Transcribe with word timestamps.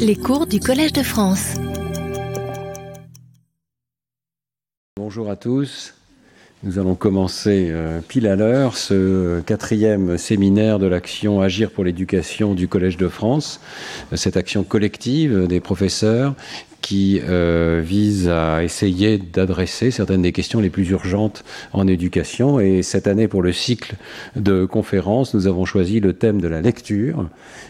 Les 0.00 0.16
cours 0.16 0.48
du 0.48 0.58
Collège 0.58 0.92
de 0.92 1.04
France. 1.04 1.54
Bonjour 4.96 5.30
à 5.30 5.36
tous. 5.36 5.94
Nous 6.64 6.80
allons 6.80 6.96
commencer 6.96 7.68
euh, 7.70 8.00
pile 8.00 8.26
à 8.26 8.34
l'heure 8.34 8.76
ce 8.76 9.40
quatrième 9.42 10.18
séminaire 10.18 10.80
de 10.80 10.86
l'action 10.86 11.40
Agir 11.40 11.70
pour 11.70 11.84
l'éducation 11.84 12.54
du 12.54 12.66
Collège 12.66 12.96
de 12.96 13.06
France, 13.06 13.60
cette 14.14 14.36
action 14.36 14.64
collective 14.64 15.46
des 15.46 15.60
professeurs 15.60 16.34
qui 16.80 17.20
euh, 17.22 17.80
vise 17.84 18.28
à 18.28 18.64
essayer 18.64 19.18
d'adresser 19.18 19.90
certaines 19.90 20.22
des 20.22 20.32
questions 20.32 20.60
les 20.60 20.70
plus 20.70 20.90
urgentes 20.90 21.44
en 21.72 21.86
éducation. 21.86 22.58
Et 22.58 22.82
cette 22.82 23.06
année, 23.06 23.28
pour 23.28 23.42
le 23.42 23.52
cycle 23.52 23.94
de 24.34 24.64
conférences, 24.64 25.34
nous 25.34 25.46
avons 25.46 25.64
choisi 25.64 26.00
le 26.00 26.14
thème 26.14 26.40
de 26.40 26.48
la 26.48 26.60
lecture 26.60 27.28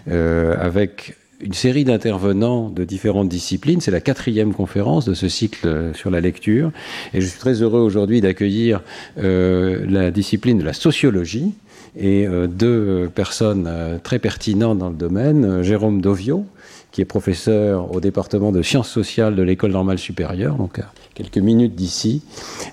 euh, 0.09 0.57
avec 0.59 1.17
une 1.41 1.53
série 1.53 1.85
d'intervenants 1.85 2.71
de 2.71 2.85
différentes 2.85 3.29
disciplines. 3.29 3.81
C'est 3.81 3.91
la 3.91 4.01
quatrième 4.01 4.55
conférence 4.55 5.05
de 5.05 5.15
ce 5.15 5.29
cycle 5.29 5.93
sur 5.95 6.11
la 6.11 6.21
lecture. 6.21 6.71
Et 7.13 7.21
je 7.21 7.27
suis 7.27 7.39
très 7.39 7.63
heureux 7.63 7.81
aujourd'hui 7.81 8.21
d'accueillir 8.21 8.83
euh, 9.19 9.85
la 9.89 10.11
discipline 10.11 10.59
de 10.59 10.65
la 10.65 10.73
sociologie 10.73 11.53
et 11.97 12.27
euh, 12.27 12.47
deux 12.47 13.11
personnes 13.15 13.67
euh, 13.69 13.99
très 14.03 14.19
pertinentes 14.19 14.79
dans 14.79 14.91
le 14.91 14.97
domaine. 14.97 15.63
Jérôme 15.63 16.01
Dovio, 16.01 16.47
qui 16.97 17.03
est 17.03 17.05
professeur 17.05 17.95
au 17.95 18.01
département 18.01 18.53
de 18.53 18.63
sciences 18.63 18.89
sociales 18.89 19.37
de 19.37 19.43
l'École 19.43 19.73
normale 19.73 19.99
supérieure, 19.99 20.55
donc 20.55 20.79
à 20.79 20.93
quelques 21.15 21.37
minutes 21.37 21.75
d'ici, 21.75 22.23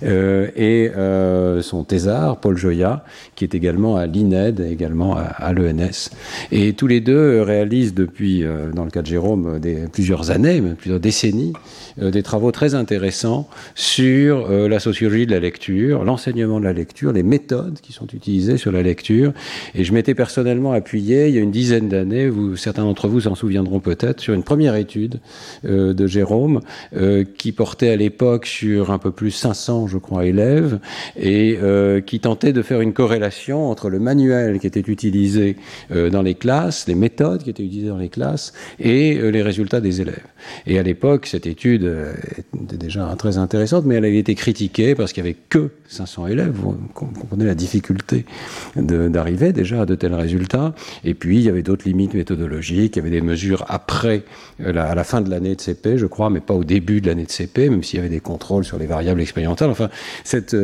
euh, 0.03 0.47
et 0.55 0.89
euh, 0.95 1.61
son 1.61 1.83
thésard, 1.83 2.37
Paul 2.37 2.57
Joya, 2.57 3.03
est 3.43 3.55
également 3.55 3.95
à 3.95 4.05
l'INED, 4.05 4.59
également 4.59 5.15
à, 5.15 5.53
l'ENS. 5.53 6.09
Et 6.51 6.73
tous 6.73 6.87
les 6.87 7.01
deux 7.01 7.41
réalisent 7.41 7.93
depuis, 7.93 8.43
euh, 8.43 8.71
dans 8.71 8.85
le 8.85 8.91
cas 8.91 9.01
de 9.01 9.07
Jérôme, 9.07 9.59
des, 9.59 9.85
plusieurs 9.91 10.31
années, 10.31 10.61
plusieurs 10.77 10.99
décennies, 10.99 11.53
euh, 12.01 12.11
des 12.11 12.23
travaux 12.23 12.51
très 12.51 12.75
intéressants 12.75 13.47
sur 13.75 14.49
euh, 14.49 14.67
la 14.67 14.79
sociologie 14.79 15.25
de 15.25 15.31
la 15.31 15.39
lecture, 15.39 16.03
l'enseignement 16.03 16.59
de 16.59 16.65
la 16.65 16.73
lecture, 16.73 17.11
les 17.11 17.23
méthodes 17.23 17.79
qui 17.81 17.93
sont 17.93 18.07
utilisées 18.07 18.57
sur 18.57 18.71
la 18.71 18.81
lecture. 18.81 19.33
Et 19.75 19.83
je 19.83 19.93
m'étais 19.93 20.15
personnellement 20.15 20.71
appuyé, 20.71 21.27
il 21.27 21.35
y 21.35 21.37
a 21.37 21.41
une 21.41 21.51
dizaine 21.51 21.89
d'années, 21.89 22.31
certains 22.55 22.83
d'entre 22.83 23.07
vous 23.07 23.21
s'en 23.21 23.35
souviendront 23.35 23.79
peut-être, 23.79 24.19
sur 24.19 24.33
une 24.33 24.43
première 24.43 24.75
étude 24.75 25.19
euh, 25.65 25.93
de 25.93 26.07
Jérôme 26.07 26.61
euh, 26.95 27.23
qui 27.37 27.51
portait 27.51 27.89
à 27.89 27.95
l'époque 27.95 28.45
sur 28.45 28.91
un 28.91 28.97
peu 28.97 29.11
plus 29.11 29.31
500, 29.31 29.87
je 29.87 29.97
crois, 29.97 30.25
élèves 30.25 30.79
et 31.17 31.57
euh, 31.61 32.01
qui 32.01 32.19
tentait 32.19 32.53
de 32.53 32.61
faire 32.61 32.81
une 32.81 32.93
corrélation 32.93 33.32
entre 33.51 33.89
le 33.89 33.99
manuel 33.99 34.59
qui 34.59 34.67
était 34.67 34.79
utilisé 34.79 35.57
euh, 35.91 36.09
dans 36.09 36.21
les 36.21 36.35
classes, 36.35 36.87
les 36.87 36.95
méthodes 36.95 37.43
qui 37.43 37.49
étaient 37.49 37.63
utilisées 37.63 37.89
dans 37.89 37.97
les 37.97 38.09
classes 38.09 38.53
et 38.79 39.17
euh, 39.17 39.29
les 39.29 39.41
résultats 39.41 39.81
des 39.81 40.01
élèves. 40.01 40.25
Et 40.67 40.79
à 40.79 40.83
l'époque, 40.83 41.25
cette 41.25 41.47
étude 41.47 41.83
euh, 41.83 42.13
était 42.63 42.77
déjà 42.77 43.13
très 43.17 43.37
intéressante, 43.37 43.85
mais 43.85 43.95
elle 43.95 44.05
avait 44.05 44.17
été 44.17 44.35
critiquée 44.35 44.95
parce 44.95 45.13
qu'il 45.13 45.23
n'y 45.23 45.29
avait 45.29 45.39
que 45.49 45.71
500 45.87 46.27
élèves. 46.27 46.51
Vous 46.53 46.75
comprenez 46.93 47.45
la 47.45 47.55
difficulté 47.55 48.25
d'arriver 48.75 49.53
déjà 49.53 49.81
à 49.81 49.85
de 49.85 49.95
tels 49.95 50.13
résultats. 50.13 50.73
Et 51.03 51.13
puis, 51.13 51.37
il 51.37 51.43
y 51.43 51.49
avait 51.49 51.63
d'autres 51.63 51.85
limites 51.85 52.13
méthodologiques, 52.13 52.95
il 52.95 52.99
y 52.99 53.01
avait 53.01 53.11
des 53.11 53.21
mesures 53.21 53.65
après, 53.67 54.23
à 54.63 54.95
la 54.95 55.03
fin 55.03 55.21
de 55.21 55.29
l'année 55.29 55.55
de 55.55 55.61
CP, 55.61 55.97
je 55.97 56.05
crois, 56.05 56.29
mais 56.29 56.39
pas 56.39 56.53
au 56.53 56.63
début 56.63 57.01
de 57.01 57.07
l'année 57.07 57.25
de 57.25 57.31
CP, 57.31 57.69
même 57.69 57.83
s'il 57.83 57.97
y 57.97 57.99
avait 57.99 58.09
des 58.09 58.19
contrôles 58.19 58.65
sur 58.65 58.77
les 58.77 58.85
variables 58.85 59.21
expérimentales. 59.21 59.69
Enfin, 59.69 59.89
cette, 60.23 60.55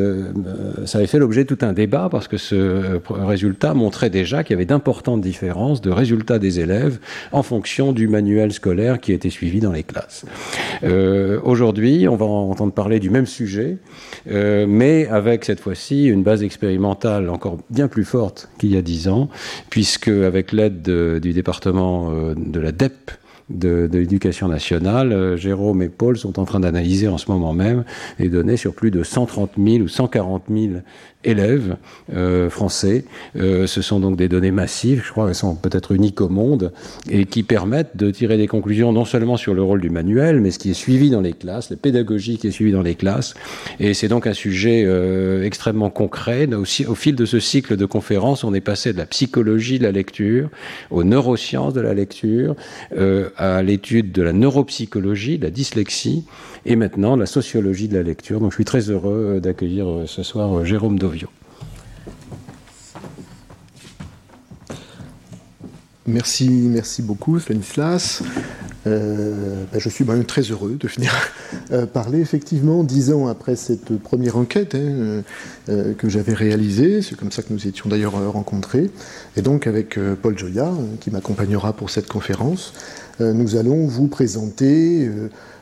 ça 0.85 0.97
avait 0.97 1.07
fait 1.07 1.19
l'objet 1.19 1.43
de 1.43 1.55
tout 1.55 1.65
un 1.65 1.73
débat 1.73 2.09
parce 2.09 2.27
que 2.27 2.37
ce 2.49 2.55
euh, 2.55 2.99
résultat 3.09 3.73
montrait 3.73 4.09
déjà 4.09 4.43
qu'il 4.43 4.55
y 4.55 4.57
avait 4.57 4.65
d'importantes 4.65 5.21
différences 5.21 5.81
de 5.81 5.91
résultats 5.91 6.39
des 6.39 6.59
élèves 6.59 6.99
en 7.31 7.43
fonction 7.43 7.93
du 7.93 8.07
manuel 8.07 8.51
scolaire 8.51 8.99
qui 8.99 9.13
était 9.13 9.29
suivi 9.29 9.59
dans 9.59 9.71
les 9.71 9.83
classes. 9.83 10.25
Euh, 10.83 11.39
Aujourd'hui, 11.43 12.07
on 12.07 12.15
va 12.15 12.25
entendre 12.25 12.73
parler 12.73 12.99
du 12.99 13.09
même 13.09 13.25
sujet, 13.25 13.77
euh, 14.31 14.65
mais 14.67 15.07
avec 15.07 15.45
cette 15.45 15.59
fois-ci 15.59 16.05
une 16.07 16.23
base 16.23 16.43
expérimentale 16.43 17.29
encore 17.29 17.57
bien 17.69 17.87
plus 17.87 18.03
forte 18.03 18.49
qu'il 18.57 18.71
y 18.71 18.77
a 18.77 18.81
dix 18.81 19.07
ans, 19.07 19.29
puisque 19.69 20.07
avec 20.07 20.51
l'aide 20.51 20.81
du 20.81 21.33
département 21.33 22.11
de 22.35 22.59
la 22.59 22.71
DEP, 22.71 23.11
de, 23.49 23.89
de 23.91 23.97
l'éducation 23.97 24.47
nationale, 24.47 25.35
Jérôme 25.35 25.81
et 25.81 25.89
Paul 25.89 26.17
sont 26.17 26.39
en 26.39 26.45
train 26.45 26.59
d'analyser 26.59 27.07
en 27.07 27.17
ce 27.17 27.31
moment 27.31 27.53
même 27.53 27.83
les 28.19 28.29
données 28.29 28.57
sur 28.57 28.73
plus 28.73 28.91
de 28.91 29.01
130 29.01 29.51
000 29.57 29.77
ou 29.83 29.87
140 29.87 30.43
000 30.49 30.73
élèves 31.23 31.75
euh, 32.13 32.49
français. 32.49 33.03
Euh, 33.35 33.67
ce 33.67 33.81
sont 33.81 33.99
donc 33.99 34.15
des 34.15 34.29
données 34.29 34.51
massives, 34.51 35.03
je 35.05 35.11
crois 35.11 35.25
qu'elles 35.25 35.35
sont 35.35 35.55
peut-être 35.55 35.91
uniques 35.91 36.21
au 36.21 36.29
monde, 36.29 36.71
et 37.09 37.25
qui 37.25 37.43
permettent 37.43 37.97
de 37.97 38.09
tirer 38.09 38.37
des 38.37 38.47
conclusions 38.47 38.93
non 38.93 39.05
seulement 39.05 39.35
sur 39.35 39.53
le 39.53 39.61
rôle 39.61 39.81
du 39.81 39.89
manuel, 39.89 40.39
mais 40.39 40.51
ce 40.51 40.59
qui 40.59 40.71
est 40.71 40.75
suivi 40.75 41.09
dans 41.09 41.21
les 41.21 41.33
classes, 41.33 41.69
la 41.69 41.75
pédagogie 41.75 42.37
qui 42.37 42.47
est 42.47 42.51
suivie 42.51 42.71
dans 42.71 42.81
les 42.81 42.95
classes. 42.95 43.33
Et 43.79 43.93
c'est 43.93 44.07
donc 44.07 44.27
un 44.27 44.33
sujet 44.33 44.83
euh, 44.85 45.43
extrêmement 45.43 45.89
concret. 45.89 46.47
Aussi, 46.53 46.85
au 46.85 46.95
fil 46.95 47.15
de 47.15 47.25
ce 47.25 47.39
cycle 47.39 47.75
de 47.75 47.85
conférences, 47.85 48.43
on 48.43 48.53
est 48.53 48.61
passé 48.61 48.93
de 48.93 48.97
la 48.97 49.05
psychologie 49.05 49.79
de 49.79 49.83
la 49.83 49.91
lecture 49.91 50.49
aux 50.89 51.03
neurosciences 51.03 51.73
de 51.73 51.81
la 51.81 51.93
lecture, 51.93 52.55
euh, 52.97 53.29
à 53.37 53.61
l'étude 53.61 54.11
de 54.11 54.21
la 54.21 54.33
neuropsychologie, 54.33 55.37
de 55.37 55.43
la 55.43 55.51
dyslexie, 55.51 56.23
et 56.65 56.75
maintenant 56.75 57.15
la 57.15 57.25
sociologie 57.25 57.87
de 57.87 57.95
la 57.95 58.03
lecture. 58.03 58.39
Donc 58.39 58.51
je 58.51 58.55
suis 58.55 58.65
très 58.65 58.89
heureux 58.89 59.39
d'accueillir 59.41 60.03
ce 60.05 60.23
soir 60.23 60.65
Jérôme 60.65 60.99
Dovio. 60.99 61.29
Merci, 66.09 66.49
merci 66.49 67.03
beaucoup 67.03 67.39
Stanislas. 67.39 68.23
Euh, 68.87 69.65
ben 69.71 69.79
je 69.79 69.89
suis 69.89 70.05
moi-même 70.05 70.25
très 70.25 70.41
heureux 70.41 70.77
de 70.79 70.87
venir 70.87 71.13
euh, 71.71 71.85
parler 71.85 72.19
effectivement 72.19 72.83
dix 72.83 73.11
ans 73.11 73.27
après 73.27 73.55
cette 73.55 73.97
première 73.97 74.37
enquête 74.37 74.73
hein, 74.73 75.21
euh, 75.69 75.93
que 75.93 76.09
j'avais 76.09 76.33
réalisée. 76.33 77.01
C'est 77.01 77.15
comme 77.15 77.31
ça 77.31 77.43
que 77.43 77.53
nous 77.53 77.67
étions 77.67 77.89
d'ailleurs 77.89 78.13
rencontrés. 78.31 78.89
Et 79.35 79.41
donc 79.41 79.67
avec 79.67 79.99
Paul 80.21 80.37
Joya, 80.37 80.71
qui 80.99 81.11
m'accompagnera 81.11 81.73
pour 81.73 81.89
cette 81.89 82.07
conférence, 82.07 82.73
nous 83.19 83.57
allons 83.57 83.85
vous 83.85 84.07
présenter 84.07 85.09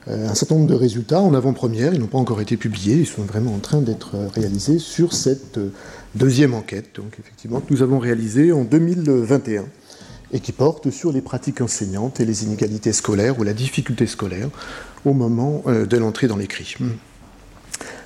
un 0.10 0.36
certain 0.36 0.56
nombre 0.56 0.68
de 0.68 0.76
résultats 0.76 1.22
en 1.22 1.34
avant-première. 1.34 1.94
Ils 1.94 2.00
n'ont 2.00 2.08
pas 2.08 2.18
encore 2.18 2.42
été 2.42 2.58
publiés, 2.58 2.96
ils 2.96 3.08
sont 3.08 3.24
vraiment 3.24 3.54
en 3.54 3.60
train 3.60 3.82
d'être 3.82 4.16
réalisés 4.34 4.80
sur 4.80 5.14
cette 5.14 5.60
deuxième 6.16 6.54
enquête, 6.54 6.96
donc 6.96 7.18
effectivement 7.20 7.60
que 7.60 7.74
nous 7.74 7.82
avons 7.82 8.00
réalisée 8.00 8.52
en 8.52 8.64
2021 8.64 9.66
et 10.32 10.40
qui 10.40 10.52
porte 10.52 10.92
sur 10.92 11.12
les 11.12 11.22
pratiques 11.22 11.62
enseignantes 11.62 12.20
et 12.20 12.26
les 12.26 12.44
inégalités 12.44 12.94
scolaires 12.94 13.40
ou 13.40 13.44
la 13.44 13.54
difficulté 13.54 14.08
scolaire 14.08 14.50
au 15.06 15.14
moment 15.14 15.64
euh, 15.68 15.86
de 15.86 15.98
l'entrée 15.98 16.28
dans 16.28 16.38
l'écrit. 16.38 16.76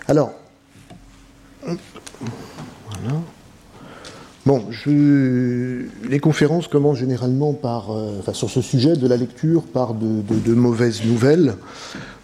Alors, 0.07 0.31
voilà. 1.63 3.21
Bon, 4.47 4.63
je, 4.71 5.85
les 6.09 6.19
conférences 6.19 6.67
commencent 6.67 6.97
généralement 6.97 7.53
par, 7.53 7.91
euh, 7.91 8.17
enfin, 8.19 8.33
sur 8.33 8.49
ce 8.49 8.61
sujet 8.61 8.95
de 8.95 9.07
la 9.07 9.15
lecture 9.15 9.61
par 9.61 9.93
de, 9.93 10.53
mauvaises 10.53 11.05
nouvelles 11.05 11.53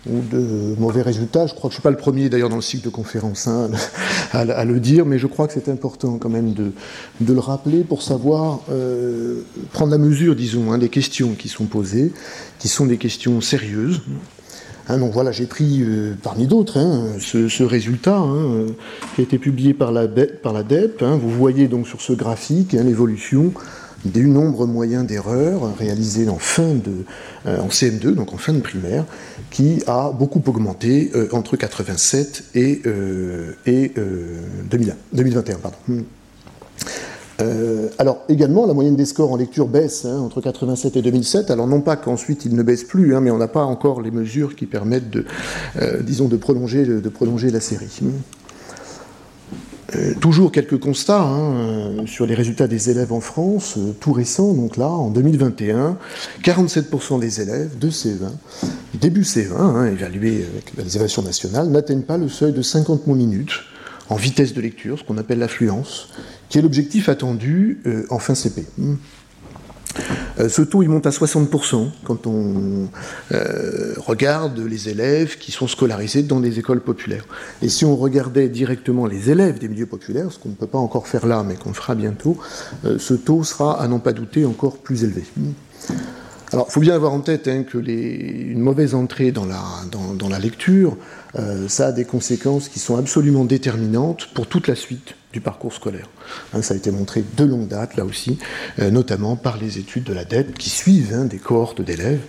ou 0.09 0.21
de 0.31 0.73
mauvais 0.79 1.03
résultats. 1.03 1.45
Je 1.45 1.53
crois 1.53 1.69
que 1.69 1.73
je 1.73 1.77
ne 1.77 1.81
suis 1.81 1.83
pas 1.83 1.91
le 1.91 1.97
premier 1.97 2.29
d'ailleurs 2.29 2.49
dans 2.49 2.55
le 2.55 2.63
cycle 2.63 2.85
de 2.85 2.89
conférences 2.89 3.47
hein, 3.47 3.69
à, 4.31 4.65
le 4.65 4.79
dire, 4.79 5.05
mais 5.05 5.19
je 5.19 5.27
crois 5.27 5.47
que 5.47 5.53
c'est 5.53 5.69
important 5.69 6.17
quand 6.17 6.29
même 6.29 6.53
de, 6.53 6.71
de, 7.21 7.33
le 7.33 7.39
rappeler 7.39 7.83
pour 7.83 8.01
savoir 8.01 8.61
euh, 8.71 9.41
prendre 9.71 9.91
la 9.91 9.99
mesure, 9.99 10.35
disons, 10.35 10.71
hein, 10.71 10.79
des 10.79 10.89
questions 10.89 11.35
qui 11.37 11.49
sont 11.49 11.65
posées, 11.65 12.11
qui 12.57 12.67
sont 12.67 12.87
des 12.87 12.97
questions 12.97 13.41
sérieuses. 13.41 14.01
Hein, 14.89 14.97
donc 14.99 15.11
voilà, 15.11 15.31
j'ai 15.31 15.45
pris 15.45 15.81
euh, 15.81 16.13
parmi 16.21 16.47
d'autres 16.47 16.77
hein, 16.77 17.05
ce, 17.19 17.63
résultat 17.63 18.17
hein, 18.17 18.67
qui 19.15 19.21
a 19.21 19.23
été 19.23 19.37
publié 19.37 19.73
par 19.73 19.91
la, 19.91 20.07
DEP. 20.07 21.03
Vous 21.03 21.31
voyez 21.31 21.67
donc 21.67 21.87
sur 21.87 22.01
ce 22.01 22.13
graphique 22.13 22.73
l'évolution 22.73 23.53
du 24.05 24.27
nombre 24.27 24.65
moyen 24.65 25.03
d'erreurs 25.03 25.75
réalisées 25.77 26.29
en 26.29 26.37
fin 26.37 26.73
de 26.73 27.03
euh, 27.45 27.59
en 27.59 27.67
CM2, 27.67 28.13
donc 28.13 28.33
en 28.33 28.37
fin 28.37 28.53
de 28.53 28.59
primaire, 28.59 29.05
qui 29.51 29.81
a 29.87 30.11
beaucoup 30.11 30.41
augmenté 30.45 31.11
euh, 31.15 31.27
entre 31.31 31.55
87 31.55 32.43
et, 32.55 32.81
euh, 32.85 33.53
et 33.65 33.93
2000, 34.69 34.95
2021. 35.13 35.57
Pardon. 35.57 35.77
Euh, 37.39 37.89
alors 37.99 38.23
également, 38.29 38.65
la 38.65 38.73
moyenne 38.73 38.95
des 38.95 39.05
scores 39.05 39.31
en 39.31 39.37
lecture 39.37 39.67
baisse 39.67 40.05
hein, 40.05 40.19
entre 40.19 40.41
87 40.41 40.95
et 40.95 41.01
2007. 41.01 41.51
Alors 41.51 41.67
non 41.67 41.81
pas 41.81 41.95
qu'ensuite 41.95 42.45
il 42.45 42.55
ne 42.55 42.63
baisse 42.63 42.83
plus, 42.83 43.15
hein, 43.15 43.21
mais 43.21 43.31
on 43.31 43.37
n'a 43.37 43.47
pas 43.47 43.63
encore 43.63 44.01
les 44.01 44.11
mesures 44.11 44.55
qui 44.55 44.65
permettent 44.65 45.09
de, 45.09 45.25
euh, 45.79 46.37
prolonger, 46.39 47.51
la 47.51 47.59
série. 47.59 47.87
Euh, 49.95 50.13
toujours 50.19 50.51
quelques 50.51 50.79
constats 50.79 51.21
hein, 51.21 52.05
sur 52.07 52.25
les 52.25 52.33
résultats 52.33 52.67
des 52.67 52.89
élèves 52.89 53.13
en 53.13 53.21
France, 53.21 53.77
tout 53.99 54.11
récent, 54.11 54.53
donc 54.53 54.75
là, 54.75 54.89
en 54.89 55.09
2021, 55.11 55.97
47% 56.43 57.19
des 57.19 57.41
élèves 57.41 57.77
de 57.77 57.89
C20, 57.89 58.31
début 58.99 59.21
C20, 59.21 59.53
hein, 59.55 59.85
évalués 59.85 60.45
avec 60.51 60.73
les 60.75 60.95
évaluations 60.95 61.21
nationales, 61.21 61.69
n'atteignent 61.69 62.01
pas 62.01 62.17
le 62.17 62.27
seuil 62.27 62.51
de 62.51 62.61
50 62.61 63.07
mots 63.07 63.15
minutes 63.15 63.63
en 64.09 64.15
vitesse 64.15 64.53
de 64.53 64.61
lecture, 64.61 64.99
ce 64.99 65.03
qu'on 65.03 65.17
appelle 65.17 65.39
l'affluence, 65.39 66.09
qui 66.49 66.57
est 66.57 66.61
l'objectif 66.61 67.09
attendu 67.09 67.81
euh, 67.85 68.05
en 68.09 68.19
fin 68.19 68.35
CP. 68.35 68.65
Euh, 70.39 70.49
ce 70.49 70.61
taux, 70.61 70.83
il 70.83 70.89
monte 70.89 71.07
à 71.07 71.09
60% 71.09 71.89
quand 72.03 72.27
on 72.27 72.89
regarde 73.97 74.59
les 74.59 74.89
élèves 74.89 75.37
qui 75.37 75.51
sont 75.51 75.67
scolarisés 75.67 76.23
dans 76.23 76.39
des 76.39 76.59
écoles 76.59 76.81
populaires. 76.81 77.25
Et 77.61 77.69
si 77.69 77.85
on 77.85 77.95
regardait 77.95 78.47
directement 78.47 79.07
les 79.07 79.31
élèves 79.31 79.57
des 79.57 79.67
milieux 79.67 79.87
populaires, 79.87 80.31
ce 80.31 80.37
qu'on 80.37 80.49
ne 80.49 80.55
peut 80.55 80.67
pas 80.67 80.77
encore 80.77 81.07
faire 81.07 81.25
là, 81.25 81.43
mais 81.43 81.55
qu'on 81.55 81.73
fera 81.73 81.95
bientôt, 81.95 82.37
ce 82.83 83.13
taux 83.15 83.43
sera, 83.43 83.81
à 83.81 83.87
n'en 83.87 83.99
pas 83.99 84.13
douter, 84.13 84.45
encore 84.45 84.77
plus 84.77 85.03
élevé. 85.03 85.23
Alors, 86.53 86.67
il 86.69 86.71
faut 86.71 86.79
bien 86.79 86.95
avoir 86.95 87.13
en 87.13 87.19
tête 87.19 87.47
hein, 87.47 87.65
mauvaise 88.55 88.95
entrée 88.95 89.31
dans 89.31 89.45
la, 89.45 89.61
dans, 89.91 90.29
la 90.29 90.39
lecture, 90.39 90.95
euh, 91.35 91.67
ça 91.67 91.87
a 91.87 91.91
des 91.91 92.05
conséquences 92.05 92.69
qui 92.69 92.79
sont 92.79 92.95
absolument 92.95 93.43
déterminantes 93.43 94.29
pour 94.33 94.47
toute 94.47 94.67
la 94.67 94.75
suite 94.75 95.15
du 95.33 95.41
parcours 95.41 95.73
scolaire. 95.73 96.07
Hein, 96.53 96.61
ça 96.61 96.73
a 96.73 96.77
été 96.77 96.89
montré 96.89 97.23
de 97.35 97.43
longue 97.43 97.67
date, 97.67 97.97
là 97.97 98.05
aussi, 98.05 98.39
euh, 98.79 98.89
notamment 98.91 99.35
par 99.35 99.57
les 99.57 99.77
études 99.77 100.05
de 100.05 100.13
la 100.13 100.23
dette 100.23 100.57
qui 100.57 100.69
suivent 100.69 101.13
hein, 101.13 101.25
des 101.25 101.37
cohortes 101.37 101.81
d'élèves 101.81 102.21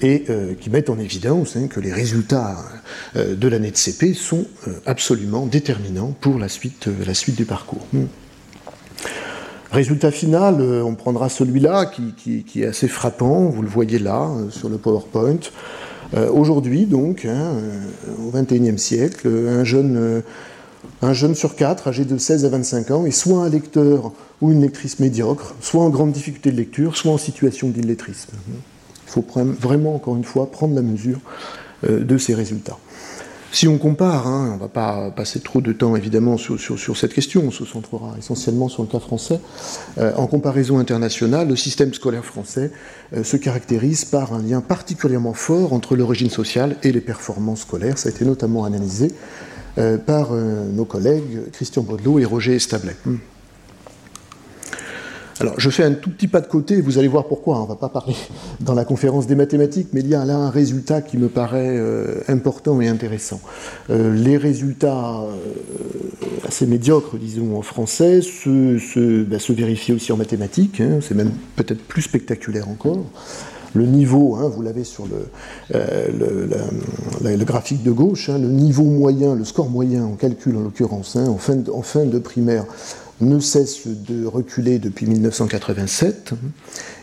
et 0.00 0.24
euh, 0.30 0.54
qui 0.54 0.68
mettent 0.68 0.90
en 0.90 0.98
évidence 0.98 1.56
que 1.70 1.78
les 1.78 1.92
résultats 1.92 2.56
de 3.14 3.48
l'année 3.48 3.70
de 3.70 3.76
CP 3.76 4.14
sont 4.14 4.46
absolument 4.84 5.46
déterminants 5.46 6.14
pour 6.20 6.38
la 6.38 6.48
suite, 6.48 6.88
la 7.06 7.14
suite 7.14 7.36
du 7.36 7.44
parcours. 7.44 7.86
Hmm. 7.92 8.06
Résultat 9.72 10.10
final, 10.10 10.56
euh, 10.60 10.82
on 10.82 10.96
prendra 10.96 11.28
celui-là 11.28 11.86
qui, 11.86 12.44
est 12.56 12.66
assez 12.66 12.88
frappant, 12.88 13.44
vous 13.44 13.62
le 13.62 13.68
voyez 13.68 14.00
là 14.00 14.28
euh, 14.28 14.50
sur 14.50 14.68
le 14.68 14.78
PowerPoint. 14.78 15.38
Euh, 16.14 16.28
aujourd'hui, 16.28 16.86
donc, 16.86 17.24
hein, 17.24 17.52
au 18.18 18.32
XXIe 18.36 18.76
siècle, 18.78 19.28
un 19.28 19.62
jeune, 19.62 20.22
un 21.02 21.12
jeune 21.12 21.36
sur 21.36 21.54
quatre, 21.54 21.86
âgé 21.86 22.04
de 22.04 22.18
16 22.18 22.44
à 22.46 22.48
25 22.48 22.90
ans, 22.90 23.06
est 23.06 23.12
soit 23.12 23.44
un 23.44 23.48
lecteur 23.48 24.10
ou 24.40 24.50
une 24.50 24.60
lectrice 24.60 24.98
médiocre, 24.98 25.54
soit 25.60 25.84
en 25.84 25.90
grande 25.90 26.10
difficulté 26.10 26.50
de 26.50 26.56
lecture, 26.56 26.96
soit 26.96 27.12
en 27.12 27.18
situation 27.18 27.68
d'illettrisme. 27.68 28.32
Il 29.06 29.12
faut 29.12 29.24
vraiment, 29.60 29.94
encore 29.94 30.16
une 30.16 30.24
fois, 30.24 30.50
prendre 30.50 30.74
la 30.74 30.82
mesure 30.82 31.20
de 31.88 32.18
ces 32.18 32.34
résultats. 32.34 32.78
Si 33.52 33.66
on 33.66 33.78
compare, 33.78 34.28
hein, 34.28 34.50
on 34.52 34.54
ne 34.54 34.60
va 34.60 34.68
pas 34.68 35.10
passer 35.10 35.40
trop 35.40 35.60
de 35.60 35.72
temps 35.72 35.96
évidemment 35.96 36.36
sur, 36.36 36.96
cette 36.96 37.12
question, 37.12 37.42
on 37.46 37.50
se 37.50 37.64
centrera 37.64 38.14
essentiellement 38.16 38.68
sur 38.68 38.82
le 38.82 38.88
cas 38.88 39.00
français. 39.00 39.40
Euh, 39.98 40.12
en 40.16 40.28
comparaison 40.28 40.78
internationale, 40.78 41.48
le 41.48 41.56
système 41.56 41.92
scolaire 41.92 42.24
français 42.24 42.70
euh, 43.12 43.24
se 43.24 43.36
caractérise 43.36 44.04
par 44.04 44.32
un 44.32 44.42
lien 44.42 44.60
particulièrement 44.60 45.34
fort 45.34 45.72
entre 45.72 45.96
l'origine 45.96 46.30
sociale 46.30 46.76
et 46.84 46.92
les 46.92 47.00
performances 47.00 47.62
scolaires. 47.62 47.98
Ça 47.98 48.08
a 48.08 48.12
été 48.12 48.24
notamment 48.24 48.64
analysé 48.64 49.12
euh, 49.78 49.98
par 49.98 50.30
nos 50.32 50.84
collègues 50.84 51.50
Christian 51.52 51.82
Baudelot 51.82 52.20
et 52.20 52.24
Roger 52.24 52.54
Establet. 52.54 52.96
Hmm. 53.04 53.16
Alors, 55.40 55.58
je 55.58 55.70
fais 55.70 55.84
un 55.84 55.94
tout 55.94 56.10
petit 56.10 56.28
pas 56.28 56.42
de 56.42 56.46
côté, 56.46 56.82
vous 56.82 56.98
allez 56.98 57.08
voir 57.08 57.26
pourquoi. 57.26 57.56
Hein. 57.56 57.60
On 57.60 57.64
ne 57.64 57.68
va 57.68 57.76
pas 57.76 57.88
parler 57.88 58.14
dans 58.60 58.74
la 58.74 58.84
conférence 58.84 59.26
des 59.26 59.34
mathématiques, 59.34 59.88
mais 59.94 60.00
il 60.00 60.08
y 60.08 60.14
a 60.14 60.24
là 60.26 60.36
un 60.36 60.50
résultat 60.50 61.00
qui 61.00 61.16
me 61.16 61.28
paraît 61.28 61.78
euh, 61.78 62.20
important 62.28 62.78
et 62.82 62.88
intéressant. 62.88 63.40
Euh, 63.88 64.14
les 64.14 64.36
résultats 64.36 65.22
euh, 65.22 66.46
assez 66.46 66.66
médiocres, 66.66 67.16
disons, 67.16 67.56
en 67.56 67.62
français, 67.62 68.20
se, 68.20 69.22
bah, 69.22 69.38
vérifient 69.48 69.94
aussi 69.94 70.12
en 70.12 70.18
mathématiques. 70.18 70.82
Hein. 70.82 70.98
C'est 71.00 71.14
même 71.14 71.32
peut-être 71.56 71.82
plus 71.82 72.02
spectaculaire 72.02 72.68
encore. 72.68 73.06
Le 73.74 73.86
niveau, 73.86 74.36
hein, 74.36 74.48
vous 74.48 74.62
l'avez 74.62 74.84
sur 74.84 75.06
le, 75.06 75.26
graphique 77.44 77.82
de 77.82 77.92
gauche, 77.92 78.28
le 78.28 78.48
niveau 78.48 78.84
moyen, 78.84 79.34
le 79.34 79.44
score 79.44 79.68
moyen 79.68 80.04
en 80.04 80.14
calcul 80.14 80.56
en 80.56 80.60
l'occurrence, 80.60 81.16
en 81.16 81.38
fin 81.38 82.04
de 82.04 82.18
primaire, 82.18 82.64
ne 83.20 83.38
cesse 83.38 83.86
de 83.86 84.26
reculer 84.26 84.78
depuis 84.78 85.06
1987. 85.06 86.32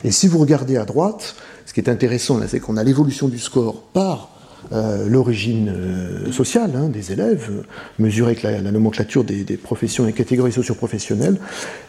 Et 0.03 0.11
si 0.11 0.27
vous 0.27 0.39
regardez 0.39 0.77
à 0.77 0.85
droite, 0.85 1.35
ce 1.65 1.73
qui 1.73 1.79
est 1.79 1.89
intéressant, 1.89 2.39
c'est 2.47 2.59
qu'on 2.59 2.77
a 2.77 2.83
l'évolution 2.83 3.27
du 3.27 3.39
score 3.39 3.81
par 3.93 4.31
euh, 4.73 5.07
l'origine 5.07 5.69
euh, 5.69 6.31
sociale 6.31 6.71
hein, 6.75 6.89
des 6.89 7.11
élèves, 7.11 7.63
mesurée 7.99 8.31
avec 8.31 8.43
la, 8.43 8.59
nomenclature 8.71 9.23
des, 9.23 9.45
professions 9.57 10.07
et 10.07 10.13
catégories 10.13 10.51
socioprofessionnelles. 10.51 11.37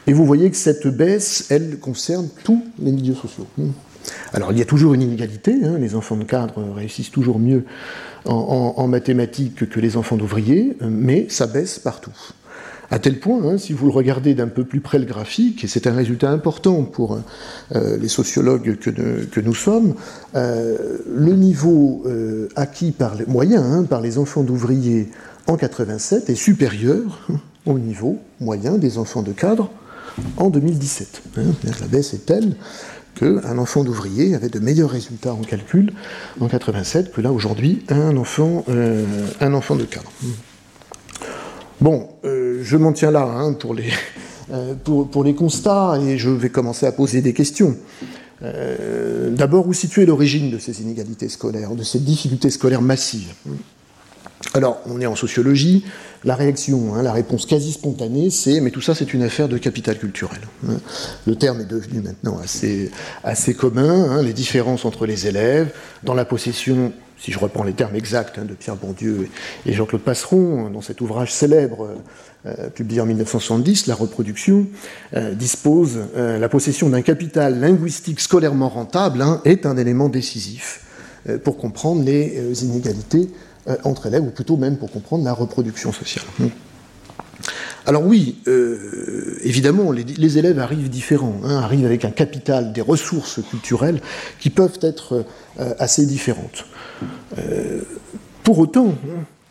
Et 0.06 0.12
vous 0.12 0.24
voyez 0.26 0.50
que 0.50 0.56
cette 0.56 0.86
baisse, 0.86 1.46
elle 1.50 1.78
concerne 1.78 2.28
tous 2.44 2.62
les 2.78 2.92
milieux 2.92 3.14
sociaux. 3.14 3.46
Alors 4.32 4.52
il 4.52 4.58
y 4.58 4.62
a 4.62 4.64
toujours 4.64 4.94
une 4.94 5.02
inégalité, 5.02 5.54
hein, 5.64 5.78
les 5.78 5.94
enfants 5.94 6.16
de 6.16 6.24
cadre 6.24 6.62
réussissent 6.74 7.10
toujours 7.10 7.38
mieux 7.38 7.64
en 8.24 8.86
mathématiques 8.88 9.70
que 9.70 9.80
les 9.80 9.96
enfants 9.96 10.16
d'ouvriers, 10.16 10.76
mais 10.80 11.26
ça 11.30 11.46
baisse 11.46 11.78
partout. 11.78 12.12
À 12.90 12.98
tel 12.98 13.20
point, 13.20 13.44
hein, 13.44 13.58
si 13.58 13.74
vous 13.74 13.86
le 13.86 13.92
regardez 13.92 14.34
d'un 14.34 14.46
peu 14.48 14.64
plus 14.64 14.80
près 14.80 14.98
le 14.98 15.04
graphique, 15.04 15.62
et 15.62 15.66
c'est 15.66 15.86
un 15.86 15.94
résultat 15.94 16.30
important 16.30 16.84
pour 16.84 17.18
euh, 17.74 17.98
les 17.98 18.08
sociologues 18.08 18.78
que, 18.78 19.40
nous 19.40 19.54
sommes, 19.54 19.94
euh, 20.34 20.98
le 21.06 21.34
niveau 21.34 22.02
euh, 22.06 22.48
acquis 22.56 22.92
par 22.92 23.14
les, 23.14 23.26
moyen 23.26 23.62
hein, 23.62 23.84
par 23.84 24.00
les 24.00 24.16
enfants 24.16 24.42
d'ouvriers 24.42 25.08
en 25.46 25.56
87 25.56 26.30
est 26.30 26.34
supérieur 26.34 27.28
au 27.66 27.78
niveau 27.78 28.18
moyen 28.40 28.78
des 28.78 28.96
enfants 28.96 29.22
de 29.22 29.32
cadre 29.32 29.70
en 30.38 30.48
2017. 30.48 31.22
La 31.80 31.86
baisse 31.86 32.14
est 32.14 32.24
telle 32.24 32.56
qu'un 33.18 33.58
enfant 33.58 33.84
d'ouvrier 33.84 34.34
avait 34.34 34.48
de 34.48 34.58
meilleurs 34.58 34.90
résultats 34.90 35.32
en 35.32 35.42
calcul 35.42 35.92
en 36.40 36.48
87 36.48 37.12
que 37.12 37.20
là 37.20 37.32
aujourd'hui 37.32 37.84
un 37.88 38.16
enfant, 38.16 38.64
un 39.40 39.54
enfant 39.54 39.76
de 39.76 39.84
cadre. 39.84 40.10
Bon, 41.80 42.08
euh, 42.24 42.60
je 42.64 42.76
m'en 42.76 42.92
tiens 42.92 43.12
là 43.12 43.22
hein, 43.22 43.52
pour, 43.52 43.72
les, 43.72 43.90
euh, 44.50 44.74
pour, 44.74 45.22
les 45.22 45.34
constats 45.34 45.98
et 46.02 46.18
je 46.18 46.28
vais 46.28 46.50
commencer 46.50 46.86
à 46.86 46.92
poser 46.92 47.22
des 47.22 47.32
questions. 47.32 47.76
Euh, 48.42 49.30
d'abord, 49.30 49.66
où 49.66 49.72
situer 49.72 50.06
l'origine 50.06 50.50
de 50.50 50.58
ces 50.58 50.82
inégalités 50.82 51.28
scolaires, 51.28 51.74
de 51.74 51.82
ces 51.84 52.00
difficultés 52.00 52.50
scolaires 52.50 52.82
massives? 52.82 53.32
Alors, 54.54 54.80
on 54.86 55.00
est 55.00 55.06
en 55.06 55.16
sociologie, 55.16 55.84
la 56.24 56.34
réaction, 56.34 56.94
hein, 56.94 57.02
la 57.02 57.12
réponse 57.12 57.44
quasi 57.44 57.72
spontanée, 57.72 58.30
c'est 58.30 58.60
mais 58.60 58.70
tout 58.70 58.80
ça 58.80 58.94
c'est 58.94 59.12
une 59.12 59.22
affaire 59.22 59.48
de 59.48 59.58
capital 59.58 59.98
culturel. 59.98 60.40
Hein. 60.68 60.76
Le 61.26 61.34
terme 61.36 61.60
est 61.60 61.68
devenu 61.68 62.00
maintenant 62.00 62.38
assez, 62.38 62.90
assez 63.24 63.54
commun, 63.54 64.22
les 64.22 64.32
différences 64.32 64.84
entre 64.84 65.06
les 65.06 65.26
élèves, 65.26 65.72
dans 66.04 66.14
la 66.14 66.24
possession 66.24 66.92
si 67.20 67.32
je 67.32 67.38
reprends 67.38 67.64
les 67.64 67.72
termes 67.72 67.96
exacts 67.96 68.38
hein, 68.38 68.44
de 68.44 68.54
Pierre 68.54 68.76
Bourdieu 68.76 69.28
et 69.66 69.72
Jean-Claude 69.72 70.02
Passeron, 70.02 70.70
dans 70.70 70.80
cet 70.80 71.00
ouvrage 71.00 71.32
célèbre 71.32 71.88
euh, 72.46 72.70
publié 72.70 73.00
en 73.00 73.06
1970, 73.06 73.88
La 73.88 73.96
reproduction, 73.96 74.66
euh, 75.16 75.34
dispose 75.34 75.98
euh, 76.16 76.38
la 76.38 76.48
possession 76.48 76.88
d'un 76.88 77.02
capital 77.02 77.58
linguistique 77.58 78.20
scolairement 78.20 78.68
rentable 78.68 79.22
hein, 79.22 79.40
est 79.44 79.66
un 79.66 79.76
élément 79.76 80.08
décisif 80.08 80.84
pour 81.44 81.58
comprendre 81.58 82.04
les 82.04 82.64
inégalités 82.64 83.28
entre 83.84 84.06
élèves, 84.06 84.22
ou 84.22 84.30
plutôt 84.30 84.56
même 84.56 84.76
pour 84.76 84.90
comprendre 84.90 85.24
la 85.24 85.32
reproduction 85.32 85.92
sociale. 85.92 86.24
Alors 87.86 88.04
oui, 88.04 88.38
évidemment, 89.42 89.92
les, 89.92 90.38
élèves 90.38 90.58
arrivent 90.58 90.90
différents, 90.90 91.40
hein, 91.44 91.56
arrivent 91.56 91.86
avec 91.86 92.04
un 92.04 92.10
capital, 92.10 92.72
des 92.72 92.80
ressources 92.80 93.40
culturelles 93.50 94.00
qui 94.40 94.50
peuvent 94.50 94.78
être 94.82 95.24
assez 95.78 96.06
différentes. 96.06 96.66
Euh, 97.38 97.82
pour 98.42 98.58
autant, 98.58 98.94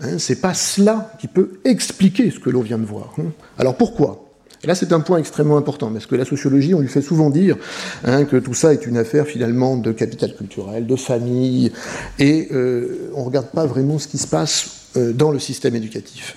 hein, 0.02 0.18
c'est 0.18 0.42
pas 0.42 0.54
cela 0.54 1.12
qui 1.20 1.28
peut 1.28 1.60
expliquer 1.66 2.32
ce 2.32 2.40
que 2.40 2.50
l'on 2.50 2.62
vient 2.62 2.78
de 2.78 2.86
voir. 2.86 3.14
Hein. 3.20 3.32
Alors 3.58 3.76
pourquoi? 3.76 4.27
Et 4.64 4.68
là, 4.68 4.76
c'est 4.76 4.92
un 4.92 5.00
point 5.00 5.18
extrêmement 5.18 5.58
important, 5.58 5.92
parce 5.92 6.06
que 6.06 6.16
la 6.16 6.26
sociologie, 6.26 6.74
on 6.74 6.80
lui 6.80 6.88
fait 6.88 7.02
souvent 7.02 7.30
dire 7.30 7.58
hein, 8.04 8.26
que 8.26 8.38
tout 8.38 8.54
ça 8.54 8.74
est 8.74 8.86
une 8.86 8.98
affaire 8.98 9.26
finalement 9.26 9.78
de 9.78 9.92
capital 9.92 10.36
culturel, 10.36 10.88
de 10.88 10.96
famille, 10.96 11.72
et 12.20 12.50
euh, 12.52 13.12
on 13.14 13.22
ne 13.22 13.26
regarde 13.26 13.48
pas 13.48 13.66
vraiment 13.66 14.00
ce 14.00 14.08
qui 14.08 14.18
se 14.18 14.28
passe 14.28 14.70
euh, 14.98 15.14
dans 15.14 15.32
le 15.32 15.40
système 15.40 15.76
éducatif. 15.76 16.36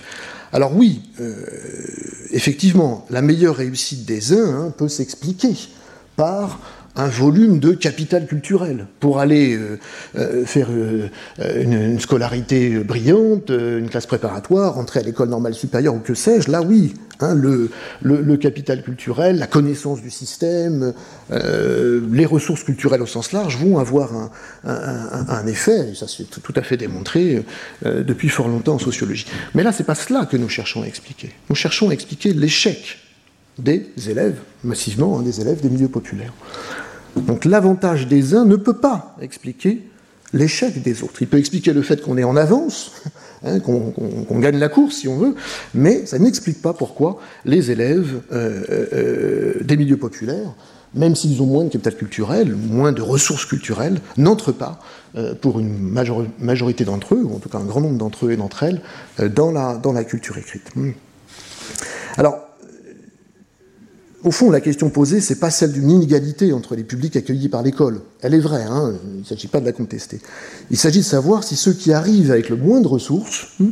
Alors 0.53 0.75
oui, 0.75 1.01
effectivement, 2.31 3.05
la 3.09 3.21
meilleure 3.21 3.55
réussite 3.55 4.03
des 4.03 4.33
uns 4.33 4.73
peut 4.77 4.89
s'expliquer 4.89 5.53
par 6.17 6.59
un 6.95 7.07
volume 7.07 7.59
de 7.59 7.71
capital 7.71 8.25
culturel 8.27 8.85
pour 8.99 9.19
aller 9.19 9.55
euh, 9.55 9.79
euh, 10.17 10.45
faire 10.45 10.67
euh, 10.69 11.09
une, 11.39 11.99
scolarité 11.99 12.79
brillante, 12.79 13.49
une 13.49 13.89
classe 13.89 14.05
préparatoire, 14.05 14.75
rentrer 14.75 14.99
à 14.99 15.03
l'école 15.03 15.29
normale 15.29 15.53
supérieure 15.53 15.95
ou 15.95 15.99
que 15.99 16.13
sais-je. 16.13 16.51
Là, 16.51 16.61
oui, 16.61 16.93
hein, 17.21 17.33
le, 17.33 18.35
capital 18.37 18.83
culturel, 18.83 19.37
la 19.37 19.47
connaissance 19.47 20.01
du 20.01 20.09
système, 20.09 20.93
les 21.29 22.25
ressources 22.25 22.63
culturelles 22.63 23.01
au 23.01 23.07
sens 23.07 23.31
large 23.31 23.57
vont 23.57 23.77
avoir 23.77 24.13
un, 24.15 24.31
un, 24.63 25.47
effet, 25.47 25.91
et 25.91 25.95
ça 25.95 26.07
c'est 26.07 26.41
tout 26.41 26.53
à 26.55 26.61
fait 26.61 26.77
démontré 26.77 27.43
depuis 27.85 28.29
fort 28.29 28.47
longtemps 28.47 28.75
en 28.75 28.79
sociologie. 28.79 29.27
Mais 29.53 29.63
là, 29.63 29.71
c'est 29.71 29.83
pas 29.83 29.95
cela 29.95 30.25
que 30.25 30.37
nous 30.37 30.49
cherchons 30.49 30.81
à 30.81 30.87
expliquer. 30.87 31.31
Nous 31.49 31.55
cherchons 31.55 31.89
à 31.89 31.93
expliquer 31.93 32.33
l'échec 32.33 32.97
des 33.59 33.91
élèves, 34.07 34.39
massivement, 34.63 35.19
hein, 35.19 35.21
des 35.21 35.41
élèves 35.41 35.61
des 35.61 35.69
milieux 35.69 35.87
populaires. 35.87 36.33
Donc 37.15 37.45
l'avantage 37.45 38.07
des 38.07 38.33
uns 38.33 38.45
ne 38.45 38.55
peut 38.55 38.77
pas 38.77 39.15
expliquer 39.21 39.81
l'échec 40.33 40.81
des 40.81 41.03
autres. 41.03 41.21
Il 41.21 41.27
peut 41.27 41.37
expliquer 41.37 41.73
le 41.73 41.81
fait 41.81 42.01
qu'on 42.01 42.17
est 42.17 42.23
en 42.23 42.37
avance, 42.37 42.91
hein, 43.43 43.59
qu'on 43.59 44.39
gagne 44.39 44.57
la 44.57 44.69
course 44.69 44.95
si 44.95 45.07
on 45.07 45.17
veut, 45.17 45.35
mais 45.73 46.05
ça 46.05 46.19
n'explique 46.19 46.61
pas 46.61 46.73
pourquoi 46.73 47.19
les 47.45 47.71
élèves 47.71 48.21
euh, 48.31 48.87
euh, 48.93 49.53
des 49.63 49.77
milieux 49.77 49.97
populaires 49.97 50.53
même 50.93 51.15
s'ils 51.15 51.41
ont 51.41 51.45
moins 51.45 51.63
de 51.63 51.69
capital 51.69 51.95
culturel, 51.95 52.55
moins 52.55 52.91
de 52.91 53.01
ressources 53.01 53.45
culturelles, 53.45 54.01
n'entrent 54.17 54.51
pas, 54.51 54.79
euh, 55.15 55.33
pour 55.35 55.59
une 55.59 55.77
majorité 56.39 56.83
d'entre 56.83 57.15
eux, 57.15 57.23
ou 57.23 57.35
en 57.35 57.39
tout 57.39 57.49
cas 57.49 57.59
un 57.59 57.65
grand 57.65 57.81
nombre 57.81 57.97
d'entre 57.97 58.25
eux 58.25 58.31
et 58.31 58.37
d'entre 58.37 58.63
elles, 58.63 58.81
euh, 59.19 59.29
dans, 59.29 59.51
la, 59.51 59.77
dans 59.77 59.93
la 59.93 60.03
culture 60.03 60.37
écrite. 60.37 60.75
Hmm. 60.75 60.91
Alors, 62.17 62.39
au 64.23 64.31
fond, 64.31 64.51
la 64.51 64.61
question 64.61 64.89
posée, 64.89 65.19
c'est 65.19 65.39
pas 65.39 65.49
celle 65.49 65.71
d'une 65.71 65.89
inégalité 65.89 66.53
entre 66.53 66.75
les 66.75 66.83
publics 66.83 67.15
accueillis 67.15 67.49
par 67.49 67.63
l'école. 67.63 68.01
Elle 68.21 68.35
est 68.35 68.39
vraie, 68.39 68.63
hein, 68.63 68.93
il 69.15 69.21
ne 69.21 69.25
s'agit 69.25 69.47
pas 69.47 69.59
de 69.59 69.65
la 69.65 69.71
contester. 69.71 70.19
Il 70.69 70.77
s'agit 70.77 70.99
de 70.99 71.05
savoir 71.05 71.43
si 71.43 71.55
ceux 71.55 71.73
qui 71.73 71.91
arrivent 71.91 72.31
avec 72.31 72.49
le 72.49 72.55
moins 72.55 72.81
de 72.81 72.87
ressources 72.87 73.47
hmm, 73.59 73.69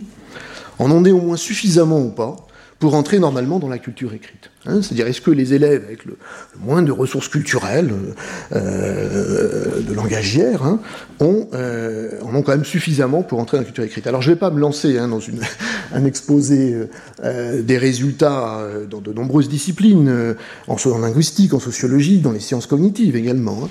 en 0.79 0.91
ont 0.91 1.01
néanmoins 1.01 1.37
suffisamment 1.37 2.01
ou 2.01 2.09
pas 2.09 2.47
pour 2.79 2.95
entrer 2.95 3.19
normalement 3.19 3.59
dans 3.59 3.67
la 3.67 3.77
culture 3.77 4.13
écrite. 4.13 4.51
Hein. 4.65 4.81
C'est-à-dire, 4.81 5.07
est-ce 5.07 5.19
que 5.19 5.31
les 5.31 5.53
élèves 5.53 5.83
avec 5.85 6.05
le, 6.05 6.17
moins 6.61 6.81
de 6.81 6.93
ressources 6.93 7.27
culturelles, 7.27 7.91
euh, 8.53 9.81
de 9.81 9.93
langagières, 9.93 10.63
hein, 10.63 10.79
ont, 11.19 11.47
euh, 11.53 12.11
en 12.23 12.33
ont 12.33 12.41
quand 12.41 12.53
même 12.53 12.65
suffisamment 12.65 13.21
pour 13.21 13.39
entrer 13.39 13.57
dans 13.57 13.61
la 13.61 13.65
culture 13.65 13.83
écrite? 13.83 14.07
Alors, 14.07 14.21
je 14.21 14.29
ne 14.29 14.35
vais 14.35 14.39
pas 14.39 14.49
me 14.49 14.59
lancer 14.59 14.97
hein, 14.97 15.09
dans 15.09 15.19
une, 15.19 15.41
un 15.93 16.05
exposé 16.05 16.77
euh, 17.23 17.61
des 17.61 17.77
résultats 17.77 18.65
dans 18.89 19.01
de 19.01 19.11
nombreuses 19.11 19.49
disciplines, 19.49 20.35
en, 20.67 20.75
en, 20.75 20.97
linguistique, 20.99 21.53
en 21.53 21.59
sociologie, 21.59 22.19
dans 22.19 22.31
les 22.31 22.39
sciences 22.39 22.65
cognitives 22.65 23.17
également. 23.17 23.69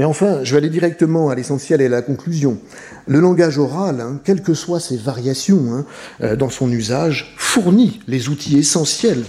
Mais 0.00 0.06
enfin, 0.06 0.44
je 0.44 0.52
vais 0.52 0.56
aller 0.56 0.70
directement 0.70 1.28
à 1.28 1.34
l'essentiel 1.34 1.82
et 1.82 1.84
à 1.84 1.90
la 1.90 2.00
conclusion. 2.00 2.58
Le 3.06 3.20
langage 3.20 3.58
oral, 3.58 4.00
hein, 4.00 4.18
quelles 4.24 4.40
que 4.40 4.54
soient 4.54 4.80
ses 4.80 4.96
variations 4.96 5.74
hein, 5.74 5.84
euh, 6.22 6.36
dans 6.36 6.48
son 6.48 6.72
usage, 6.72 7.34
fournit 7.36 8.00
les 8.08 8.30
outils 8.30 8.56
essentiels 8.56 9.24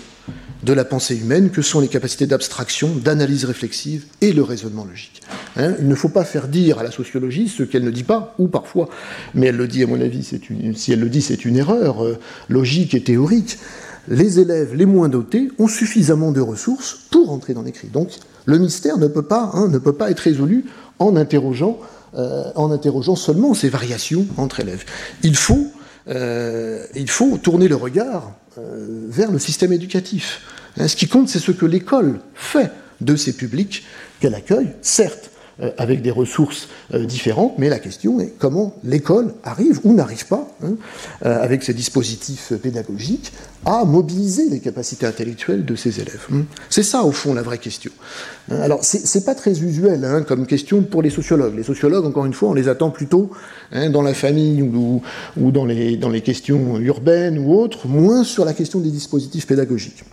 de 0.64 0.72
la 0.72 0.86
pensée 0.86 1.18
humaine 1.18 1.50
que 1.50 1.62
sont 1.62 1.82
les 1.82 1.90
capacités 1.90 2.26
d'abstraction, 2.26 2.88
d'analyse 2.96 3.44
réflexive 3.44 4.06
et 4.22 4.32
le 4.32 4.44
raisonnement 4.44 4.86
logique. 4.86 5.20
Hein. 5.58 5.76
il 5.78 5.90
ne 5.90 5.96
faut 5.96 6.08
pas 6.08 6.24
faire 6.24 6.48
dire 6.48 6.80
à 6.80 6.84
la 6.84 6.92
sociologie 6.92 7.50
ce 7.50 7.64
qu'elle 7.64 7.84
ne 7.84 7.92
dit 7.92 8.06
pas, 8.06 8.34
ou 8.40 8.48
parfois, 8.48 8.88
mais 9.34 9.48
elle 9.48 9.58
le 9.58 9.68
dit 9.68 9.84
à 9.84 9.88
mon 9.88 10.00
avis, 10.00 10.24
si 10.24 10.94
elle 10.94 11.02
le 11.02 11.10
dit, 11.10 11.22
c'est 11.22 11.44
une 11.44 11.58
erreur 11.58 12.02
euh, 12.02 12.18
logique 12.48 12.96
et 12.96 13.04
théorique. 13.04 13.58
Les 14.08 14.40
élèves 14.40 14.74
les 14.74 14.86
moins 14.86 15.10
dotés 15.10 15.50
ont 15.60 15.68
suffisamment 15.68 16.32
de 16.32 16.40
ressources 16.40 16.98
pour 17.12 17.30
entrer 17.34 17.54
dans 17.54 17.62
l'écrit. 17.62 17.90
Donc 17.90 18.12
le 18.46 18.58
mystère 18.58 18.98
ne 18.98 19.08
peut 19.08 19.22
pas, 19.24 19.52
hein, 19.54 19.68
ne 19.68 19.78
peut 19.78 19.94
pas 19.94 20.12
être 20.12 20.20
résolu 20.20 20.66
en 21.00 21.16
interrogeant, 21.16 21.80
euh, 22.16 22.44
en 22.56 22.72
interrogeant 22.72 23.16
seulement 23.16 23.54
ces 23.54 23.70
variations 23.70 24.26
entre 24.38 24.60
élèves. 24.60 24.86
Il 25.24 25.36
faut, 25.36 25.68
euh, 26.08 26.86
tourner 27.42 27.68
le 27.68 27.76
regard 27.76 28.34
euh, 28.58 29.06
vers 29.08 29.32
le 29.32 29.40
système 29.40 29.74
éducatif. 29.74 30.42
Hein, 30.80 30.88
ce 30.88 30.96
qui 30.96 31.08
compte, 31.08 31.30
c'est 31.30 31.40
ce 31.40 31.52
que 31.52 31.66
l'école 31.66 32.20
fait 32.34 32.72
de 33.02 33.16
ces 33.16 33.34
publics 33.34 33.84
qu'elle 34.20 34.36
accueille, 34.36 34.74
certes 34.82 35.31
avec 35.78 36.02
des 36.02 36.12
ressources 36.12 36.68
euh, 36.94 37.06
différentes, 37.06 37.54
mais 37.58 37.70
la 37.70 37.80
question 37.80 38.20
est 38.20 38.34
comment 38.40 38.76
l'école 38.84 39.34
arrive 39.44 39.80
ou 39.84 39.94
n'arrive 39.94 40.26
pas, 40.28 40.48
hein, 40.64 40.74
euh, 41.26 41.44
avec 41.44 41.64
ses 41.64 41.74
dispositifs 41.74 42.54
pédagogiques, 42.62 43.32
à 43.66 43.86
mobiliser 43.86 44.50
les 44.50 44.60
capacités 44.60 45.06
intellectuelles 45.06 45.66
de 45.66 45.76
ses 45.76 46.00
élèves. 46.00 46.26
Hein. 46.34 46.44
C'est 46.70 46.84
ça, 46.84 47.04
au 47.04 47.12
fond, 47.12 47.34
la 47.34 47.44
vraie 47.44 47.60
question. 47.60 47.92
Hein, 48.50 48.60
alors, 48.62 48.84
c'est 48.84 49.26
pas 49.26 49.36
très 49.36 49.62
usuel 49.62 50.26
comme 50.28 50.48
question 50.48 50.82
pour 50.82 51.02
les 51.02 51.10
sociologues. 51.10 51.56
Les 51.56 51.64
sociologues, 51.64 52.06
encore 52.06 52.26
une 52.26 52.34
fois, 52.34 52.50
on 52.50 52.54
les 52.54 52.68
attend 52.68 52.90
plutôt 52.90 53.30
dans 53.72 54.02
la 54.02 54.14
famille 54.14 54.62
ou, 54.62 55.02
ou 55.40 55.52
dans, 55.52 55.66
les, 55.66 55.96
dans 55.96 56.10
les 56.10 56.22
questions 56.22 56.80
urbaines 56.80 57.38
ou 57.38 57.54
autres, 57.54 57.88
moins 57.88 58.24
sur 58.24 58.46
la 58.46 58.54
question 58.54 58.80
des 58.80 58.90
dispositifs 58.90 59.48
pédagogiques. 59.48 60.04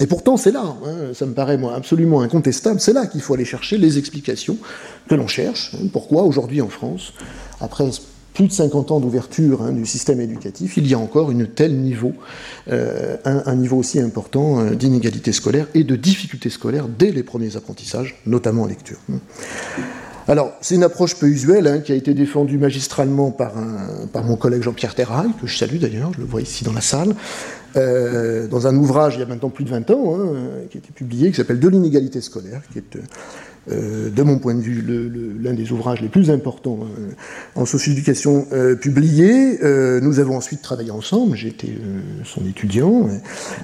Et 0.00 0.06
pourtant, 0.06 0.38
c'est 0.38 0.50
là, 0.50 0.76
hein, 0.86 1.12
ça 1.12 1.26
me 1.26 1.34
paraît 1.34 1.58
moi 1.58 1.74
absolument 1.74 2.22
incontestable, 2.22 2.80
c'est 2.80 2.94
là 2.94 3.06
qu'il 3.06 3.20
faut 3.20 3.34
aller 3.34 3.44
chercher 3.44 3.76
les 3.76 3.98
explications 3.98 4.56
que 5.08 5.14
l'on 5.14 5.26
cherche. 5.26 5.74
Hein. 5.74 5.88
pourquoi 5.92 6.22
aujourd'hui 6.22 6.62
en 6.62 6.70
France, 6.70 7.12
après 7.60 7.84
plus 8.32 8.46
de 8.46 8.52
50 8.52 8.92
ans 8.92 9.00
d'ouverture 9.00 9.62
hein, 9.62 9.72
du 9.72 9.84
système 9.84 10.20
éducatif, 10.20 10.78
il 10.78 10.86
y 10.86 10.94
a 10.94 10.98
encore 10.98 11.30
une 11.30 11.46
tel 11.46 11.76
niveau, 11.76 12.14
euh, 12.68 13.16
un, 13.24 13.54
niveau 13.56 13.76
aussi 13.76 14.00
important 14.00 14.60
euh, 14.60 14.74
d'inégalité 14.74 15.32
scolaire 15.32 15.66
et 15.74 15.84
de 15.84 15.96
difficultés 15.96 16.48
scolaires 16.48 16.86
dès 16.88 17.10
les 17.10 17.22
premiers 17.22 17.56
apprentissages, 17.56 18.16
notamment 18.24 18.62
en 18.62 18.66
lecture. 18.66 18.98
Alors, 20.28 20.52
c'est 20.60 20.76
une 20.76 20.84
approche 20.84 21.16
peu 21.16 21.26
usuelle 21.26 21.82
qui 21.84 21.92
a 21.92 21.94
été 21.96 22.14
défendue 22.14 22.56
magistralement 22.56 23.32
par, 23.32 23.52
par 24.12 24.22
mon 24.22 24.36
collègue 24.36 24.62
Jean-Pierre 24.62 24.94
Terrail, 24.94 25.30
que 25.40 25.46
je 25.48 25.58
salue 25.58 25.78
d'ailleurs, 25.78 26.12
je 26.14 26.20
le 26.20 26.26
vois 26.26 26.40
ici 26.40 26.62
dans 26.62 26.72
la 26.72 26.80
salle, 26.80 27.16
euh, 27.76 28.48
dans 28.48 28.66
un 28.66 28.76
ouvrage 28.76 29.14
il 29.16 29.20
y 29.20 29.22
a 29.22 29.26
maintenant 29.26 29.50
plus 29.50 29.64
de 29.64 29.70
20 29.70 29.90
ans, 29.90 30.16
hein, 30.18 30.26
qui 30.70 30.78
a 30.78 30.80
été 30.80 30.92
publié, 30.92 31.30
qui 31.30 31.36
s'appelle 31.36 31.60
De 31.60 31.68
l'inégalité 31.68 32.20
scolaire, 32.20 32.62
qui 32.72 32.78
est, 32.78 32.98
euh, 33.70 34.10
de 34.10 34.22
mon 34.22 34.38
point 34.38 34.54
de 34.54 34.60
vue, 34.60 34.82
l'un 35.40 35.52
des 35.52 35.70
ouvrages 35.70 36.00
les 36.00 36.08
plus 36.08 36.30
importants 36.30 36.80
hein, 36.82 37.14
en 37.54 37.66
socio-éducation 37.66 38.46
euh, 38.52 38.74
publiés. 38.74 39.58
nous 40.02 40.18
avons 40.18 40.36
ensuite 40.36 40.62
travaillé 40.62 40.90
ensemble, 40.90 41.36
j'étais 41.36 41.74
son 42.24 42.44
étudiant, 42.46 43.08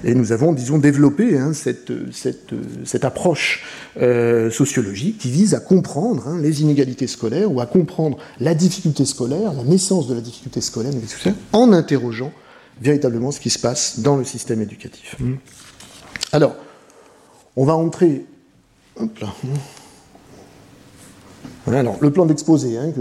et 0.05 0.15
nous 0.15 0.33
avons, 0.33 0.53
disons, 0.53 0.79
développé 0.79 1.39
hein, 1.39 1.53
cette, 1.53 1.93
cette, 2.13 2.53
cette, 2.85 3.05
approche 3.05 3.65
sociologique 4.51 5.19
qui 5.19 5.31
vise 5.31 5.55
à 5.55 5.61
comprendre 5.61 6.29
hein, 6.29 6.39
les 6.41 6.63
inégalités 6.63 7.07
scolaires 7.07 7.51
ou 7.51 7.61
à 7.61 7.67
comprendre 7.67 8.19
la 8.41 8.55
difficulté 8.55 9.05
scolaire, 9.05 9.53
la 9.53 9.65
naissance 9.65 10.07
de 10.07 10.15
la 10.15 10.21
difficulté 10.21 10.61
scolaire, 10.61 10.93
en 11.53 11.73
interrogeant 11.73 12.33
véritablement 12.81 13.31
ce 13.31 13.41
qui 13.41 13.51
se 13.51 13.59
passe 13.59 14.01
dans 14.01 14.17
le 14.17 14.25
système 14.25 14.61
éducatif. 14.61 15.17
Alors, 16.33 16.55
on 17.57 17.65
va 17.65 17.75
entrer. 17.75 18.27
Hop 18.99 19.19
là. 19.19 19.35
alors, 21.79 21.97
le 22.01 22.11
plan 22.11 22.27
d'exposé 22.27 22.79
hein, 22.79 22.93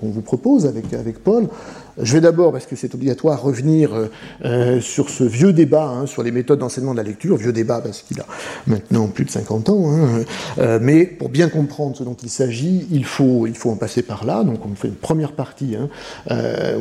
qu'on 0.00 0.10
vous 0.10 0.22
propose 0.22 0.66
avec 0.66 1.18
Paul, 1.22 1.48
je 1.98 2.12
vais 2.12 2.20
d'abord, 2.20 2.52
parce 2.52 2.66
que 2.66 2.76
c'est 2.76 2.94
obligatoire, 2.94 3.40
revenir 3.40 3.94
euh, 3.94 4.10
euh, 4.44 4.80
sur 4.80 5.08
ce 5.08 5.24
vieux 5.24 5.52
débat 5.52 5.88
hein, 5.88 6.06
sur 6.06 6.22
les 6.22 6.30
méthodes 6.30 6.58
d'enseignement 6.58 6.92
de 6.92 6.98
la 6.98 7.02
lecture, 7.02 7.36
vieux 7.36 7.52
débat 7.52 7.80
parce 7.80 8.02
qu'il 8.02 8.20
a 8.20 8.26
maintenant 8.66 9.06
plus 9.08 9.24
de 9.24 9.30
50 9.30 9.70
ans, 9.70 9.90
hein, 9.90 10.24
euh, 10.58 10.78
mais 10.80 11.06
pour 11.06 11.30
bien 11.30 11.48
comprendre 11.48 11.96
ce 11.96 12.02
dont 12.02 12.16
il 12.22 12.28
s'agit, 12.28 12.86
il 12.90 13.04
faut, 13.04 13.46
il 13.46 13.54
faut 13.54 13.70
en 13.70 13.76
passer 13.76 14.02
par 14.02 14.26
là. 14.26 14.44
Donc 14.44 14.66
on 14.66 14.74
fait 14.74 14.88
une 14.88 14.94
première 14.94 15.32
partie 15.32 15.76
hein, 15.76 15.88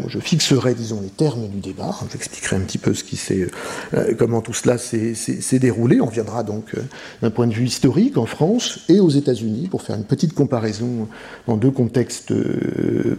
où 0.03 0.10
je 0.10 0.19
fixerai, 0.19 0.74
disons, 0.74 1.00
les 1.01 1.10
termes 1.10 1.48
du 1.48 1.60
débat. 1.60 1.95
J'expliquerai 2.12 2.57
un 2.57 2.62
petit 2.62 2.77
peu 2.77 2.93
ce 2.93 3.03
qui 3.03 3.15
s'est, 3.15 3.48
comment 4.17 4.41
tout 4.41 4.53
cela 4.53 4.77
s'est 4.77 5.60
déroulé. 5.60 6.01
On 6.01 6.07
viendra 6.07 6.43
donc 6.43 6.74
d'un 7.22 7.29
point 7.29 7.48
de 7.48 7.53
vue 7.53 7.65
historique 7.65 8.17
en 8.17 8.25
France 8.25 8.79
et 8.89 9.00
aux 9.00 9.10
États-Unis 9.10 9.67
pour 9.69 9.81
faire 9.81 9.95
une 9.95 10.03
petite 10.03 10.34
comparaison 10.34 11.07
dans 11.48 11.57
deux 11.57 11.72
contextes 11.72 12.34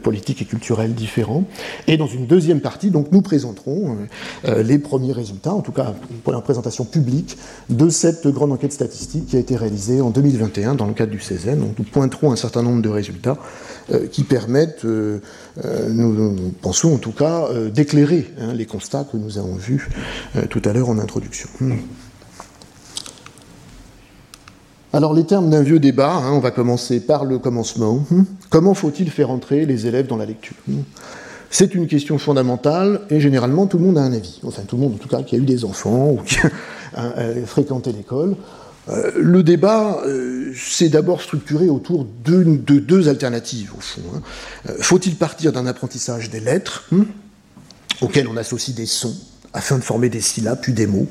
politiques 0.02 0.42
et 0.42 0.44
culturels 0.44 0.94
différents. 0.94 1.44
Et 1.88 1.96
dans 1.96 2.06
une 2.06 2.26
deuxième 2.26 2.60
partie, 2.60 2.90
donc, 2.90 3.12
nous 3.12 3.22
présenterons 3.22 3.96
euh, 4.44 4.48
euh, 4.48 4.62
les 4.62 4.78
premiers 4.78 5.12
résultats, 5.12 5.52
en 5.52 5.60
tout 5.60 5.72
cas 5.72 5.94
pour 6.24 6.32
la 6.32 6.40
présentation 6.40 6.84
publique, 6.84 7.38
de 7.70 7.88
cette 7.88 8.26
grande 8.26 8.52
enquête 8.52 8.72
statistique 8.72 9.26
qui 9.26 9.36
a 9.36 9.38
été 9.38 9.56
réalisée 9.56 10.00
en 10.00 10.10
2021 10.10 10.74
dans 10.74 10.86
le 10.86 10.94
cadre 10.94 11.12
du 11.12 11.20
CESEN. 11.20 11.58
Nous 11.78 11.84
pointerons 11.84 12.32
un 12.32 12.36
certain 12.36 12.62
nombre 12.62 12.82
de 12.82 12.88
résultats 12.88 13.36
euh, 13.92 14.06
qui 14.06 14.24
permettent, 14.24 14.84
nous, 14.84 16.52
pensons 16.60 16.94
en 16.94 16.98
tout 16.98 17.12
cas, 17.12 17.48
d'éclairer 17.72 18.26
hein, 18.40 18.52
les 18.52 18.66
constats 18.66 19.04
que 19.10 19.16
nous 19.16 19.38
avons 19.38 19.54
vus 19.54 19.88
tout 20.50 20.62
à 20.64 20.72
l'heure 20.72 20.88
en 20.88 20.98
introduction. 20.98 21.48
Hmm. 21.60 21.76
Alors 24.92 25.12
les 25.12 25.24
termes 25.24 25.50
d'un 25.50 25.62
vieux 25.62 25.78
débat, 25.78 26.14
hein, 26.14 26.32
on 26.32 26.38
va 26.38 26.50
commencer 26.50 27.00
par 27.00 27.24
le 27.24 27.38
commencement. 27.38 28.04
Hmm. 28.10 28.22
Comment 28.48 28.72
faut-il 28.72 29.10
faire 29.10 29.30
entrer 29.30 29.66
les 29.66 29.86
élèves 29.86 30.06
dans 30.06 30.16
la 30.16 30.24
lecture? 30.24 30.56
Hmm. 30.66 30.80
C'est 31.50 31.74
une 31.74 31.86
question 31.86 32.18
fondamentale 32.18 33.02
et 33.10 33.20
généralement 33.20 33.66
tout 33.66 33.78
le 33.78 33.84
monde 33.84 33.98
a 33.98 34.02
un 34.02 34.12
avis. 34.12 34.40
Enfin, 34.44 34.62
tout 34.66 34.76
le 34.76 34.82
monde 34.82 34.94
en 34.94 34.98
tout 34.98 35.08
cas 35.08 35.22
qui 35.22 35.36
a 35.36 35.38
eu 35.38 35.44
des 35.44 35.64
enfants 35.64 36.10
ou 36.10 36.16
qui 36.18 36.38
a 36.94 37.12
fréquenté 37.46 37.92
l'école. 37.92 38.36
Euh, 38.88 39.10
le 39.16 39.42
débat 39.42 40.00
euh, 40.06 40.52
s'est 40.54 40.88
d'abord 40.88 41.20
structuré 41.20 41.68
autour 41.68 42.06
de, 42.24 42.44
deux 42.78 43.08
alternatives, 43.08 43.72
au 43.76 43.80
fond. 43.80 44.02
Hein. 44.14 44.22
Euh, 44.68 44.76
faut-il 44.80 45.16
partir 45.16 45.52
d'un 45.52 45.66
apprentissage 45.66 46.30
des 46.30 46.40
lettres, 46.40 46.84
hmm, 46.92 47.02
auquel 48.00 48.28
on 48.28 48.36
associe 48.36 48.76
des 48.76 48.86
sons, 48.86 49.16
afin 49.52 49.78
de 49.78 49.82
former 49.82 50.08
des 50.08 50.20
syllabes 50.20 50.60
puis 50.60 50.72
des 50.72 50.86
mots 50.86 51.08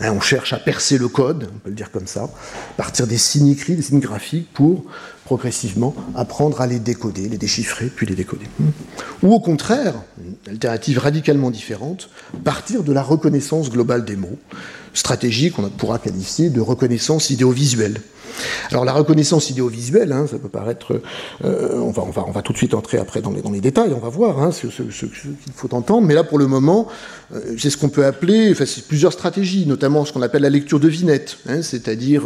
hein, 0.00 0.12
On 0.12 0.20
cherche 0.20 0.52
à 0.52 0.58
percer 0.58 0.98
le 0.98 1.08
code, 1.08 1.48
on 1.54 1.58
peut 1.58 1.70
le 1.70 1.76
dire 1.76 1.90
comme 1.90 2.06
ça, 2.06 2.28
partir 2.76 3.06
des 3.06 3.18
signes 3.18 3.48
écrits, 3.48 3.76
des 3.76 3.82
signes 3.82 4.00
graphiques, 4.00 4.52
pour 4.52 4.84
progressivement 5.24 5.94
apprendre 6.16 6.60
à 6.60 6.66
les 6.66 6.80
décoder, 6.80 7.28
les 7.28 7.38
déchiffrer, 7.38 7.86
puis 7.86 8.06
les 8.06 8.16
décoder. 8.16 8.46
Ou 9.22 9.32
au 9.32 9.40
contraire, 9.40 9.94
une 10.20 10.52
alternative 10.52 10.98
radicalement 10.98 11.50
différente, 11.50 12.08
partir 12.42 12.82
de 12.82 12.92
la 12.92 13.02
reconnaissance 13.02 13.70
globale 13.70 14.04
des 14.04 14.16
mots, 14.16 14.38
stratégie 14.92 15.50
qu'on 15.50 15.68
pourra 15.68 15.98
qualifier 15.98 16.50
de 16.50 16.60
reconnaissance 16.60 17.30
idéovisuelle. 17.30 18.00
Alors 18.70 18.84
la 18.84 18.92
reconnaissance 18.92 19.50
idéovisuelle, 19.50 20.12
hein, 20.12 20.26
ça 20.30 20.38
peut 20.38 20.48
paraître, 20.48 21.00
euh, 21.44 21.78
on, 21.78 21.90
va, 21.90 22.42
tout 22.42 22.52
de 22.52 22.58
suite 22.58 22.74
entrer 22.74 22.98
après 22.98 23.20
dans 23.20 23.32
les, 23.32 23.60
détails, 23.60 23.92
on 23.94 24.00
va 24.00 24.08
voir 24.08 24.40
hein, 24.40 24.50
ce, 24.52 24.66
qu'il 24.66 25.52
faut 25.54 25.74
entendre, 25.74 26.06
mais 26.06 26.14
là 26.14 26.24
pour 26.24 26.38
le 26.38 26.46
moment, 26.46 26.88
euh, 27.34 27.40
c'est 27.58 27.70
ce 27.70 27.76
qu'on 27.76 27.88
peut 27.88 28.06
appeler, 28.06 28.50
enfin 28.52 28.66
c'est 28.66 28.86
plusieurs 28.86 29.12
stratégies, 29.12 29.66
notamment 29.66 30.04
ce 30.04 30.12
qu'on 30.12 30.22
appelle 30.22 30.42
la 30.42 30.50
lecture 30.50 30.80
de 30.80 30.88
vinette, 30.88 31.38
hein, 31.48 31.62
c'est-à-dire 31.62 32.22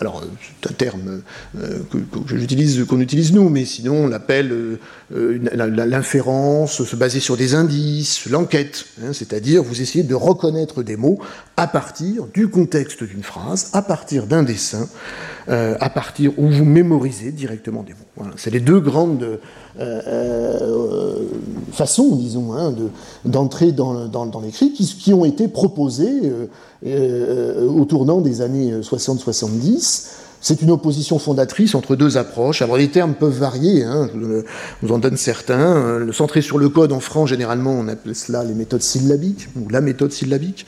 alors 0.00 0.24
c'est 0.60 0.70
un 0.70 0.74
terme 0.74 1.22
que, 1.54 1.98
j'utilise, 2.26 2.84
qu'on 2.84 3.00
utilise 3.00 3.32
nous, 3.32 3.48
mais 3.48 3.64
sinon 3.64 4.04
on 4.04 4.08
l'appelle 4.08 4.78
l'inférence, 5.10 6.82
se 6.82 6.96
baser 6.96 7.20
sur 7.20 7.36
des 7.36 7.54
indices, 7.54 8.28
l'enquête, 8.28 8.86
hein, 9.02 9.12
c'est-à-dire 9.12 9.62
vous 9.62 9.80
essayez 9.80 10.04
de 10.04 10.14
reconnaître 10.14 10.82
des 10.82 10.96
mots 10.96 11.20
à 11.56 11.66
partir 11.66 12.26
du 12.32 12.48
contexte 12.48 13.04
d'une 13.04 13.22
phrase, 13.22 13.70
à 13.72 13.82
partir 13.82 14.26
d'un 14.26 14.42
dessin, 14.42 14.88
à 15.48 15.90
partir 15.90 16.32
où 16.38 16.48
vous 16.48 16.64
mémorisez 16.64 17.30
directement 17.30 17.82
des 17.82 17.92
mots. 17.92 17.98
Voilà, 18.16 18.32
c'est 18.36 18.50
les 18.50 18.60
deux 18.60 18.80
grandes 18.80 19.38
euh, 19.80 20.00
euh, 20.06 21.16
façons, 21.72 22.14
disons, 22.14 22.52
hein, 22.54 22.72
d'entrer 23.24 23.72
dans, 23.72 24.40
l'écrit, 24.40 24.72
qui, 24.72 25.12
ont 25.12 25.24
été 25.24 25.48
proposées 25.48 26.32
euh, 26.86 27.66
au 27.66 27.84
tournant 27.84 28.20
des 28.20 28.40
années 28.40 28.72
60-70. 28.80 30.10
C'est 30.40 30.62
une 30.62 30.70
opposition 30.70 31.18
fondatrice 31.18 31.74
entre 31.74 31.96
deux 31.96 32.18
approches. 32.18 32.62
Alors 32.62 32.76
les 32.76 32.88
termes 32.88 33.14
peuvent 33.14 33.36
varier, 33.36 33.82
hein, 33.82 34.08
je 34.14 34.44
vous 34.82 34.94
en 34.94 34.98
donne 34.98 35.16
certains. 35.16 35.98
Le 35.98 36.12
centré 36.12 36.42
sur 36.42 36.58
le 36.58 36.68
code 36.68 36.92
en 36.92 37.00
France, 37.00 37.30
généralement, 37.30 37.72
on 37.72 37.88
appelle 37.88 38.14
cela 38.14 38.44
les 38.44 38.54
méthodes 38.54 38.82
syllabiques, 38.82 39.48
ou 39.56 39.68
la 39.70 39.80
méthode 39.80 40.12
syllabique. 40.12 40.66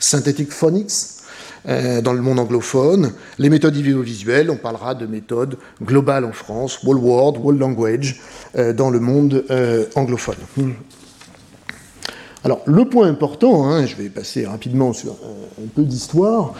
Synthetic 0.00 0.50
phonics, 0.50 1.17
euh, 1.66 2.00
dans 2.00 2.12
le 2.12 2.22
monde 2.22 2.38
anglophone. 2.38 3.12
Les 3.38 3.50
méthodes 3.50 3.76
audiovisuelles, 3.76 4.50
on 4.50 4.56
parlera 4.56 4.94
de 4.94 5.06
méthodes 5.06 5.56
globales 5.82 6.24
en 6.24 6.32
France, 6.32 6.82
World 6.84 7.02
Word, 7.02 7.38
World 7.38 7.60
Language, 7.60 8.20
euh, 8.56 8.72
dans 8.72 8.90
le 8.90 9.00
monde 9.00 9.44
euh, 9.50 9.86
anglophone. 9.96 10.36
Alors, 12.44 12.62
le 12.66 12.84
point 12.84 13.08
important, 13.08 13.68
hein, 13.68 13.86
je 13.86 13.96
vais 13.96 14.08
passer 14.08 14.46
rapidement 14.46 14.92
sur 14.92 15.16
un 15.60 15.66
peu 15.74 15.82
d'histoire, 15.82 16.54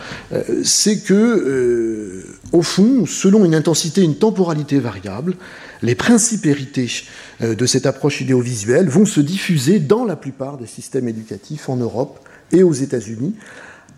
c'est 0.61 0.99
que, 0.99 2.25
au 2.51 2.61
fond, 2.61 3.05
selon 3.05 3.45
une 3.45 3.55
intensité 3.55 4.01
une 4.01 4.17
temporalité 4.17 4.77
variable, 4.77 5.35
les 5.81 5.95
principérités 5.95 6.91
de 7.39 7.65
cette 7.65 7.85
approche 7.85 8.19
idéovisuelle 8.19 8.89
vont 8.89 9.05
se 9.05 9.21
diffuser 9.21 9.79
dans 9.79 10.03
la 10.03 10.17
plupart 10.17 10.57
des 10.57 10.67
systèmes 10.67 11.07
éducatifs 11.07 11.69
en 11.69 11.77
Europe 11.77 12.19
et 12.51 12.61
aux 12.61 12.73
États-Unis, 12.73 13.35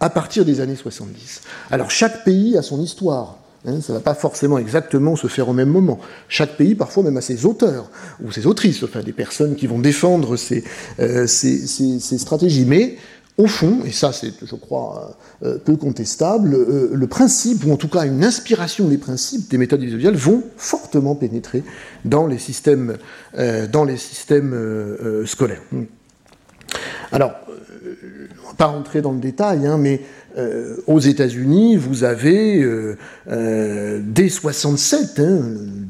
à 0.02 0.10
partir 0.10 0.44
des 0.44 0.60
années 0.60 0.76
70. 0.76 1.42
Alors 1.70 1.90
chaque 1.90 2.26
pays 2.26 2.58
a 2.58 2.62
son 2.62 2.82
histoire. 2.82 3.38
Hein, 3.66 3.80
ça 3.82 3.94
ne 3.94 4.00
va 4.00 4.04
pas 4.04 4.16
forcément 4.16 4.58
exactement 4.58 5.16
se 5.16 5.28
faire 5.28 5.48
au 5.48 5.54
même 5.54 5.70
moment. 5.70 6.00
Chaque 6.28 6.58
pays, 6.58 6.74
parfois 6.74 7.04
même 7.04 7.18
à 7.18 7.22
ses 7.22 7.46
auteurs 7.46 7.92
ou 8.24 8.32
ses 8.32 8.48
autrices, 8.48 8.82
enfin 8.84 9.04
des 9.04 9.14
personnes 9.14 9.56
qui 9.56 9.68
vont 9.68 9.78
défendre 9.78 10.36
ces, 10.36 10.64
euh, 11.00 11.28
stratégies. 11.28 12.66
Mais 12.66 12.98
au 13.38 13.46
fond, 13.46 13.82
et 13.86 13.92
ça 13.92 14.12
c'est, 14.12 14.34
je 14.44 14.56
crois, 14.56 15.16
euh, 15.44 15.60
peu 15.64 15.76
contestable, 15.76 16.56
euh, 16.56 16.90
le 16.92 17.08
principe, 17.08 17.64
ou 17.66 17.72
en 17.72 17.78
tout 17.78 17.88
cas 17.88 18.08
une 18.08 18.24
inspiration 18.24 18.88
des 18.88 18.98
principes 18.98 19.52
des 19.52 19.60
méthodes 19.60 19.82
visuelles 19.82 20.16
vont 20.16 20.44
fortement 20.58 21.14
pénétrer 21.14 21.64
dans 22.04 22.26
les 22.26 22.40
systèmes, 22.40 22.98
dans 23.72 23.84
les 23.84 23.98
systèmes 23.98 24.56
scolaires. 25.28 25.62
Alors, 27.12 27.34
pas 28.58 28.68
rentrer 28.68 29.02
dans 29.02 29.12
le 29.12 29.20
détail, 29.20 29.66
hein, 29.66 29.78
mais 29.78 30.02
euh, 30.38 30.78
aux 30.88 31.00
États-Unis, 31.00 31.76
vous 31.76 32.04
avez 32.04 32.62
euh, 32.62 32.98
euh, 33.30 34.00
dès 34.04 34.30
67, 34.30 35.20
hein, 35.20 35.40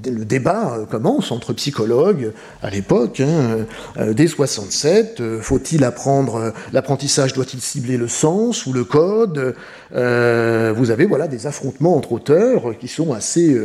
le, 0.05 0.25
débat 0.25 0.79
commence 0.89 1.31
entre 1.31 1.53
psychologues 1.53 2.31
à 2.63 2.69
l'époque. 2.69 3.19
Hein, 3.19 3.65
dès 4.13 4.27
67, 4.27 5.21
faut-il 5.41 5.83
apprendre 5.83 6.53
l'apprentissage 6.73 7.33
Doit-il 7.33 7.61
cibler 7.61 7.97
le 7.97 8.07
sens 8.07 8.65
ou 8.65 8.73
le 8.73 8.83
code 8.83 9.55
Vous 9.91 10.91
avez 10.91 11.05
voilà 11.05 11.27
des 11.27 11.45
affrontements 11.45 11.95
entre 11.95 12.13
auteurs 12.13 12.77
qui 12.79 12.87
sont 12.87 13.13
assez 13.13 13.59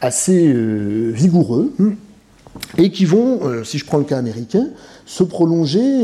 assez 0.00 0.52
vigoureux 1.12 1.72
et 2.78 2.90
qui 2.90 3.04
vont, 3.04 3.64
si 3.64 3.78
je 3.78 3.86
prends 3.86 3.98
le 3.98 4.04
cas 4.04 4.18
américain, 4.18 4.68
se 5.06 5.22
prolonger 5.22 6.02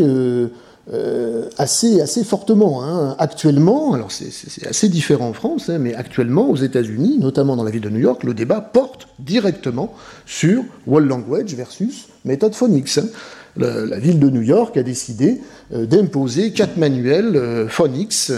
euh, 0.92 1.49
assez, 1.59 2.01
assez 2.01 2.22
fortement. 2.22 2.85
Hein. 2.85 3.16
Actuellement, 3.18 3.94
alors 3.94 4.12
c'est 4.12 4.66
assez 4.66 4.88
différent 4.88 5.31
en 5.31 5.33
France, 5.33 5.68
hein, 5.68 5.79
mais 5.79 5.94
actuellement 5.94 6.49
aux 6.49 6.57
États-Unis, 6.57 7.18
notamment 7.18 7.57
dans 7.57 7.64
la 7.64 7.72
ville 7.72 7.81
de 7.81 7.90
New 7.90 7.99
York, 7.99 8.22
le 8.22 8.35
débat 8.35 8.61
porte 8.61 9.09
directement 9.18 9.92
sur 10.27 10.62
World 10.87 11.09
Language 11.09 11.55
versus 11.55 12.07
méthode 12.25 12.55
phonics. 12.55 12.99
Hein. 12.99 13.07
La, 13.57 13.99
ville 13.99 14.20
de 14.20 14.31
New 14.31 14.42
York 14.42 14.77
a 14.77 14.83
décidé 14.85 15.40
euh, 15.72 15.87
d'imposer 15.87 16.53
quatre 16.53 16.77
manuels 16.77 17.37
euh, 17.37 17.68
phonics 17.68 18.31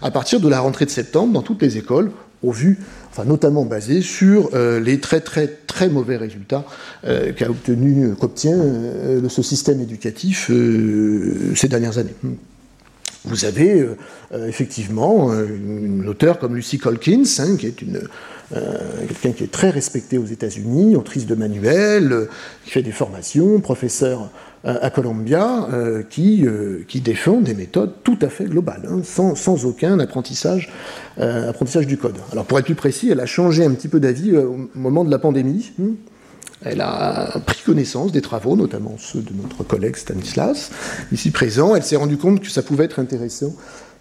à 0.00 0.10
partir 0.10 0.40
de 0.40 0.48
la 0.48 0.60
rentrée 0.60 0.86
de 0.86 0.90
septembre 0.90 1.34
dans 1.34 1.42
toutes 1.42 1.60
les 1.60 1.76
écoles, 1.76 2.12
au 2.42 2.52
vu 2.52 2.78
enfin 3.10 3.24
notamment 3.24 3.64
basé 3.64 4.02
sur 4.02 4.50
euh, 4.54 4.80
les 4.80 5.00
très 5.00 5.20
très 5.20 5.48
très 5.48 5.88
mauvais 5.88 6.16
résultats 6.16 6.64
euh, 7.04 7.32
qu'a 7.32 7.50
obtenu, 7.50 8.14
qu'obtient 8.18 8.58
euh, 8.58 9.28
ce 9.28 9.42
système 9.42 9.80
éducatif 9.80 10.50
ces 11.56 11.68
dernières 11.68 11.98
années. 11.98 12.14
Vous 13.24 13.44
avez 13.44 13.86
effectivement 14.48 15.30
une 15.34 16.08
auteure 16.08 16.38
comme 16.38 16.56
Lucy 16.56 16.78
Colkins, 16.78 17.24
hein, 17.38 17.56
qui 17.58 17.66
est 17.66 17.82
une, 17.82 18.00
quelqu'un 18.50 19.32
qui 19.32 19.44
est 19.44 19.52
très 19.52 19.68
respecté 19.68 20.16
aux 20.16 20.24
États-Unis, 20.24 20.96
autrice 20.96 21.26
de 21.26 21.34
manuels, 21.34 22.28
qui 22.64 22.70
fait 22.70 22.82
des 22.82 22.92
formations, 22.92 23.60
professeur 23.60 24.30
à 24.64 24.90
Columbia, 24.90 25.68
qui, 26.10 26.44
qui 26.86 27.00
défend 27.00 27.40
des 27.40 27.54
méthodes 27.54 27.92
tout 28.04 28.18
à 28.20 28.28
fait 28.28 28.44
globales, 28.44 28.88
hein, 28.90 29.00
sans, 29.04 29.64
aucun 29.64 29.98
apprentissage 30.00 30.70
euh, 31.20 31.50
apprentissage 31.50 31.86
du 31.86 31.98
code. 31.98 32.16
Alors 32.32 32.46
pour 32.46 32.58
être 32.58 32.64
plus 32.64 32.74
précis, 32.74 33.10
elle 33.10 33.20
a 33.20 33.26
changé 33.26 33.64
un 33.64 33.72
petit 33.72 33.88
peu 33.88 34.00
d'avis 34.00 34.30
euh, 34.30 34.44
au 34.44 34.68
moment 34.74 35.04
de 35.04 35.10
la 35.10 35.18
pandémie. 35.18 35.72
Hmm. 35.78 35.92
Elle 36.62 36.80
a 36.80 37.40
pris 37.46 37.62
connaissance 37.64 38.12
des 38.12 38.20
travaux, 38.20 38.54
notamment 38.54 38.96
ceux 38.98 39.20
de 39.20 39.32
notre 39.34 39.64
collègue 39.64 39.96
Stanislas, 39.96 40.70
ici 41.10 41.30
présent. 41.30 41.74
Elle 41.74 41.82
s'est 41.82 41.96
rendue 41.96 42.18
compte 42.18 42.40
que 42.40 42.50
ça 42.50 42.62
pouvait 42.62 42.84
être 42.84 42.98
intéressant, 43.00 43.54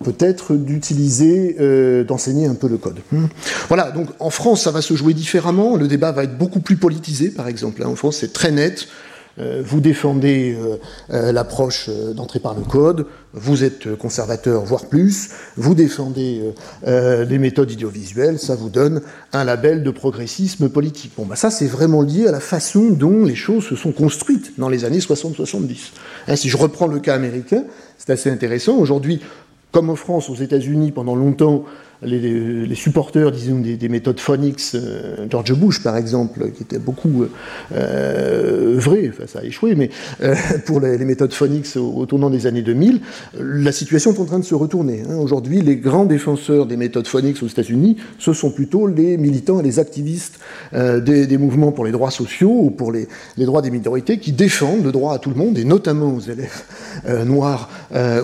peut-être, 0.03 0.55
d'utiliser, 0.55 1.55
euh, 1.59 2.03
d'enseigner 2.03 2.47
un 2.47 2.55
peu 2.55 2.67
le 2.67 2.77
code. 2.77 2.99
Hmm. 3.11 3.27
Voilà, 3.69 3.91
donc 3.91 4.09
en 4.19 4.29
France, 4.29 4.63
ça 4.63 4.71
va 4.71 4.81
se 4.81 4.93
jouer 4.93 5.13
différemment. 5.13 5.77
Le 5.77 5.87
débat 5.87 6.11
va 6.11 6.25
être 6.25 6.37
beaucoup 6.37 6.59
plus 6.59 6.77
politisé, 6.77 7.29
par 7.29 7.47
exemple. 7.47 7.83
En 7.83 7.95
France, 7.95 8.17
c'est 8.17 8.33
très 8.33 8.51
net. 8.51 8.87
Euh, 9.39 9.61
vous 9.63 9.79
défendez 9.79 10.57
euh, 10.59 10.77
euh, 11.11 11.31
l'approche 11.31 11.89
d'entrée 11.89 12.39
par 12.39 12.55
le 12.55 12.61
code, 12.61 13.05
vous 13.33 13.63
êtes 13.63 13.95
conservateur, 13.95 14.63
voire 14.63 14.87
plus, 14.87 15.29
vous 15.55 15.75
défendez 15.75 16.41
les 16.85 17.37
méthodes 17.37 17.71
audiovisuelles, 17.71 18.39
ça 18.39 18.55
vous 18.55 18.69
donne 18.69 19.01
un 19.33 19.43
label 19.43 19.83
de 19.83 19.91
progressisme 19.91 20.67
politique. 20.69 21.11
Bon, 21.15 21.25
bah 21.25 21.35
ça, 21.35 21.51
c'est 21.51 21.67
vraiment 21.67 22.01
lié 22.01 22.27
à 22.27 22.31
la 22.31 22.39
façon 22.39 22.89
dont 22.89 23.23
les 23.25 23.35
choses 23.35 23.65
se 23.65 23.75
sont 23.75 23.91
construites 23.91 24.53
dans 24.57 24.67
les 24.67 24.83
années 24.83 24.99
60-70. 24.99 25.91
Hein, 26.27 26.35
si 26.35 26.49
je 26.49 26.57
reprends 26.57 26.87
le 26.87 26.99
cas 26.99 27.13
américain, 27.13 27.65
c'est 27.99 28.09
assez 28.11 28.31
intéressant. 28.31 28.77
Aujourd'hui, 28.77 29.21
comme 29.71 29.91
en 29.91 29.95
France, 29.95 30.29
aux 30.29 30.35
États-Unis, 30.35 30.91
pendant 30.91 31.15
longtemps, 31.15 31.65
les, 32.01 32.75
supporters, 32.75 33.31
disons, 33.31 33.59
des, 33.59 33.89
méthodes 33.89 34.19
phonics, 34.19 34.61
euh, 34.75 35.27
George 35.29 35.53
Bush 35.53 35.83
par 35.83 35.97
exemple, 35.97 36.51
qui 36.51 36.63
était 36.63 36.79
beaucoup 36.79 37.25
euh, 37.75 38.75
vrai, 38.77 39.09
enfin 39.09 39.25
ça 39.27 39.39
a 39.39 39.43
échoué, 39.43 39.75
mais 39.75 39.89
euh, 40.21 40.35
pour 40.65 40.79
les, 40.79 40.97
méthodes 41.03 41.33
phonics 41.33 41.75
au, 41.75 42.05
tournant 42.05 42.29
des 42.29 42.47
années 42.47 42.61
2000, 42.61 43.01
la 43.39 43.71
situation 43.71 44.13
est 44.13 44.19
en 44.19 44.25
train 44.25 44.39
de 44.39 44.45
se 44.45 44.55
retourner. 44.55 45.03
Hein. 45.09 45.15
Aujourd'hui, 45.15 45.61
les 45.61 45.75
grands 45.75 46.05
défenseurs 46.05 46.65
des 46.65 46.77
méthodes 46.77 47.07
phonics 47.07 47.43
aux 47.43 47.47
États-Unis, 47.47 47.97
ce 48.17 48.31
sont 48.31 48.51
plutôt 48.51 48.87
les 48.87 49.17
militants 49.17 49.59
et 49.59 49.63
les 49.63 49.79
activistes 49.79 50.39
des, 50.73 51.37
mouvements 51.37 51.71
pour 51.71 51.85
les 51.85 51.91
droits 51.91 52.11
sociaux 52.11 52.51
ou 52.51 52.69
pour 52.69 52.91
les, 52.91 53.07
droits 53.37 53.61
des 53.61 53.71
minorités 53.71 54.19
qui 54.19 54.31
défendent 54.31 54.83
le 54.83 54.91
droit 54.91 55.13
à 55.13 55.19
tout 55.19 55.29
le 55.29 55.35
monde, 55.35 55.57
et 55.57 55.63
notamment 55.63 56.13
aux 56.13 56.19
élèves 56.19 56.63
noirs 57.25 57.69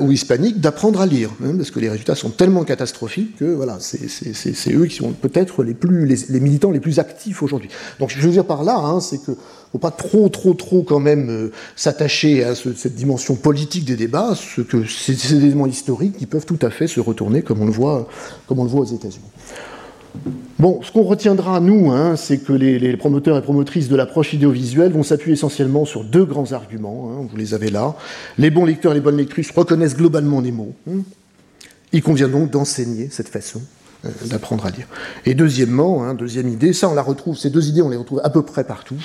ou 0.01 0.11
hispaniques, 0.11 0.59
d'apprendre 0.59 1.01
à 1.01 1.05
lire, 1.05 1.29
hein, 1.43 1.53
parce 1.57 1.71
que 1.71 1.79
les 1.79 1.89
résultats 1.89 2.15
sont 2.15 2.29
tellement 2.29 2.63
catastrophiques 2.63 3.37
que 3.37 3.45
voilà, 3.45 3.64
c'est 3.79 4.73
eux 4.73 4.85
qui 4.85 4.95
sont 4.95 5.11
peut-être 5.11 5.63
les, 5.63 6.39
militants 6.39 6.71
les 6.71 6.79
plus 6.79 6.99
actifs 6.99 7.43
aujourd'hui. 7.43 7.69
Donc 7.99 8.09
je 8.09 8.19
veux 8.19 8.31
dire 8.31 8.45
par 8.45 8.63
là, 8.63 8.77
hein, 8.77 8.99
c'est 8.99 9.17
que 9.23 9.31
faut 9.71 9.77
pas 9.77 9.91
trop, 9.91 10.29
trop, 10.29 10.53
trop 10.53 10.83
quand 10.83 10.99
même 10.99 11.29
euh, 11.29 11.51
s'attacher 11.75 12.43
à 12.43 12.55
cette 12.55 12.95
dimension 12.95 13.35
politique 13.35 13.85
des 13.85 13.95
débats, 13.95 14.33
ce 14.35 14.61
que 14.61 14.85
c'est 14.85 15.13
des 15.13 15.45
éléments 15.45 15.67
historiques 15.67 16.17
qui 16.17 16.25
peuvent 16.25 16.45
tout 16.45 16.59
à 16.61 16.69
fait 16.69 16.87
se 16.87 16.99
retourner 16.99 17.41
comme 17.41 17.61
on 17.61 17.65
le 17.65 17.71
voit, 17.71 18.07
comme 18.47 18.59
on 18.59 18.63
le 18.63 18.69
voit 18.69 18.81
aux 18.81 18.95
États-Unis. 18.95 19.25
Bon, 20.57 20.81
ce 20.81 20.91
qu'on 20.91 21.03
retiendra, 21.03 21.59
nous, 21.59 21.91
hein, 21.91 22.15
c'est 22.15 22.37
que 22.37 22.53
les, 22.53 22.95
promoteurs 22.95 23.37
et 23.37 23.41
promotrices 23.41 23.89
de 23.89 23.95
l'approche 23.95 24.33
idéovisuelle 24.33 24.93
vont 24.93 25.03
s'appuyer 25.03 25.33
essentiellement 25.33 25.83
sur 25.83 26.03
deux 26.03 26.23
grands 26.23 26.53
arguments, 26.53 27.11
hein, 27.11 27.27
vous 27.29 27.35
les 27.35 27.53
avez 27.53 27.69
là. 27.69 27.95
Les 28.37 28.49
bons 28.49 28.65
lecteurs 28.65 28.93
et 28.93 28.95
les 28.95 29.01
bonnes 29.01 29.17
lectrices 29.17 29.51
reconnaissent 29.51 29.97
globalement 29.97 30.39
les 30.39 30.53
mots. 30.53 30.73
Hein. 30.89 31.01
Il 31.95 32.03
convient 32.03 32.27
donc 32.27 32.51
d'enseigner 32.51 33.07
cette 33.09 33.29
façon 33.29 33.61
d'apprendre 34.25 34.65
à 34.65 34.69
lire. 34.69 34.85
Et 35.25 35.33
deuxièmement, 35.33 36.03
hein, 36.03 36.13
deuxième 36.13 36.49
idée, 36.49 36.73
ça 36.73 36.89
on 36.89 36.93
la 36.93 37.01
retrouve, 37.01 37.37
ces 37.37 37.49
deux 37.49 37.69
idées 37.69 37.81
on 37.81 37.89
les 37.89 37.95
retrouve 37.95 38.19
à 38.21 38.29
peu 38.29 38.43
près 38.43 38.65
partout. 38.65 38.97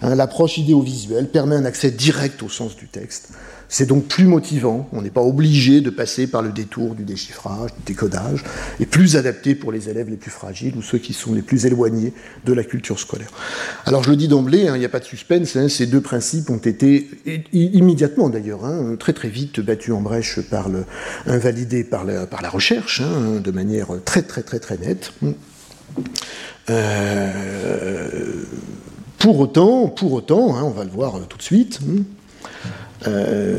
Hein, 0.00 0.14
l'approche 0.14 0.56
idéovisuelle 0.56 1.28
permet 1.28 1.56
un 1.56 1.66
accès 1.66 1.90
direct 1.90 2.42
au 2.42 2.48
sens 2.48 2.74
du 2.74 2.88
texte. 2.88 3.34
C'est 3.72 3.86
donc 3.86 4.04
plus 4.04 4.26
motivant, 4.26 4.86
on 4.92 5.00
n'est 5.00 5.08
pas 5.08 5.22
obligé 5.22 5.80
de 5.80 5.88
passer 5.88 6.26
par 6.26 6.42
le 6.42 6.50
détour 6.50 6.94
du 6.94 7.04
déchiffrage, 7.04 7.70
du 7.74 7.84
décodage, 7.86 8.44
et 8.80 8.84
plus 8.84 9.16
adapté 9.16 9.54
pour 9.54 9.72
les 9.72 9.88
élèves 9.88 10.10
les 10.10 10.18
plus 10.18 10.30
fragiles 10.30 10.76
ou 10.76 10.82
ceux 10.82 10.98
qui 10.98 11.14
sont 11.14 11.32
les 11.32 11.40
plus 11.40 11.64
éloignés 11.64 12.12
de 12.44 12.52
la 12.52 12.64
culture 12.64 12.98
scolaire. 12.98 13.30
Alors 13.86 14.04
je 14.04 14.10
le 14.10 14.16
dis 14.16 14.28
d'emblée, 14.28 14.68
hein, 14.68 14.76
il 14.76 14.80
n'y 14.80 14.84
a 14.84 14.90
pas 14.90 15.00
de 15.00 15.06
suspense, 15.06 15.56
hein, 15.56 15.70
ces 15.70 15.86
deux 15.86 16.02
principes 16.02 16.50
ont 16.50 16.58
été 16.58 17.08
immédiatement 17.54 18.28
d'ailleurs, 18.28 18.66
hein, 18.66 18.96
très 18.98 19.14
très 19.14 19.30
vite 19.30 19.60
battus 19.60 19.94
en 19.94 20.02
brèche 20.02 20.40
par 20.42 20.68
le, 20.68 20.84
invalidés 21.24 21.82
par 21.82 22.04
la, 22.04 22.50
recherche, 22.50 23.00
de 23.00 23.50
manière 23.52 23.88
très 24.04 24.20
très 24.20 24.42
très 24.42 24.58
très 24.58 24.76
nette. 24.76 25.14
Euh, 26.68 28.42
pour 29.16 29.40
autant, 29.40 29.88
pour 29.88 30.12
autant, 30.12 30.62
on 30.62 30.70
va 30.72 30.84
le 30.84 30.90
voir 30.90 31.26
tout 31.26 31.38
de 31.38 31.42
suite. 31.42 31.80
Euh, 33.06 33.58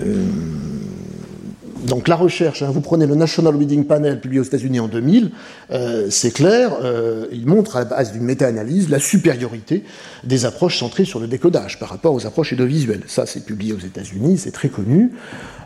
donc 1.86 2.08
la 2.08 2.16
recherche, 2.16 2.62
hein, 2.62 2.72
vous 2.72 2.82
prenez 2.82 3.06
le 3.06 3.16
National 3.16 3.56
Reading 3.56 3.86
Panel 3.86 4.20
publié 4.20 4.40
aux 4.40 4.46
États-Unis 4.46 4.80
en 4.80 4.88
2000, 4.88 5.32
euh, 5.72 6.08
c'est 6.10 6.32
clair, 6.32 6.72
euh, 6.82 7.26
il 7.32 7.46
montre 7.46 7.76
à 7.76 7.80
la 7.80 7.86
base 7.86 8.12
d'une 8.12 8.24
méta-analyse 8.24 8.90
la 8.90 9.00
supériorité 9.00 9.84
des 10.24 10.46
approches 10.46 10.80
centrées 10.80 11.06
sur 11.06 11.20
le 11.20 11.28
décodage 11.28 11.80
par 11.80 11.90
rapport 11.90 12.14
aux 12.14 12.26
approches 12.26 12.54
audiovisuelles. 12.54 13.04
Ça, 13.08 13.26
c'est 13.26 13.46
publié 13.46 13.74
aux 13.74 13.80
États-Unis, 13.80 14.38
c'est 14.38 14.52
très 14.52 14.70
connu. 14.70 15.12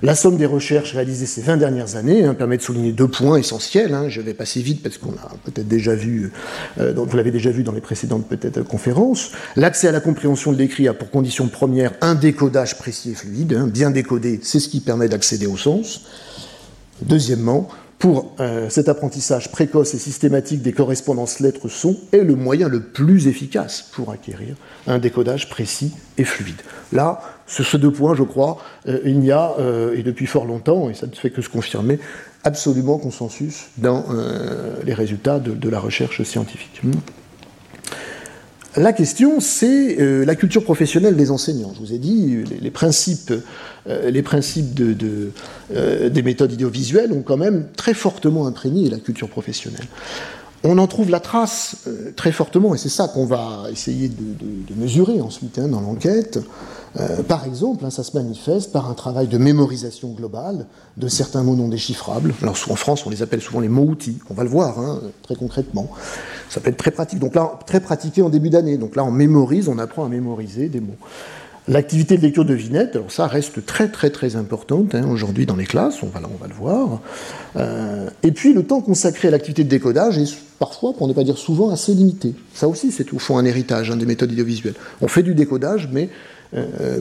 La 0.03 0.15
somme 0.15 0.37
des 0.37 0.45
recherches 0.45 0.93
réalisées 0.93 1.25
ces 1.25 1.41
20 1.41 1.57
dernières 1.57 1.95
années 1.95 2.23
hein, 2.23 2.35
permet 2.35 2.57
de 2.57 2.61
souligner 2.61 2.91
deux 2.91 3.07
points 3.07 3.37
essentiels. 3.37 3.93
Hein. 3.93 4.09
Je 4.09 4.21
vais 4.21 4.33
passer 4.33 4.61
vite 4.61 4.83
parce 4.83 4.97
qu'on 4.97 5.11
a 5.11 5.31
peut-être 5.45 5.67
déjà 5.67 5.95
vu, 5.95 6.31
euh, 6.79 6.93
vous 6.95 7.17
l'avez 7.17 7.31
déjà 7.31 7.49
vu 7.49 7.63
dans 7.63 7.71
les 7.71 7.81
précédentes 7.81 8.27
peut-être 8.27 8.61
conférences. 8.61 9.31
L'accès 9.55 9.87
à 9.87 9.91
la 9.91 9.99
compréhension 9.99 10.51
de 10.51 10.57
l'écrit 10.57 10.87
a 10.87 10.93
pour 10.93 11.09
condition 11.09 11.47
première 11.47 11.93
un 12.01 12.15
décodage 12.15 12.77
précis 12.77 13.11
et 13.11 13.15
fluide. 13.15 13.57
Bien 13.71 13.89
décodé, 13.89 14.39
c'est 14.43 14.59
ce 14.59 14.69
qui 14.69 14.81
permet 14.81 15.09
d'accéder 15.09 15.47
au 15.47 15.57
sens. 15.57 16.06
Deuxièmement, 17.01 17.69
pour 17.99 18.35
euh, 18.39 18.69
cet 18.69 18.89
apprentissage 18.89 19.51
précoce 19.51 19.95
et 19.95 19.97
systématique 19.97 20.61
des 20.61 20.71
correspondances 20.71 21.39
lettres-sons 21.39 21.97
est 22.11 22.23
le 22.23 22.35
moyen 22.35 22.67
le 22.67 22.81
plus 22.81 23.27
efficace 23.27 23.89
pour 23.91 24.11
acquérir 24.11 24.55
un 24.85 24.99
décodage 24.99 25.49
précis 25.49 25.93
et 26.17 26.23
fluide. 26.23 26.61
Là, 26.91 27.21
sur 27.47 27.65
ces 27.65 27.79
deux 27.79 27.91
points, 27.91 28.13
je 28.13 28.23
crois, 28.23 28.59
euh, 28.87 28.99
il 29.03 29.23
y 29.23 29.31
a, 29.31 29.55
euh, 29.59 29.95
et 29.95 30.03
depuis 30.03 30.27
fort 30.27 30.45
longtemps, 30.45 30.89
et 30.89 30.93
ça 30.93 31.07
ne 31.07 31.15
fait 31.15 31.31
que 31.31 31.41
se 31.41 31.49
confirmer, 31.49 31.99
absolument 32.43 32.97
consensus 32.97 33.65
dans 33.77 34.05
les 34.85 34.93
résultats 34.93 35.39
de, 35.39 35.69
la 35.69 35.79
recherche 35.79 36.23
scientifique. 36.23 36.81
La 38.77 38.93
question, 38.93 39.39
c'est 39.39 39.97
la 39.99 40.35
culture 40.35 40.63
professionnelle 40.63 41.15
des 41.15 41.31
enseignants. 41.31 41.73
Je 41.73 41.79
vous 41.79 41.93
ai 41.93 41.97
dit, 41.97 42.43
les 42.61 42.71
principes 42.71 43.33
euh, 43.89 44.11
les 44.11 44.21
principes 44.21 44.73
de, 44.73 45.31
euh, 45.73 46.09
des 46.09 46.21
méthodes 46.21 46.51
idéovisuelles 46.51 47.13
ont 47.13 47.21
quand 47.21 47.37
même 47.37 47.67
très 47.77 47.93
fortement 47.93 48.45
imprégné 48.45 48.89
la 48.89 48.97
culture 48.97 49.29
professionnelle. 49.29 49.85
On 50.63 50.77
en 50.77 50.87
trouve 50.87 51.09
la 51.09 51.19
trace 51.19 51.77
euh, 51.87 52.11
très 52.15 52.31
fortement, 52.31 52.75
et 52.75 52.77
c'est 52.77 52.89
ça 52.89 53.07
qu'on 53.07 53.25
va 53.25 53.67
essayer 53.71 54.09
de, 54.09 54.75
mesurer 54.75 55.21
ensuite 55.21 55.57
hein, 55.59 55.69
dans 55.69 55.79
l'enquête. 55.79 56.39
Par 57.27 57.45
exemple, 57.45 57.85
hein, 57.85 57.89
ça 57.89 58.03
se 58.03 58.15
manifeste 58.17 58.71
par 58.71 58.89
un 58.89 58.93
travail 58.93 59.27
de 59.27 59.37
mémorisation 59.37 60.09
globale 60.09 60.65
de 60.97 61.07
certains 61.07 61.43
mots 61.43 61.55
non 61.55 61.67
déchiffrables. 61.67 62.33
Alors 62.41 62.55
en 62.69 62.75
France, 62.75 63.05
on 63.05 63.09
les 63.09 63.21
appelle 63.21 63.41
souvent 63.41 63.59
les 63.59 63.69
mots-outils. 63.69 64.17
On 64.29 64.33
va 64.33 64.43
le 64.43 64.49
voir 64.49 64.79
hein, 64.79 65.01
très 65.23 65.35
concrètement. 65.35 65.89
Ça 66.49 66.59
peut 66.59 66.69
être 66.69 66.77
très 66.77 66.91
pratique. 66.91 67.19
Donc 67.19 67.35
là, 67.35 67.59
très 67.65 67.79
pratiqué 67.79 68.21
en 68.21 68.29
début 68.29 68.49
d'année. 68.49 68.77
Donc 68.77 68.95
là, 68.95 69.03
on 69.03 69.11
mémorise, 69.11 69.67
on 69.67 69.77
apprend 69.77 70.05
à 70.05 70.09
mémoriser 70.09 70.69
des 70.69 70.79
mots. 70.79 70.97
L'activité 71.69 72.15
de 72.15 72.21
lecture 72.21 72.45
de 72.45 72.53
vignettes, 72.53 72.95
alors 72.95 73.11
ça 73.11 73.27
reste 73.27 73.65
très 73.65 73.89
très 73.89 74.09
très 74.09 74.37
importante 74.37 74.95
hein, 74.95 75.05
aujourd'hui 75.11 75.45
dans 75.45 75.57
les 75.57 75.65
classes, 75.65 76.01
on 76.01 76.07
va, 76.07 76.21
on 76.23 76.37
va 76.41 76.47
le 76.47 76.53
voir. 76.53 77.01
Euh, 77.57 78.09
et 78.23 78.31
puis 78.31 78.53
le 78.53 78.63
temps 78.63 78.79
consacré 78.79 79.27
à 79.27 79.31
l'activité 79.31 79.65
de 79.65 79.69
décodage 79.69 80.17
est 80.17 80.33
parfois, 80.59 80.93
pour 80.93 81.09
ne 81.09 81.13
pas 81.13 81.25
dire 81.25 81.37
souvent, 81.37 81.69
assez 81.69 81.93
limité. 81.93 82.35
Ça 82.53 82.69
aussi, 82.69 82.93
c'est 82.93 83.11
au 83.11 83.19
fond 83.19 83.37
un 83.37 83.43
héritage 83.43 83.89
des 83.89 84.05
méthodes 84.05 84.31
audiovisuelles. 84.31 84.75
On 85.01 85.09
fait 85.09 85.23
du 85.23 85.35
décodage, 85.35 85.89
mais 85.91 86.03
euh, 86.05 86.07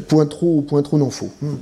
point 0.09 0.26
trop, 0.26 0.62
point 0.62 0.82
trop 0.82 0.98
n'en 0.98 1.11
faut. 1.11 1.30
Hmm. 1.42 1.56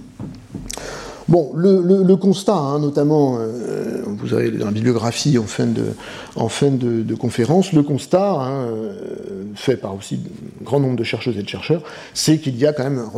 Bon, 1.29 1.53
le, 1.57 2.15
constat, 2.17 2.55
hein, 2.55 2.79
notamment, 2.79 3.39
euh, 3.41 4.03
vous 4.07 4.35
avez 4.35 4.51
dans 4.51 4.67
la 4.67 4.73
bibliographie 4.73 5.39
en 5.39 5.47
fin 5.47 5.67
de, 5.67 7.15
conférence, 7.15 7.73
le 7.73 7.83
constat, 7.83 8.33
hein, 8.33 8.67
euh, 8.67 9.45
fait 9.55 9.77
par 9.77 9.95
aussi 9.95 10.21
un 10.61 10.65
grand 10.65 10.81
nombre 10.81 10.97
de 10.97 11.05
chercheuses 11.05 11.39
et 11.39 11.43
de 11.43 11.49
chercheurs, 11.49 11.83
c'est 12.13 12.39
qu'il 12.39 12.57
y 12.59 12.67
a 12.67 12.73
quand 12.73 12.85
même 12.85 12.99
un 12.99 13.11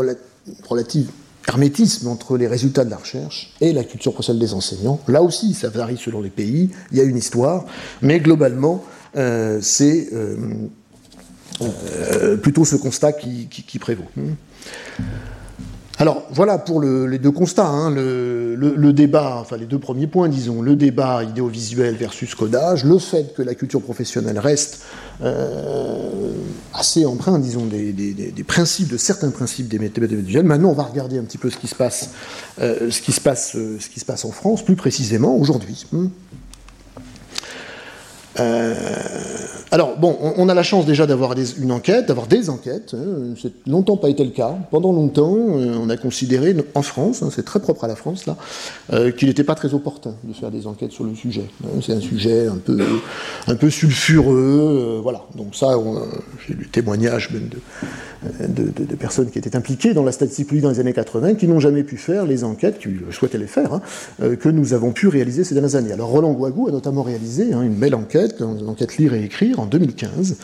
relatif 0.69 1.09
hermétisme 1.49 2.09
entre 2.09 2.37
les 2.37 2.47
résultats 2.47 2.85
de 2.85 2.91
la 2.91 2.97
recherche 2.97 3.53
et 3.61 3.73
la 3.73 3.85
culture 3.85 4.13
professionnelle 4.13 4.41
des 4.41 4.55
enseignants. 4.55 5.01
Là 5.09 5.23
aussi, 5.23 5.55
ça 5.55 5.69
varie 5.69 5.97
selon 5.97 6.21
les 6.21 6.31
pays, 6.31 6.71
il 6.93 6.99
y 6.99 7.01
a 7.01 7.05
une 7.05 7.17
histoire, 7.17 7.65
mais 8.03 8.21
globalement, 8.21 8.85
euh, 9.17 9.59
c'est 9.63 10.11
plutôt 12.43 12.65
ce 12.65 12.77
constat 12.77 13.13
qui, 13.13 13.79
prévaut. 13.79 14.07
Alors 15.99 16.27
voilà 16.31 16.59
pour 16.59 16.83
les 16.83 17.19
deux 17.19 17.31
constats, 17.31 17.69
hein. 17.69 17.91
le, 17.91 18.93
débat, 18.93 19.39
enfin 19.41 19.57
les 19.57 19.65
deux 19.65 19.79
premiers 19.79 20.07
points, 20.07 20.29
disons, 20.29 20.61
le 20.61 20.77
débat 20.77 21.25
idéovisuel 21.25 21.95
versus 21.97 22.35
codage, 22.35 22.85
le 22.85 22.99
fait 22.99 23.35
que 23.35 23.41
la 23.41 23.55
culture 23.55 23.81
professionnelle 23.81 24.39
reste 24.39 24.83
euh, 25.23 26.33
assez 26.75 27.07
empreinte, 27.07 27.41
disons, 27.41 27.65
des, 27.65 28.45
principes, 28.47 28.89
de 28.89 28.99
certains 28.99 29.31
principes 29.31 29.69
des 29.69 29.79
méthodes 29.79 30.05
audiovisuelles. 30.05 30.45
Maintenant, 30.45 30.71
on 30.71 30.75
va 30.75 30.83
regarder 30.83 31.19
un 31.19 31.25
petit 31.25 31.39
peu 31.39 31.49
ce 31.49 31.57
qui 31.57 31.67
se 31.67 31.75
passe, 31.75 32.11
euh, 32.61 32.91
ce 32.91 33.01
qui 33.01 33.13
se 33.13 33.21
passe, 33.21 33.57
euh, 33.57 33.79
ce 33.81 33.89
qui 33.89 34.01
se 34.01 34.05
passe 34.05 34.27
en 34.27 34.33
France, 34.33 34.63
plus 34.63 34.77
précisément 34.77 35.35
aujourd'hui. 35.37 35.87
Hmm. 35.93 36.09
Euh, 38.41 38.75
alors, 39.73 39.99
bon, 39.99 40.17
on, 40.37 40.49
a 40.49 40.55
la 40.55 40.63
chance 40.63 40.87
déjà 40.87 41.07
d'avoir 41.07 41.35
une 41.59 41.73
enquête, 41.73 42.07
d'avoir 42.07 42.27
des 42.27 42.51
enquêtes. 42.51 42.95
Hein, 42.95 43.35
c'est 43.41 43.53
longtemps 43.67 43.97
pas 43.97 44.09
été 44.09 44.25
le 44.25 44.31
cas. 44.31 44.57
Pendant 44.71 44.93
longtemps, 44.93 45.37
euh, 45.37 45.77
on 45.81 45.91
a 45.91 45.97
considéré, 45.97 46.55
en 46.75 46.83
France, 46.83 47.23
hein, 47.23 47.31
c'est 47.35 47.45
très 47.45 47.61
propre 47.61 47.85
à 47.85 47.89
la 47.89 47.97
France, 47.97 48.27
là, 48.27 48.37
euh, 48.93 49.11
qu'il 49.11 49.29
n'était 49.29 49.45
pas 49.45 49.55
très 49.55 49.75
opportun 49.75 50.15
de 50.23 50.33
faire 50.33 50.51
des 50.51 50.67
enquêtes 50.67 50.93
sur 50.93 51.05
le 51.05 51.15
sujet. 51.15 51.47
Hein. 51.65 51.81
c'est 51.85 51.93
un 51.93 52.01
sujet 52.01 52.47
un 52.47 53.55
peu, 53.57 53.71
sulfureux, 53.71 55.01
voilà. 55.03 55.23
Donc 55.35 55.55
ça, 55.55 55.77
j'ai 56.47 56.55
lu 56.55 56.69
témoignages 56.69 57.31
même 57.33 57.49
de, 57.49 58.95
personnes 58.95 59.31
qui 59.31 59.39
étaient 59.39 59.57
impliquées 59.57 59.95
dans 59.95 60.05
la 60.05 60.13
statistique 60.13 60.47
politique 60.47 60.65
dans 60.65 60.71
les 60.71 60.81
années 60.81 60.93
80, 60.93 61.35
qui 61.35 61.49
n'ont 61.49 61.61
jamais 61.61 61.83
pu 61.83 61.97
faire 61.97 62.25
les 62.25 62.45
enquêtes, 62.45 62.79
qui 62.79 62.89
souhaitaient 63.11 63.39
les 63.39 63.47
faire, 63.47 63.81
que 64.21 64.49
nous 64.49 64.73
avons 64.75 64.93
pu 64.93 65.09
réaliser 65.09 65.45
ces 65.45 65.55
dernières 65.55 65.77
années. 65.77 65.93
Alors 65.93 66.09
Roland 66.09 66.33
Guagou 66.33 66.69
a 66.69 66.71
notamment 66.71 67.03
réalisé 67.03 67.53
une 67.53 67.75
belle 67.75 67.95
enquête, 67.95 68.26
une 68.41 68.69
enquête 68.69 68.97
Lire 68.97 69.15
et 69.15 69.25
Écrire, 69.25 69.61
en 69.61 69.67
2015, 69.67 70.37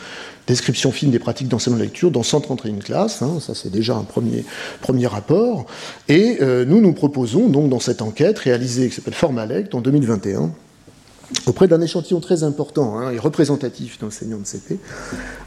description 0.47 0.91
fine 0.91 1.11
des 1.11 1.19
pratiques 1.19 1.47
d'enseignement 1.47 1.79
de 1.79 1.83
lecture 1.83 2.11
dans 2.11 2.23
131 2.23 2.79
classes, 2.79 3.21
hein, 3.21 3.39
ça 3.39 3.53
c'est 3.55 3.71
déjà 3.71 3.95
un 3.95 4.03
premier, 4.03 4.45
premier 4.81 5.07
rapport, 5.07 5.65
et 6.09 6.37
euh, 6.41 6.65
nous 6.65 6.81
nous 6.81 6.93
proposons 6.93 7.49
donc 7.49 7.69
dans 7.69 7.79
cette 7.79 8.01
enquête 8.01 8.39
réalisée 8.39 8.89
qui 8.89 8.95
s'appelle 8.95 9.13
Formalect 9.13 9.73
en 9.75 9.81
2021, 9.81 10.51
auprès 11.47 11.67
d'un 11.67 11.81
échantillon 11.81 12.19
très 12.19 12.43
important 12.43 12.99
hein, 12.99 13.11
et 13.11 13.19
représentatif 13.19 13.99
d'enseignants 13.99 14.39
de 14.39 14.45
CP. 14.45 14.77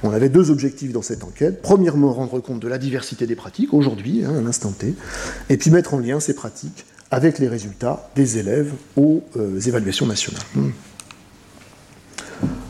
On 0.03 0.11
avait 0.11 0.29
deux 0.29 0.51
objectifs 0.51 0.92
dans 0.92 1.03
cette 1.03 1.22
enquête. 1.22 1.62
Premièrement, 1.62 2.12
rendre 2.12 2.40
compte 2.40 2.61
de 2.61 2.68
la 2.68 2.79
diversité 2.79 3.27
des 3.27 3.37
pratiques 3.37 3.72
aujourd'hui, 3.72 4.25
hein, 4.25 4.35
à 4.37 4.40
l'instant 4.40 4.72
T, 4.72 4.94
et 5.49 5.57
puis 5.57 5.70
mettre 5.70 5.94
en 5.94 5.99
lien 5.99 6.20
ces 6.20 6.35
pratiques 6.35 6.87
avec 7.11 7.38
les 7.38 7.49
résultats 7.49 8.11
des 8.16 8.38
élèves 8.38 8.72
aux 8.96 9.22
euh, 9.37 9.61
évaluations 9.61 10.07
nationales. 10.07 10.42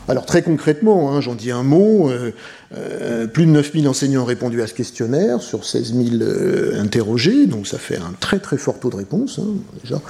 Alors 0.09 0.25
très 0.25 0.41
concrètement, 0.41 1.11
hein, 1.11 1.21
j'en 1.21 1.35
dis 1.35 1.51
un 1.51 1.63
mot, 1.63 2.09
euh, 2.09 2.33
euh, 2.75 3.27
plus 3.27 3.45
de 3.45 3.51
9000 3.51 3.87
enseignants 3.87 4.23
ont 4.23 4.25
répondu 4.25 4.61
à 4.61 4.67
ce 4.67 4.73
questionnaire 4.73 5.41
sur 5.41 5.63
16 5.63 5.93
000 5.93 6.07
euh, 6.21 6.81
interrogés, 6.81 7.45
donc 7.45 7.65
ça 7.65 7.77
fait 7.77 7.95
un 7.95 8.13
très 8.19 8.39
très 8.39 8.57
fort 8.57 8.79
taux 8.79 8.89
de 8.89 8.97
réponse. 8.97 9.39
Hein, 9.39 9.47
déjà. 9.81 10.01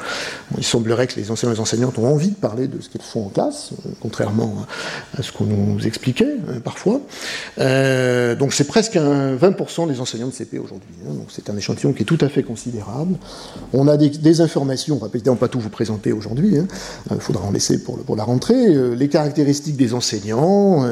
il 0.58 0.64
semblerait 0.64 1.06
que 1.06 1.20
les 1.20 1.30
enseignants 1.30 1.52
et 1.52 1.56
les 1.56 1.62
enseignantes 1.62 2.00
ont 2.00 2.08
envie 2.08 2.32
de 2.32 2.36
parler 2.36 2.68
de 2.68 2.82
ce 2.82 2.90
qu'ils 2.90 3.02
font 3.02 3.28
en 3.28 3.30
classe, 3.30 3.72
euh, 3.86 3.90
contrairement 4.02 4.66
à 5.16 5.22
ce 5.22 5.32
qu'on 5.32 5.46
nous 5.46 5.86
expliquait 5.86 6.38
parfois. 6.64 7.02
donc 7.58 8.54
c'est 8.54 8.68
presque 8.68 8.96
un 8.96 9.36
20% 9.36 9.88
des 9.88 10.00
enseignants 10.00 10.28
de 10.28 10.34
CP 10.34 10.58
aujourd'hui. 10.58 10.90
Hein, 11.08 11.14
c'est 11.30 11.50
un 11.52 11.58
échantillon 11.58 11.94
qui 11.94 12.04
est 12.04 12.06
tout 12.06 12.18
à 12.22 12.30
fait 12.30 12.44
considérable. 12.44 13.16
On 13.74 13.88
a 13.88 13.98
des, 13.98 14.42
informations, 14.42 14.96
on 14.96 15.00
va 15.00 15.10
évidemment 15.14 15.38
pas 15.38 15.48
tout 15.48 15.60
vous 15.60 15.70
présenter 15.70 16.12
aujourd'hui, 16.12 16.56
il 16.56 16.60
hein, 17.12 17.18
faudra 17.20 17.46
en 17.46 17.52
laisser 17.52 17.84
pour, 17.84 17.98
pour 18.00 18.16
la 18.16 18.24
rentrée, 18.24 18.96
les 18.96 19.10
caractéristiques 19.10 19.78
des 19.78 19.94
enseignants, 19.94 20.86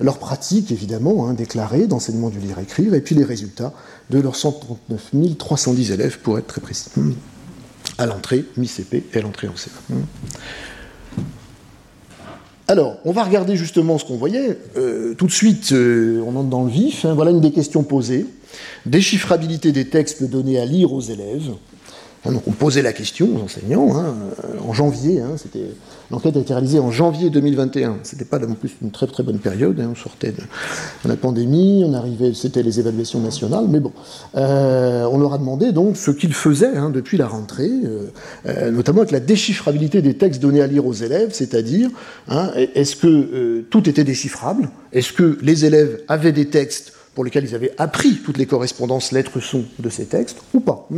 leurs 0.00 0.18
pratiques 0.18 0.72
évidemment 0.72 1.03
Hein, 1.04 1.34
déclarés 1.34 1.86
d'enseignement 1.86 2.30
du 2.30 2.38
lire-écrire, 2.38 2.94
et 2.94 3.00
puis 3.00 3.14
les 3.14 3.24
résultats 3.24 3.72
de 4.10 4.18
leurs 4.20 4.36
139 4.36 5.10
310 5.38 5.92
élèves, 5.92 6.18
pour 6.20 6.38
être 6.38 6.46
très 6.46 6.60
précis, 6.60 6.88
hmm. 6.96 7.12
à 7.98 8.06
l'entrée 8.06 8.44
mi-CP 8.56 9.04
et 9.12 9.18
à 9.18 9.20
l'entrée 9.20 9.48
en 9.48 9.56
CE. 9.56 9.68
Hmm. 9.90 10.02
Alors, 12.68 12.96
on 13.04 13.12
va 13.12 13.22
regarder 13.22 13.56
justement 13.56 13.98
ce 13.98 14.06
qu'on 14.06 14.16
voyait. 14.16 14.58
Euh, 14.78 15.14
tout 15.14 15.26
de 15.26 15.32
suite, 15.32 15.72
euh, 15.72 16.22
on 16.26 16.34
entre 16.36 16.48
dans 16.48 16.64
le 16.64 16.70
vif. 16.70 17.04
Hein. 17.04 17.12
Voilà 17.12 17.30
une 17.30 17.42
des 17.42 17.52
questions 17.52 17.82
posées. 17.82 18.26
Déchiffrabilité 18.86 19.72
des 19.72 19.90
textes 19.90 20.24
donnés 20.24 20.58
à 20.58 20.64
lire 20.64 20.94
aux 20.94 21.02
élèves. 21.02 21.50
Hein, 22.24 22.32
donc 22.32 22.48
on 22.48 22.52
posait 22.52 22.80
la 22.80 22.94
question 22.94 23.28
aux 23.36 23.44
enseignants 23.44 23.94
hein, 23.98 24.14
en 24.66 24.72
janvier. 24.72 25.20
c'était 25.36 25.68
l'enquête 26.10 26.36
a 26.36 26.40
été 26.40 26.52
réalisée 26.52 26.78
en 26.78 26.90
janvier 26.90 27.30
2021. 27.30 27.98
C'était 28.02 28.24
pas 28.24 28.38
non 28.38 28.54
plus 28.54 28.70
une 28.82 28.90
très 28.90 29.06
bonne 29.22 29.38
période. 29.38 29.78
on 29.80 29.94
sortait 29.94 30.32
de, 30.32 30.42
la 31.08 31.16
pandémie, 31.16 31.84
on 31.86 31.94
arrivait, 31.94 32.32
c'était 32.34 32.62
les 32.62 32.80
évaluations 32.80 33.20
nationales. 33.20 33.66
Mais 33.68 33.80
bon, 33.80 33.92
euh, 34.36 35.04
on 35.04 35.18
leur 35.18 35.34
a 35.34 35.38
demandé 35.38 35.72
donc 35.72 35.96
ce 35.96 36.10
qu'ils 36.10 36.34
faisaient 36.34 36.72
depuis 36.92 37.16
la 37.16 37.26
rentrée, 37.26 37.70
notamment 38.72 39.00
avec 39.00 39.10
la 39.10 39.20
déchiffrabilité 39.20 40.02
des 40.02 40.14
textes 40.14 40.40
donnés 40.40 40.62
à 40.62 40.66
lire 40.66 40.86
aux 40.86 40.92
élèves, 40.92 41.30
c'est-à-dire 41.32 41.90
est-ce 42.74 42.96
que 42.96 43.62
tout 43.70 43.88
était 43.88 44.04
déchiffrable? 44.04 44.70
Est-ce 44.92 45.12
que 45.12 45.38
les 45.42 45.64
élèves 45.64 46.02
avaient 46.08 46.32
des 46.32 46.46
textes 46.46 46.92
pour 47.14 47.24
lesquels 47.24 47.44
ils 47.44 47.54
avaient 47.54 47.74
appris 47.78 48.16
toutes 48.24 48.38
les 48.38 48.46
correspondances 48.46 49.12
lettres-sons 49.12 49.64
de 49.78 49.88
ces 49.88 50.06
textes, 50.06 50.38
ou 50.52 50.60
pas. 50.60 50.88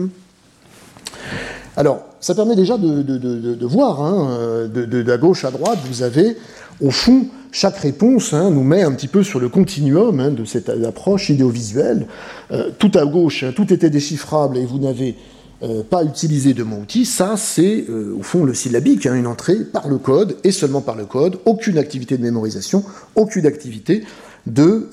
Alors, 1.77 2.05
ça 2.21 2.35
permet 2.35 2.57
déjà 2.57 2.79
de, 2.79 3.67
voir, 3.67 4.03
hein, 4.03 4.69
de, 4.73 5.11
à 5.11 5.19
gauche 5.19 5.45
à 5.45 5.51
droite, 5.51 5.79
vous 5.87 6.03
avez, 6.03 6.37
au 6.81 6.91
fond, 6.91 7.27
chaque 7.53 7.79
réponse 7.79 8.35
hein, 8.35 8.51
nous 8.51 8.63
met 8.63 8.83
un 8.83 8.93
petit 8.93 9.09
peu 9.09 9.23
sur 9.23 9.41
le 9.41 9.49
continuum 9.49 10.21
hein, 10.21 10.31
de 10.31 10.45
cette 10.45 10.69
approche 10.69 11.31
idéovisuelle. 11.31 12.07
Euh, 12.53 12.71
tout 12.79 12.93
à 12.95 13.07
gauche, 13.07 13.47
tout 13.55 13.73
était 13.73 13.89
déchiffrable 13.89 14.59
et 14.59 14.67
vous 14.67 14.79
n'avez 14.79 15.17
euh, 15.63 15.83
pas 15.83 16.05
utilisé 16.05 16.53
de 16.53 16.63
mot-outil. 16.63 17.07
Ça, 17.07 17.39
c'est, 17.39 17.87
euh, 17.89 18.15
au 18.19 18.23
fond, 18.23 18.45
le 18.45 18.53
syllabique, 18.53 19.07
une 19.07 19.27
entrée 19.27 19.65
par 19.65 19.89
le 19.89 19.97
code 19.97 20.37
et 20.45 20.51
seulement 20.51 20.83
par 20.83 20.97
le 20.97 21.07
code. 21.07 21.39
Aucune 21.47 21.79
activité 21.79 22.19
de 22.19 22.23
mémorisation, 22.23 22.85
aucune 23.15 23.47
activité 23.47 24.05
de 24.47 24.91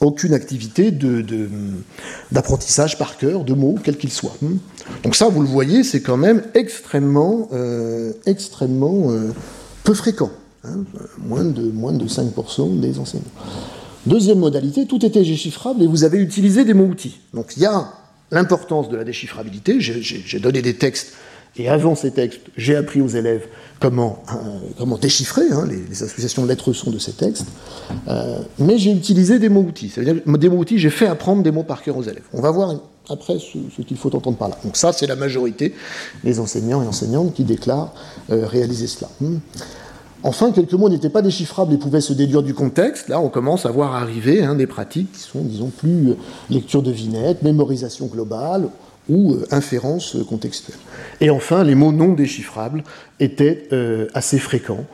aucune 0.00 0.34
activité 0.34 0.92
d'apprentissage 2.30 2.98
par 2.98 3.16
cœur 3.16 3.44
de 3.44 3.54
mots, 3.54 3.76
quels 3.82 3.96
qu'ils 3.96 4.12
soient. 4.12 4.36
Hmm. 4.42 4.58
Donc 5.02 5.16
ça, 5.16 5.28
vous 5.28 5.42
le 5.42 5.48
voyez, 5.48 5.84
c'est 5.84 6.02
quand 6.02 6.16
même 6.16 6.42
extrêmement, 6.54 7.48
euh, 7.52 8.12
extrêmement 8.26 9.10
euh, 9.10 9.32
peu 9.84 9.94
fréquent. 9.94 10.30
Hein. 10.64 10.84
moins, 11.18 11.44
de, 11.44 11.62
moins 11.62 11.92
de 11.92 12.06
5% 12.06 12.80
des 12.80 12.98
enseignants. 12.98 13.24
Deuxième 14.06 14.38
modalité, 14.38 14.86
tout 14.86 15.04
était 15.04 15.22
déchiffrable 15.22 15.82
et 15.82 15.86
vous 15.86 16.04
avez 16.04 16.18
utilisé 16.18 16.64
des 16.64 16.74
mots-outils. 16.74 17.18
Donc 17.34 17.56
il 17.56 17.62
y 17.62 17.66
a 17.66 17.92
l'importance 18.30 18.88
de 18.88 18.96
la 18.96 19.04
déchiffrabilité. 19.04 19.80
J'ai 19.80 20.40
donné 20.40 20.62
des 20.62 20.74
textes 20.74 21.12
et 21.58 21.68
avant 21.68 21.94
ces 21.94 22.10
textes, 22.10 22.42
j'ai 22.56 22.76
appris 22.76 23.00
aux 23.00 23.08
élèves 23.08 23.46
comment, 23.80 24.22
euh, 24.30 24.58
comment 24.78 24.98
déchiffrer 24.98 25.50
hein, 25.52 25.66
les, 25.68 26.02
associations 26.02 26.42
de 26.42 26.48
lettres-sons 26.48 26.90
de 26.90 26.98
ces 26.98 27.12
textes. 27.12 27.46
Euh, 28.08 28.38
mais 28.58 28.78
j'ai 28.78 28.92
utilisé 28.92 29.38
des 29.38 29.48
mots-outils. 29.48 29.92
Des 29.96 30.48
mots-outils, 30.48 30.78
j'ai 30.78 30.90
fait 30.90 31.06
apprendre 31.06 31.42
des 31.42 31.50
mots 31.50 31.62
par 31.62 31.82
cœur 31.82 31.96
aux 31.96 32.02
élèves. 32.02 32.24
On 32.32 32.40
va 32.40 32.50
voir 32.50 32.74
après 33.08 33.38
ce, 33.38 33.82
qu'il 33.82 33.96
faut 33.96 34.14
entendre 34.14 34.36
par 34.36 34.48
là. 34.48 34.58
Donc 34.64 34.76
ça, 34.76 34.92
c'est 34.92 35.06
la 35.06 35.16
majorité 35.16 35.74
des 36.24 36.40
enseignants 36.40 36.82
et 36.82 36.86
enseignantes 36.86 37.34
qui 37.34 37.44
déclarent 37.44 37.94
euh, 38.30 38.46
réaliser 38.46 38.86
cela. 38.86 39.08
Hmm. 39.20 39.38
Enfin, 40.22 40.50
quelques 40.50 40.72
mots 40.72 40.88
n'étaient 40.88 41.10
pas 41.10 41.22
déchiffrables 41.22 41.72
et 41.74 41.76
pouvaient 41.76 42.00
se 42.00 42.12
déduire 42.12 42.42
du 42.42 42.52
contexte. 42.52 43.08
Là, 43.08 43.20
on 43.20 43.28
commence 43.28 43.64
à 43.64 43.70
voir 43.70 43.94
arriver 43.94 44.42
hein, 44.42 44.56
des 44.56 44.66
pratiques 44.66 45.12
qui 45.12 45.20
sont, 45.20 45.42
disons, 45.42 45.68
plus 45.68 46.14
lecture 46.50 46.82
de 46.82 46.90
vignettes, 46.90 47.42
mémorisation 47.42 48.06
globale, 48.06 48.68
ou 49.08 49.32
euh, 49.32 49.46
inférence 49.50 50.16
contextuelle. 50.28 50.78
Et 51.20 51.30
enfin, 51.30 51.64
les 51.64 51.74
mots 51.74 51.92
non 51.92 52.12
déchiffrables 52.12 52.82
étaient 53.20 53.68
euh, 53.72 54.08
assez 54.14 54.38
fréquents. 54.38 54.84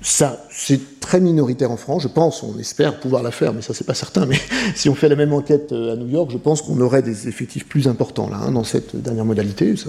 Ça, 0.00 0.44
c'est 0.50 1.00
très 1.00 1.18
minoritaire 1.18 1.70
en 1.70 1.78
France. 1.78 2.02
Je 2.02 2.08
pense, 2.08 2.42
on 2.42 2.58
espère 2.58 3.00
pouvoir 3.00 3.22
la 3.22 3.30
faire, 3.30 3.54
mais 3.54 3.62
ça, 3.62 3.72
c'est 3.72 3.86
pas 3.86 3.94
certain. 3.94 4.26
Mais 4.26 4.38
si 4.74 4.88
on 4.88 4.94
fait 4.94 5.08
la 5.08 5.16
même 5.16 5.32
enquête 5.32 5.72
euh, 5.72 5.94
à 5.94 5.96
New 5.96 6.08
York, 6.08 6.30
je 6.30 6.38
pense 6.38 6.62
qu'on 6.62 6.80
aurait 6.80 7.02
des 7.02 7.28
effectifs 7.28 7.66
plus 7.66 7.88
importants 7.88 8.28
là, 8.28 8.38
hein, 8.46 8.52
dans 8.52 8.64
cette 8.64 8.96
dernière 8.96 9.24
modalité, 9.24 9.74
ce 9.76 9.88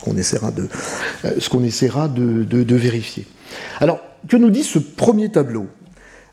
qu'on 0.00 0.16
essaiera, 0.16 0.50
de 2.08 2.74
vérifier. 2.74 3.26
Alors, 3.80 4.00
que 4.28 4.36
nous 4.36 4.50
dit 4.50 4.62
ce 4.62 4.78
premier 4.78 5.30
tableau? 5.30 5.66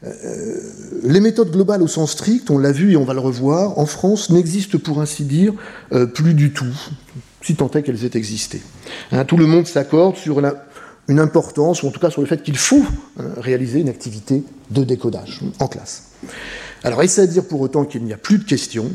Euh, 0.05 0.59
les 1.03 1.19
méthodes 1.19 1.51
globales 1.51 1.81
au 1.81 1.87
sens 1.87 2.11
strict, 2.11 2.49
on 2.49 2.57
l'a 2.57 2.71
vu 2.71 2.93
et 2.93 2.97
on 2.97 3.03
va 3.03 3.13
le 3.13 3.19
revoir, 3.19 3.77
en 3.77 3.85
France 3.85 4.29
n'existent 4.29 4.77
pour 4.77 5.01
ainsi 5.01 5.23
dire 5.23 5.53
euh, 5.91 6.05
plus 6.05 6.33
du 6.33 6.53
tout, 6.53 6.73
si 7.41 7.55
tant 7.55 7.69
est 7.71 7.83
qu'elles 7.83 8.05
aient 8.05 8.17
existé. 8.17 8.61
Hein, 9.11 9.25
tout 9.25 9.37
le 9.37 9.45
monde 9.45 9.67
s'accorde 9.67 10.15
sur 10.15 10.41
une 11.07 11.19
importance, 11.19 11.83
ou 11.83 11.87
en 11.87 11.91
tout 11.91 11.99
cas 11.99 12.09
sur 12.09 12.21
le 12.21 12.27
fait 12.27 12.43
qu'il 12.43 12.57
faut 12.57 12.85
hein, 13.19 13.25
réaliser 13.37 13.81
une 13.81 13.89
activité 13.89 14.43
de 14.71 14.83
décodage 14.83 15.41
en 15.59 15.67
classe. 15.67 16.11
Alors, 16.83 17.01
est-ce 17.01 17.19
à 17.19 17.27
dire 17.27 17.43
pour 17.43 17.59
autant 17.59 17.83
qu'il 17.83 18.03
n'y 18.03 18.13
a 18.13 18.17
plus 18.17 18.37
de 18.37 18.45
questions? 18.45 18.89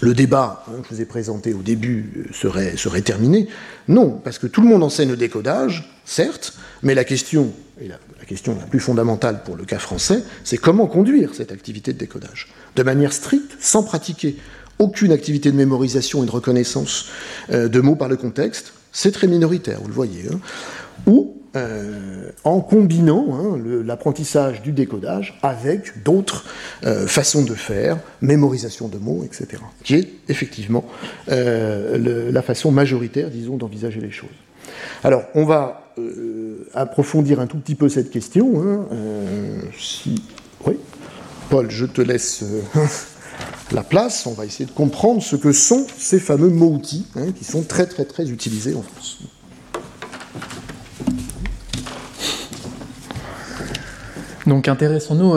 Le 0.00 0.14
débat 0.14 0.64
hein, 0.68 0.80
que 0.82 0.88
je 0.88 0.94
vous 0.94 1.00
ai 1.02 1.04
présenté 1.04 1.52
au 1.52 1.62
début 1.62 2.26
euh, 2.44 2.76
serait 2.76 3.02
terminé 3.02 3.46
Non, 3.88 4.10
parce 4.24 4.38
que 4.38 4.46
tout 4.46 4.62
le 4.62 4.68
monde 4.68 4.82
enseigne 4.82 5.10
le 5.10 5.16
décodage, 5.16 5.91
certes, 6.04 6.54
mais 6.82 6.94
la 6.94 7.04
question, 7.04 7.52
et 7.80 7.88
la, 7.88 7.98
question 8.26 8.56
la 8.58 8.66
plus 8.66 8.80
fondamentale 8.80 9.42
pour 9.44 9.56
le 9.56 9.64
cas 9.64 9.78
français, 9.78 10.22
c'est 10.44 10.58
comment 10.58 10.86
conduire 10.86 11.34
cette 11.34 11.52
activité 11.52 11.92
de 11.92 11.98
décodage 11.98 12.48
De 12.76 12.82
manière 12.82 13.12
stricte, 13.12 13.56
sans 13.60 13.82
pratiquer 13.82 14.36
aucune 14.78 15.12
activité 15.12 15.50
de 15.50 15.56
mémorisation 15.56 16.22
et 16.22 16.26
de 16.26 16.30
reconnaissance 16.30 17.08
euh, 17.50 17.68
de 17.68 17.80
mots 17.80 17.96
par 17.96 18.08
le 18.08 18.16
contexte, 18.16 18.72
c'est 18.90 19.12
très 19.12 19.26
minoritaire, 19.26 19.80
vous 19.80 19.88
le 19.88 19.94
voyez. 19.94 20.24
Hein. 20.30 20.40
Ou 21.06 21.36
euh, 21.54 22.30
en 22.44 22.60
combinant 22.60 23.26
hein, 23.32 23.60
l'apprentissage 23.84 24.62
du 24.62 24.72
décodage 24.72 25.38
avec 25.42 26.02
d'autres 26.02 26.46
euh, 26.84 27.06
façons 27.06 27.44
de 27.44 27.54
faire, 27.54 27.98
mémorisation 28.22 28.88
de 28.88 28.98
mots, 28.98 29.22
etc., 29.24 29.62
qui 29.84 29.96
est 29.96 30.08
effectivement 30.28 30.84
la 31.28 32.42
façon 32.42 32.70
majoritaire, 32.70 33.30
disons, 33.30 33.56
d'envisager 33.56 34.00
les 34.00 34.10
choses. 34.10 34.30
Alors, 35.04 35.24
on 35.34 35.44
va 35.44 35.81
euh, 35.98 36.66
approfondir 36.74 37.40
un 37.40 37.46
tout 37.46 37.58
petit 37.58 37.74
peu 37.74 37.88
cette 37.88 38.10
question. 38.10 38.62
Hein. 38.62 38.86
Euh, 38.92 39.60
oui, 40.66 40.76
Paul, 41.50 41.70
je 41.70 41.84
te 41.84 42.00
laisse 42.00 42.42
euh, 42.42 42.62
la 43.72 43.82
place. 43.82 44.26
On 44.26 44.32
va 44.32 44.46
essayer 44.46 44.64
de 44.64 44.70
comprendre 44.70 45.22
ce 45.22 45.36
que 45.36 45.52
sont 45.52 45.86
ces 45.98 46.18
fameux 46.18 46.48
mots-outils 46.48 47.06
hein, 47.16 47.32
qui 47.32 47.44
sont 47.44 47.62
très 47.62 47.86
très 47.86 48.04
très 48.04 48.30
utilisés 48.30 48.74
en 48.74 48.82
France. 48.82 49.18
Donc 54.46 54.66
intéressons-nous 54.66 55.36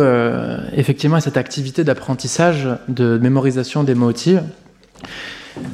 effectivement 0.74 1.18
à 1.18 1.22
cette 1.22 1.38
activité 1.38 1.84
d'apprentissage, 1.84 2.68
de 2.88 3.20
mémorisation 3.20 3.84
des 3.84 3.94
mots-outils 3.94 4.38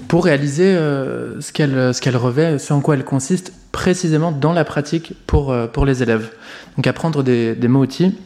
pour 0.07 0.25
réaliser 0.25 0.73
ce 0.73 1.51
qu'elle 1.51 2.17
revêt, 2.17 2.59
ce 2.59 2.73
en 2.73 2.81
quoi 2.81 2.95
elle 2.95 3.05
consiste 3.05 3.53
précisément 3.71 4.31
dans 4.31 4.53
la 4.53 4.65
pratique 4.65 5.13
pour, 5.27 5.51
euh, 5.51 5.67
pour 5.67 5.85
les 5.85 6.03
élèves. 6.03 6.29
Donc 6.75 6.87
apprendre 6.87 7.23
des, 7.23 7.55
mots-outils 7.67 8.17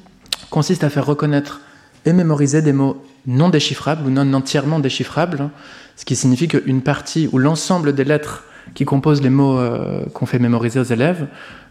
consiste 0.50 0.84
à 0.84 0.90
faire 0.90 1.06
reconnaître 1.06 1.62
et 2.06 2.14
mémoriser 2.14 2.62
des 2.62 2.74
mots 2.74 3.04
non 3.26 3.50
déchiffrables 3.50 4.06
ou 4.08 4.10
non 4.10 4.32
entièrement 4.34 4.80
déchiffrables, 4.80 5.50
ce 5.96 6.06
qui 6.06 6.16
signifie 6.16 6.48
qu'une 6.48 6.82
partie 6.82 7.30
ou 7.32 7.38
l'ensemble 7.38 7.94
des 7.94 8.04
lettres 8.04 8.44
qui 8.74 8.86
composent 8.86 9.22
les 9.22 9.30
mots 9.30 9.60
euh, 9.60 10.06
qu'on 10.14 10.26
fait 10.26 10.40
mémoriser 10.40 10.80
aux 10.80 10.84
élèves 10.84 11.28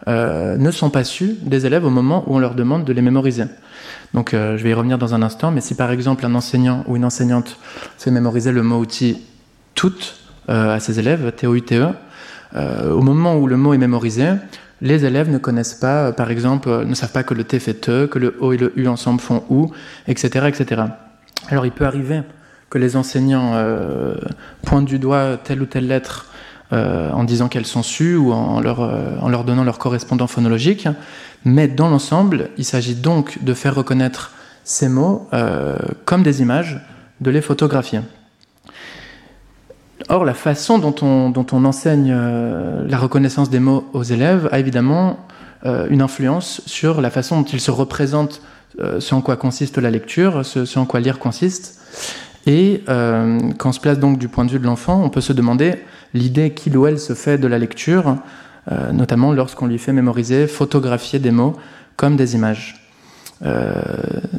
euh, 0.06 0.56
ne 0.56 0.70
sont 0.70 0.90
pas 0.90 1.04
sus 1.04 1.36
des 1.42 1.66
élèves 1.66 1.84
au 1.84 1.90
moment 1.90 2.24
où 2.26 2.36
on 2.36 2.38
leur 2.38 2.54
demande 2.54 2.84
de 2.84 2.92
les 2.92 3.02
mémoriser. 3.02 3.44
Donc 4.12 4.30
je 4.30 4.62
vais 4.62 4.70
y 4.70 4.74
revenir 4.74 4.96
dans 4.96 5.12
un 5.12 5.22
instant, 5.22 5.50
mais 5.50 5.60
si 5.60 5.74
par 5.74 5.90
exemple 5.90 6.24
un 6.24 6.36
enseignant 6.36 6.84
ou 6.86 6.94
une 6.94 7.04
enseignante 7.04 7.58
fait 7.98 8.12
mémoriser 8.12 8.52
le 8.52 8.62
mot 8.62 8.78
outil 8.78 9.18
toutes 9.74 10.16
à 10.48 10.78
ses 10.78 10.98
élèves, 10.98 11.32
T-O-U-T-E, 11.32 11.94
euh, 12.56 12.92
au 12.92 13.00
moment 13.00 13.36
où 13.36 13.46
le 13.46 13.56
mot 13.56 13.74
est 13.74 13.78
mémorisé, 13.78 14.28
les 14.80 15.04
élèves 15.04 15.30
ne 15.30 15.38
connaissent 15.38 15.74
pas, 15.74 16.06
euh, 16.06 16.12
par 16.12 16.30
exemple, 16.30 16.68
euh, 16.68 16.84
ne 16.84 16.94
savent 16.94 17.12
pas 17.12 17.24
que 17.24 17.34
le 17.34 17.44
T 17.44 17.58
fait 17.58 17.74
te, 17.74 18.06
que 18.06 18.18
le 18.18 18.36
O 18.40 18.52
et 18.52 18.56
le 18.56 18.72
U 18.78 18.86
ensemble 18.86 19.20
font 19.20 19.42
ou, 19.48 19.72
etc., 20.06 20.46
etc. 20.48 20.82
Alors 21.48 21.66
il 21.66 21.72
peut 21.72 21.84
arriver 21.84 22.22
que 22.70 22.78
les 22.78 22.96
enseignants 22.96 23.52
pointent 24.62 24.86
du 24.86 24.98
doigt 24.98 25.36
telle 25.36 25.62
ou 25.62 25.66
telle 25.66 25.86
lettre 25.86 26.32
en 26.72 27.22
disant 27.22 27.46
qu'elles 27.48 27.66
sont 27.66 27.84
sues 27.84 28.16
ou 28.16 28.32
en 28.32 28.58
leur, 28.60 28.80
en 28.80 29.28
leur 29.28 29.44
donnant 29.44 29.62
leur 29.62 29.78
correspondant 29.78 30.26
phonologique, 30.26 30.88
mais 31.44 31.68
dans 31.68 31.88
l'ensemble, 31.88 32.48
il 32.56 32.64
s'agit 32.64 32.96
donc 32.96 33.44
de 33.44 33.54
faire 33.54 33.76
reconnaître 33.76 34.32
ces 34.64 34.88
mots 34.88 35.28
comme 36.04 36.24
des 36.24 36.42
images, 36.42 36.80
de 37.20 37.30
les 37.30 37.42
photographier. 37.42 38.00
Or, 40.08 40.24
la 40.24 40.34
façon 40.34 40.78
dont 40.78 40.94
on, 41.02 41.64
enseigne 41.64 42.12
euh, 42.14 42.84
la 42.86 42.98
reconnaissance 42.98 43.48
des 43.48 43.58
mots 43.58 43.84
aux 43.94 44.02
élèves 44.02 44.48
a 44.52 44.58
évidemment 44.58 45.18
euh, 45.64 45.86
une 45.88 46.02
influence 46.02 46.60
sur 46.66 47.00
la 47.00 47.10
façon 47.10 47.40
dont 47.40 47.46
ils 47.46 47.60
se 47.60 47.70
représentent 47.70 48.42
euh, 48.80 49.00
ce 49.00 49.14
en 49.14 49.22
quoi 49.22 49.36
consiste 49.36 49.78
la 49.78 49.90
lecture, 49.90 50.44
ce, 50.44 50.78
en 50.78 50.84
quoi 50.84 51.00
lire 51.00 51.18
consiste. 51.18 51.80
Et 52.46 52.82
quand 52.86 53.70
on 53.70 53.72
se 53.72 53.80
place 53.80 53.98
donc 53.98 54.18
du 54.18 54.28
point 54.28 54.44
de 54.44 54.50
vue 54.50 54.58
de 54.58 54.66
l'enfant, 54.66 55.02
on 55.02 55.08
peut 55.08 55.22
se 55.22 55.32
demander 55.32 55.76
l'idée 56.12 56.50
qu'il 56.50 56.76
ou 56.76 56.86
elle 56.86 56.98
se 56.98 57.14
fait 57.14 57.38
de 57.38 57.46
la 57.46 57.58
lecture 57.58 58.16
notamment 58.92 59.32
lorsqu'on 59.32 59.66
lui 59.66 59.78
fait 59.78 59.94
mémoriser, 59.94 60.46
photographier 60.46 61.18
des 61.18 61.30
mots 61.30 61.56
comme 61.96 62.16
des 62.16 62.34
images. 62.34 62.86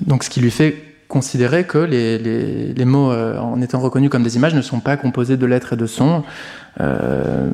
donc 0.01 0.23
ce 0.23 0.30
qui 0.30 0.39
lui 0.39 0.51
fait 0.51 0.94
considérer 1.15 1.63
que 1.63 1.78
les, 1.78 2.86
mots, 2.86 3.10
en 3.10 3.62
étant 3.62 3.80
reconnus 3.80 4.10
comme 4.10 4.23
des 4.23 4.36
images, 4.36 4.54
ne 4.54 4.62
sont 4.62 4.82
pas 4.82 4.97
composés 4.97 5.38
de 5.38 5.45
lettres 5.45 5.71
et 5.71 5.78
de 5.78 5.86
sons, 5.86 6.23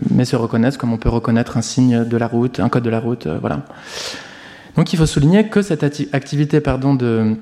mais 0.10 0.26
se 0.26 0.36
reconnaissent 0.36 0.78
comme 0.78 0.91
on 0.93 0.97
peut 0.97 1.10
reconnaître 1.10 1.58
un 1.58 1.62
signe 1.62 2.04
de 2.04 2.17
la 2.17 2.26
route, 2.26 2.60
un 2.60 2.69
code 2.69 2.82
de 2.82 2.89
la 2.89 3.00
route, 3.00 3.28
voilà. 3.39 3.62
Donc 4.76 4.93
il 4.93 4.97
faut 4.97 5.06
souligner 5.06 5.47
que 5.50 5.62
cette 5.62 5.84
activité 5.84 6.60
pardon, 6.60 6.95
de, 6.95 7.36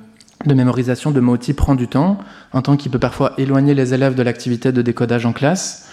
de 0.45 0.53
mémorisation 0.53 1.11
de 1.11 1.21
mots-outils 1.21 1.53
prend 1.53 1.75
du 1.75 1.87
temps, 1.87 2.17
un 2.51 2.61
temps 2.61 2.75
qui 2.75 2.89
peut 2.89 2.99
parfois 2.99 3.31
éloigner 3.37 3.73
les 3.73 3.93
élèves 3.93 4.15
de 4.15 4.23
l'activité 4.23 4.73
de 4.73 4.81
décodage 4.81 5.25
en 5.25 5.31
classe. 5.31 5.87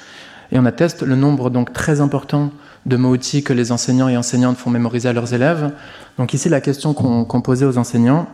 Et 0.51 0.59
on 0.59 0.65
atteste 0.65 1.03
le 1.03 1.15
nombre 1.15 1.51
donc 1.51 1.73
très 1.73 2.01
important 2.01 2.51
de 2.85 2.97
mots-outils 2.97 3.45
que 3.45 3.53
les 3.53 3.71
enseignants 3.71 4.09
et 4.09 4.17
enseignantes 4.17 4.57
font 4.57 4.71
mémoriser 4.71 5.09
à 5.09 5.13
leurs 5.13 5.35
élèves. 5.35 5.71
Donc 6.19 6.35
ici, 6.35 6.49
la 6.49 6.61
question 6.61 6.95
qu'on 6.95 7.41
posait 7.41 7.67
aux 7.67 7.79
enseignants 7.79 8.27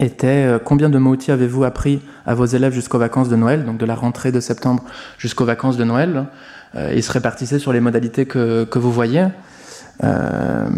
était 0.00 0.26
euh, 0.26 0.58
combien 0.62 0.90
de 0.90 0.98
mots-outils 0.98 1.30
avez-vous 1.30 1.64
appris 1.64 2.02
à 2.26 2.34
vos 2.34 2.46
élèves 2.46 2.72
jusqu'aux 2.72 2.98
vacances 2.98 3.28
de 3.28 3.36
Noël, 3.36 3.64
donc 3.64 3.78
de 3.78 3.86
la 3.86 3.94
rentrée 3.94 4.32
de 4.32 4.40
septembre 4.40 4.82
jusqu'aux 5.18 5.44
vacances 5.44 5.76
de 5.76 5.84
Noël. 5.84 6.26
Euh, 6.74 6.92
ils 6.94 7.02
se 7.02 7.12
répartissaient 7.12 7.58
sur 7.58 7.72
les 7.72 7.80
modalités 7.80 8.26
que, 8.26 8.64
que 8.64 8.78
vous 8.78 8.92
voyez. 8.92 9.26
Euh, 10.02 10.68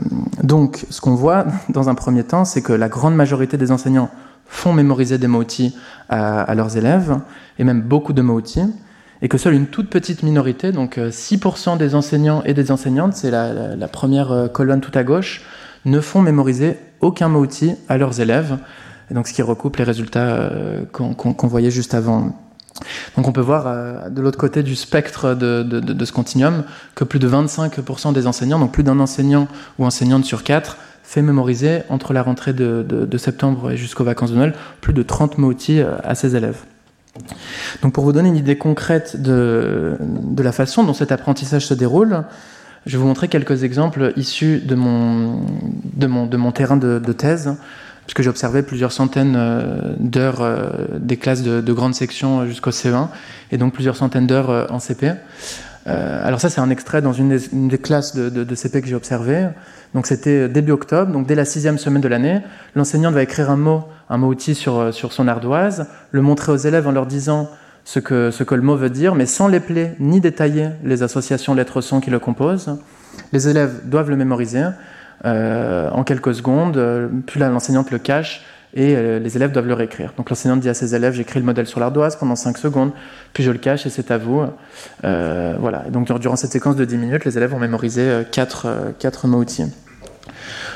donc, 0.42 0.84
ce 0.90 1.00
qu'on 1.00 1.14
voit 1.14 1.46
dans 1.68 1.88
un 1.88 1.94
premier 1.94 2.24
temps, 2.24 2.44
c'est 2.44 2.62
que 2.62 2.72
la 2.72 2.88
grande 2.88 3.14
majorité 3.14 3.56
des 3.56 3.70
enseignants 3.70 4.10
font 4.48 4.72
mémoriser 4.72 5.18
des 5.18 5.26
mots-outils 5.26 5.76
à, 6.08 6.54
leurs 6.54 6.76
élèves, 6.76 7.18
et 7.58 7.64
même 7.64 7.82
beaucoup 7.82 8.12
de 8.12 8.22
mots-outils, 8.22 8.72
et 9.22 9.28
que 9.28 9.38
seule 9.38 9.54
une 9.54 9.66
toute 9.66 9.90
petite 9.90 10.22
minorité, 10.22 10.70
donc 10.70 10.98
6% 10.98 11.74
euh, 11.74 11.76
des 11.76 11.94
enseignants 11.96 12.42
et 12.44 12.54
des 12.54 12.70
enseignantes, 12.70 13.14
c'est 13.14 13.30
la, 13.30 13.88
première 13.88 14.30
euh, 14.30 14.46
colonne 14.46 14.80
tout 14.80 14.96
à 14.96 15.02
gauche, 15.02 15.42
ne 15.84 16.00
font 16.00 16.22
mémoriser 16.22 16.78
aucun 17.00 17.28
mot-outil 17.28 17.74
à 17.88 17.98
leurs 17.98 18.20
élèves, 18.20 18.58
donc 19.10 19.28
ce 19.28 19.32
qui 19.32 19.42
recoupe 19.42 19.76
les 19.76 19.84
résultats 19.84 20.50
qu'on 20.92 21.46
voyait 21.46 21.70
juste 21.70 21.94
avant. 21.94 22.32
Donc 23.16 23.26
on 23.28 23.32
peut 23.32 23.40
voir 23.40 23.64
euh, 23.66 24.08
de 24.08 24.20
l'autre 24.20 24.38
côté 24.38 24.62
du 24.62 24.76
spectre 24.76 25.34
de, 25.34 26.04
ce 26.04 26.12
continuum 26.12 26.64
que 26.94 27.04
plus 27.04 27.18
de 27.18 27.28
25% 27.28 28.12
des 28.12 28.26
enseignants, 28.26 28.58
donc 28.58 28.72
plus 28.72 28.82
d'un 28.82 29.00
enseignant 29.00 29.48
ou 29.78 29.86
enseignante 29.86 30.24
sur 30.24 30.44
quatre, 30.44 30.76
fait 31.02 31.22
mémoriser 31.22 31.82
entre 31.88 32.12
la 32.12 32.22
rentrée 32.22 32.52
de, 32.52 33.16
septembre 33.16 33.70
et 33.72 33.76
jusqu'aux 33.76 34.04
vacances 34.04 34.32
de 34.32 34.36
Noël 34.36 34.54
plus 34.80 34.92
de 34.92 35.02
30 35.02 35.38
mots-outils 35.38 35.80
euh, 35.80 35.92
à 36.02 36.14
ses 36.14 36.36
élèves. 36.36 36.58
Donc 37.80 37.94
pour 37.94 38.04
vous 38.04 38.12
donner 38.12 38.28
une 38.28 38.36
idée 38.36 38.58
concrète 38.58 39.22
de, 39.22 39.96
la 40.36 40.52
façon 40.52 40.84
dont 40.84 40.92
cet 40.92 41.12
apprentissage 41.12 41.66
se 41.66 41.72
déroule, 41.72 42.24
je 42.84 42.92
vais 42.92 42.98
vous 42.98 43.08
montrer 43.08 43.28
quelques 43.28 43.64
exemples 43.64 44.12
issus 44.16 44.60
de 44.60 44.74
mon 44.74 46.52
terrain 46.52 46.76
de, 46.76 47.12
thèse 47.12 47.56
puisque 48.06 48.22
j'ai 48.22 48.30
observé 48.30 48.62
plusieurs 48.62 48.92
centaines 48.92 49.34
euh, 49.36 49.94
d'heures 49.98 50.40
euh, 50.40 50.70
des 50.98 51.16
classes 51.16 51.42
de, 51.42 51.60
de 51.60 51.72
grande 51.72 51.94
section 51.94 52.46
jusqu'au 52.46 52.70
CE1, 52.70 53.08
et 53.50 53.58
donc 53.58 53.74
plusieurs 53.74 53.96
centaines 53.96 54.28
d'heures 54.28 54.50
euh, 54.50 54.66
en 54.70 54.78
CP. 54.78 55.12
alors 55.86 56.40
ça, 56.40 56.50
c'est 56.50 56.60
un 56.60 56.70
extrait 56.70 57.02
dans 57.02 57.12
une 57.12 57.38
des, 57.68 57.78
classes 57.78 58.16
de, 58.16 58.54
CP 58.54 58.80
que 58.80 58.88
j'ai 58.88 58.94
observé. 58.94 59.48
Donc 59.94 60.06
c'était 60.06 60.48
début 60.48 60.72
octobre, 60.72 61.12
donc 61.12 61.26
dès 61.26 61.36
la 61.36 61.44
sixième 61.44 61.78
semaine 61.78 62.02
de 62.02 62.08
l'année, 62.08 62.40
l'enseignante 62.74 63.14
va 63.14 63.22
écrire 63.22 63.50
un 63.50 63.56
mot, 63.56 63.84
un 64.10 64.18
mot 64.18 64.28
outil 64.28 64.54
sur, 64.56 64.92
son 64.92 65.28
ardoise, 65.28 65.86
le 66.10 66.22
montrer 66.22 66.50
aux 66.50 66.56
élèves 66.56 66.88
en 66.88 66.92
leur 66.92 67.06
disant 67.06 67.48
ce 67.84 68.00
que, 68.00 68.32
ce 68.32 68.42
que 68.42 68.56
le 68.56 68.62
mot 68.62 68.76
veut 68.76 68.90
dire, 68.90 69.14
mais 69.14 69.26
sans 69.26 69.46
les 69.46 69.60
plaies 69.60 69.94
ni 70.00 70.20
détailler 70.20 70.70
les 70.82 71.04
associations 71.04 71.54
lettres-sons 71.54 72.00
qui 72.00 72.10
le 72.10 72.18
composent. 72.18 72.78
Les 73.32 73.48
élèves 73.48 73.82
doivent 73.84 74.10
le 74.10 74.16
mémoriser. 74.16 74.64
Euh, 75.24 75.88
en 75.90 76.04
quelques 76.04 76.34
secondes, 76.34 76.76
euh, 76.76 77.08
puis 77.26 77.40
l'enseignante 77.40 77.90
le 77.90 77.98
cache 77.98 78.42
et 78.74 78.94
euh, 78.94 79.18
les 79.18 79.36
élèves 79.36 79.50
doivent 79.50 79.66
le 79.66 79.74
réécrire. 79.74 80.12
Donc 80.16 80.28
l'enseignante 80.28 80.60
dit 80.60 80.68
à 80.68 80.74
ses 80.74 80.94
élèves 80.94 81.14
j'écris 81.14 81.40
le 81.40 81.46
modèle 81.46 81.66
sur 81.66 81.80
l'ardoise 81.80 82.16
pendant 82.16 82.36
5 82.36 82.58
secondes, 82.58 82.92
puis 83.32 83.42
je 83.42 83.50
le 83.50 83.58
cache 83.58 83.86
et 83.86 83.90
c'est 83.90 84.10
à 84.10 84.18
vous. 84.18 84.42
voilà. 85.02 85.84
donc 85.90 86.12
durant 86.20 86.36
cette 86.36 86.52
séquence 86.52 86.76
de 86.76 86.84
10 86.84 86.98
minutes, 86.98 87.24
les 87.24 87.38
élèves 87.38 87.54
ont 87.54 87.58
mémorisé 87.58 88.24
4, 88.30 88.94
4 88.98 89.26
mots 89.26 89.38
outils. 89.38 89.64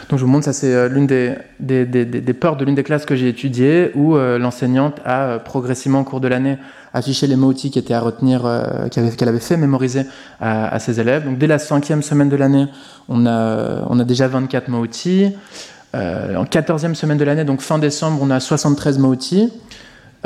Donc 0.09 0.19
je 0.19 0.25
vous 0.25 0.31
montre, 0.31 0.45
ça 0.45 0.53
c'est 0.53 0.89
l'une 0.89 1.07
des, 1.07 1.35
des, 1.61 2.35
portes 2.35 2.61
de 2.61 2.65
l'une 2.65 2.75
des 2.75 2.83
classes 2.83 3.07
que 3.07 3.17
j'ai 3.17 3.29
étudiées 3.29 3.91
où 3.95 4.17
l'enseignante 4.17 5.01
a 5.05 5.39
progressivement 5.39 6.01
au 6.01 6.05
cours 6.05 6.21
de 6.21 6.29
l'année 6.29 6.59
affiché 6.93 7.29
les 7.29 7.37
mots 7.37 7.49
outils 7.49 7.71
qui 7.71 7.79
étaient 7.79 7.95
à 7.95 8.01
retenir, 8.01 8.43
qu'elle 8.91 9.29
avait, 9.29 9.39
fait 9.39 9.57
mémoriser 9.57 10.03
à, 10.41 10.79
ses 10.81 11.01
élèves. 11.01 11.25
Donc 11.25 11.39
dès 11.39 11.47
la 11.47 11.59
cinquième 11.59 12.03
semaine 12.03 12.29
de 12.29 12.37
l'année, 12.37 12.67
on 13.09 13.27
a, 13.27 13.87
on 13.89 13.99
a 13.99 14.05
déjà 14.05 14.27
24 14.29 14.69
mots 14.69 14.81
outils. 14.81 15.33
Euh, 15.95 16.37
en 16.37 16.45
14e 16.45 16.95
semaine 16.95 17.19
de 17.19 17.25
l'année, 17.25 17.45
donc 17.45 17.61
fin 17.61 17.79
décembre, 17.79 18.21
on 18.23 18.31
a 18.31 18.39
73 18.39 18.99
mots 18.99 19.09
outils. 19.09 19.53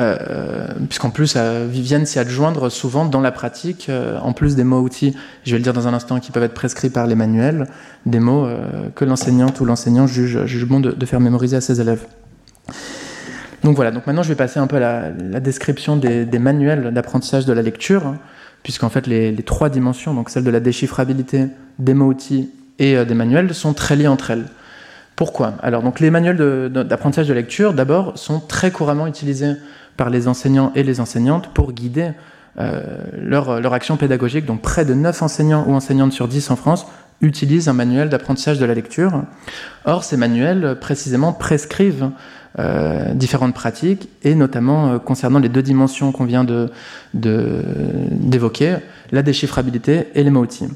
Euh, 0.00 0.66
puisqu'en 0.88 1.10
plus, 1.10 1.36
Viviane 1.36 2.04
s'y 2.04 2.18
adjoindre 2.18 2.68
souvent 2.68 3.04
dans 3.04 3.20
la 3.20 3.30
pratique, 3.30 3.86
euh, 3.88 4.18
en 4.18 4.32
plus 4.32 4.56
des 4.56 4.64
mots 4.64 4.80
outils, 4.80 5.14
je 5.44 5.52
vais 5.52 5.58
le 5.58 5.62
dire 5.62 5.72
dans 5.72 5.86
un 5.86 5.94
instant, 5.94 6.18
qui 6.18 6.32
peuvent 6.32 6.42
être 6.42 6.54
prescrits 6.54 6.90
par 6.90 7.06
les 7.06 7.14
manuels, 7.14 7.68
des 8.06 8.18
mots 8.18 8.48
que 8.94 9.04
l'enseignante 9.04 9.60
ou 9.60 9.64
l'enseignant 9.64 10.06
juge, 10.06 10.64
bon 10.64 10.80
de, 10.80 11.06
faire 11.06 11.20
mémoriser 11.20 11.56
à 11.56 11.60
ses 11.60 11.80
élèves. 11.80 12.06
Donc 13.62 13.76
voilà, 13.76 13.92
donc 13.92 14.06
maintenant 14.06 14.22
je 14.22 14.28
vais 14.28 14.34
passer 14.34 14.60
un 14.60 14.66
peu 14.66 14.76
à 14.76 15.10
la, 15.10 15.40
description 15.40 15.96
des, 15.96 16.38
manuels 16.38 16.92
d'apprentissage 16.92 17.46
de 17.46 17.52
la 17.52 17.62
lecture, 17.62 18.14
puisqu'en 18.62 18.90
fait 18.90 19.06
les, 19.06 19.34
trois 19.42 19.70
dimensions, 19.70 20.12
donc 20.12 20.28
celle 20.28 20.44
de 20.44 20.50
la 20.50 20.60
déchiffrabilité, 20.60 21.46
des 21.78 21.94
mots 21.94 22.08
outils 22.08 22.50
et 22.78 22.96
euh, 22.96 23.04
des 23.04 23.14
manuels 23.14 23.54
sont 23.54 23.72
très 23.72 23.96
liés 23.96 24.08
entre 24.08 24.30
elles. 24.30 24.46
Pourquoi? 25.16 25.54
Alors, 25.62 25.82
donc, 25.82 26.00
les 26.00 26.10
manuels 26.10 26.70
d'apprentissage 26.70 27.28
de, 27.28 27.34
lecture, 27.34 27.72
d'abord, 27.72 28.18
sont 28.18 28.40
très 28.40 28.72
couramment 28.72 29.06
utilisés 29.06 29.52
par 29.96 30.10
les 30.10 30.28
enseignants 30.28 30.72
et 30.74 30.82
les 30.82 31.00
enseignantes 31.00 31.52
pour 31.54 31.72
guider 31.72 32.12
euh, 32.58 32.82
leur, 33.16 33.60
leur, 33.60 33.72
action 33.72 33.96
pédagogique. 33.96 34.46
Donc, 34.46 34.62
près 34.62 34.84
de 34.84 34.94
9 34.94 35.22
enseignants 35.22 35.64
ou 35.66 35.74
enseignantes 35.74 36.12
sur 36.12 36.28
10 36.28 36.50
en 36.50 36.56
France 36.56 36.86
utilisent 37.20 37.68
un 37.68 37.72
manuel 37.72 38.08
d'apprentissage 38.08 38.58
de 38.58 38.64
la 38.64 38.74
lecture. 38.74 39.22
Or, 39.84 40.04
ces 40.04 40.16
manuels, 40.16 40.76
précisément, 40.80 41.32
prescrivent 41.32 42.10
euh, 42.58 43.12
différentes 43.14 43.54
pratiques, 43.54 44.08
et 44.22 44.34
notamment 44.34 44.98
concernant 44.98 45.38
les 45.40 45.48
deux 45.48 45.62
dimensions 45.62 46.12
qu'on 46.12 46.24
vient 46.24 46.44
d'évoquer, 47.14 48.70
de, 48.70 48.80
la 49.10 49.22
déchiffrabilité 49.22 50.08
et 50.14 50.22
les 50.22 50.30
mots 50.30 50.42
outils. 50.42 50.68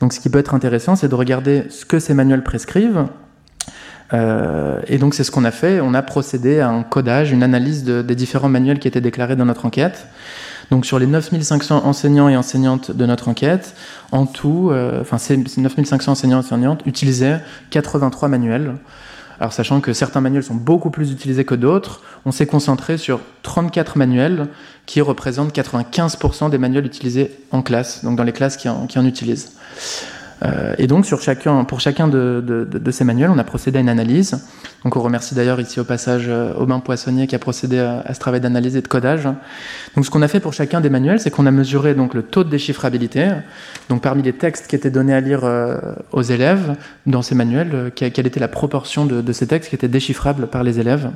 Donc 0.00 0.12
ce 0.12 0.20
qui 0.20 0.28
peut 0.28 0.38
être 0.38 0.54
intéressant, 0.54 0.96
c'est 0.96 1.08
de 1.08 1.14
regarder 1.14 1.64
ce 1.70 1.84
que 1.84 1.98
ces 1.98 2.14
manuels 2.14 2.42
prescrivent. 2.42 3.06
Euh, 4.12 4.80
et 4.86 4.98
donc 4.98 5.14
c'est 5.14 5.24
ce 5.24 5.30
qu'on 5.30 5.44
a 5.44 5.50
fait. 5.50 5.80
On 5.80 5.94
a 5.94 6.02
procédé 6.02 6.60
à 6.60 6.68
un 6.68 6.82
codage, 6.82 7.32
une 7.32 7.42
analyse 7.42 7.84
des 7.84 8.14
différents 8.14 8.48
manuels 8.48 8.78
qui 8.78 8.88
étaient 8.88 9.00
déclarés 9.00 9.36
dans 9.36 9.46
notre 9.46 9.66
enquête. 9.66 10.06
Donc 10.70 10.84
sur 10.84 10.98
les 10.98 11.06
9500 11.06 11.84
enseignants 11.84 12.28
et 12.28 12.36
enseignantes 12.36 12.90
de 12.90 13.06
notre 13.06 13.28
enquête, 13.28 13.74
en 14.10 14.26
tout, 14.26 14.70
euh, 14.70 15.00
enfin 15.00 15.18
ces 15.18 15.36
9500 15.36 16.12
enseignants 16.12 16.38
et 16.38 16.44
enseignantes 16.44 16.82
utilisaient 16.86 17.40
83 17.70 18.28
manuels. 18.28 18.74
Alors 19.38 19.52
sachant 19.52 19.80
que 19.80 19.92
certains 19.92 20.20
manuels 20.20 20.42
sont 20.42 20.54
beaucoup 20.54 20.90
plus 20.90 21.12
utilisés 21.12 21.44
que 21.44 21.54
d'autres, 21.54 22.02
on 22.24 22.32
s'est 22.32 22.46
concentré 22.46 22.96
sur 22.96 23.20
34 23.42 23.98
manuels 23.98 24.48
qui 24.86 25.00
représentent 25.00 25.54
95% 25.54 26.50
des 26.50 26.58
manuels 26.58 26.86
utilisés 26.86 27.38
en 27.50 27.62
classe, 27.62 28.02
donc 28.02 28.16
dans 28.16 28.24
les 28.24 28.32
classes 28.32 28.56
qui 28.56 28.68
en, 28.68 28.86
utilisent. 29.04 29.52
Euh, 30.44 30.74
et 30.78 30.86
donc 30.86 31.06
pour 31.66 31.80
chacun 31.80 32.08
de, 32.08 32.90
ces 32.90 33.04
manuels, 33.04 33.30
on 33.30 33.38
a 33.38 33.44
procédé 33.44 33.78
à 33.78 33.80
une 33.80 33.88
analyse. 33.88 34.38
Donc 34.84 34.96
on 34.96 35.00
remercie 35.00 35.34
d'ailleurs 35.34 35.60
ici 35.60 35.80
au 35.80 35.84
passage 35.84 36.26
euh, 36.28 36.52
Aubin 36.54 36.80
Poissonnier 36.80 37.26
qui 37.26 37.34
a 37.34 37.38
procédé 37.38 37.78
à, 37.78 38.12
ce 38.12 38.18
travail 38.18 38.40
d'analyse 38.40 38.76
et 38.76 38.82
de 38.82 38.88
codage. 38.88 39.24
Donc 39.94 40.04
ce 40.04 40.10
qu'on 40.10 40.22
a 40.22 40.28
fait 40.28 40.40
pour 40.40 40.52
chacun 40.52 40.80
des 40.80 40.90
manuels, 40.90 41.20
c'est 41.20 41.30
qu'on 41.30 41.46
a 41.46 41.50
mesuré 41.50 41.94
donc 41.94 42.14
le 42.14 42.22
taux 42.22 42.44
de 42.44 42.50
déchiffrabilité. 42.50 43.30
Donc 43.88 44.02
parmi 44.02 44.22
les 44.22 44.32
textes 44.32 44.66
qui 44.66 44.76
étaient 44.76 44.90
donnés 44.90 45.14
à 45.14 45.20
lire 45.20 45.40
euh, 45.44 45.78
aux 46.12 46.22
élèves 46.22 46.76
dans 47.06 47.22
ces 47.22 47.34
manuels, 47.34 47.92
quelle 47.94 48.26
était 48.26 48.40
la 48.40 48.48
proportion 48.48 49.06
de, 49.06 49.32
ces 49.32 49.46
textes 49.46 49.70
qui 49.70 49.74
étaient 49.74 49.88
déchiffrables 49.88 50.46
par 50.48 50.62
les 50.62 50.80
élèves. 50.80 51.10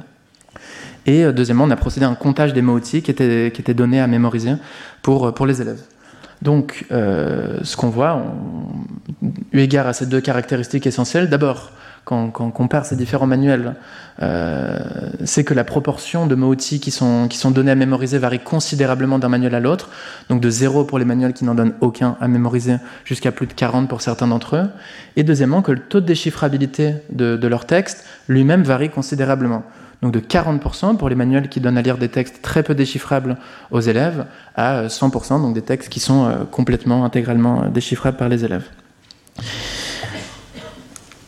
Et 1.07 1.25
deuxièmement, 1.33 1.65
on 1.65 1.71
a 1.71 1.77
procédé 1.77 2.05
à 2.05 2.11
un 2.11 2.15
comptage 2.15 2.53
des 2.53 2.61
mots 2.61 2.75
outils 2.75 3.01
qui 3.01 3.11
étaient, 3.11 3.51
qui 3.55 3.63
étaient 3.63 3.75
donnés 3.75 4.01
à 4.01 4.07
mémoriser 4.07 4.53
pour 5.03 5.47
les 5.47 5.63
élèves. 5.63 5.81
Donc, 6.43 6.87
euh, 6.91 7.59
ce 7.63 7.77
qu'on 7.77 7.91
voit, 7.91 8.17
on, 8.17 9.27
eu 9.53 9.61
égard 9.61 9.87
à 9.87 9.93
ces 9.93 10.07
deux 10.07 10.21
caractéristiques 10.21 10.87
essentielles, 10.87 11.29
d'abord, 11.29 11.73
quand, 12.05 12.33
on 12.41 12.51
compare 12.51 12.87
ces 12.87 12.97
différents 12.97 13.27
manuels, 13.27 13.75
euh, 14.23 14.79
c'est 15.25 15.45
que 15.45 15.55
la 15.55 15.65
proportion 15.65 16.27
de 16.27 16.35
mots-outils 16.35 16.81
qui 16.81 16.91
sont, 16.91 17.29
qui 17.29 17.37
sont 17.37 17.51
donnés 17.51 17.71
à 17.71 17.75
mémoriser 17.75 18.19
varie 18.19 18.41
considérablement 18.41 19.19
d'un 19.19 19.29
manuel 19.29 19.55
à 19.55 19.61
l'autre, 19.61 19.91
donc 20.29 20.41
de 20.41 20.51
zéro 20.51 20.85
pour 20.85 20.99
les 20.99 21.05
manuels 21.05 21.35
qui 21.35 21.45
n'en 21.45 21.55
donnent 21.55 21.75
aucun 21.81 22.17
à 22.21 22.27
mémoriser, 22.27 22.77
jusqu'à 23.05 23.33
plus 23.33 23.47
de 23.47 23.53
40 23.53 23.89
pour 23.89 24.01
certains 24.01 24.27
d'entre 24.27 24.57
eux. 24.57 24.69
Et 25.17 25.23
deuxièmement, 25.23 25.63
que 25.63 25.73
le 25.73 25.81
taux 25.81 26.01
de 26.01 26.07
déchiffrabilité 26.07 26.95
de, 27.11 27.37
de 27.37 27.49
leur 27.49 27.67
texte 27.67 28.05
lui-même 28.29 28.63
varie 28.63 28.91
considérablement 28.91 29.63
donc 30.03 30.13
de 30.13 30.21
40% 30.21 30.97
pour 30.97 31.09
les 31.09 31.15
manuels 31.15 31.49
qui 31.49 31.61
donnent 31.61 31.79
à 31.79 31.83
lire 31.83 31.99
des 31.99 32.09
textes 32.09 32.41
très 32.43 32.63
peu 32.63 32.75
déchiffrables 32.75 33.37
aux 33.71 33.81
élèves, 33.81 34.27
à 34.57 34.87
100%, 34.87 35.43
donc 35.43 35.55
des 35.55 35.63
textes 35.63 35.89
qui 35.91 36.01
sont 36.01 36.25
euh, 36.25 36.45
complètement, 36.51 37.05
intégralement 37.05 37.65
euh, 37.65 37.69
déchiffrables 37.69 38.17
par 38.17 38.29
les 38.29 38.45
élèves. 38.45 38.65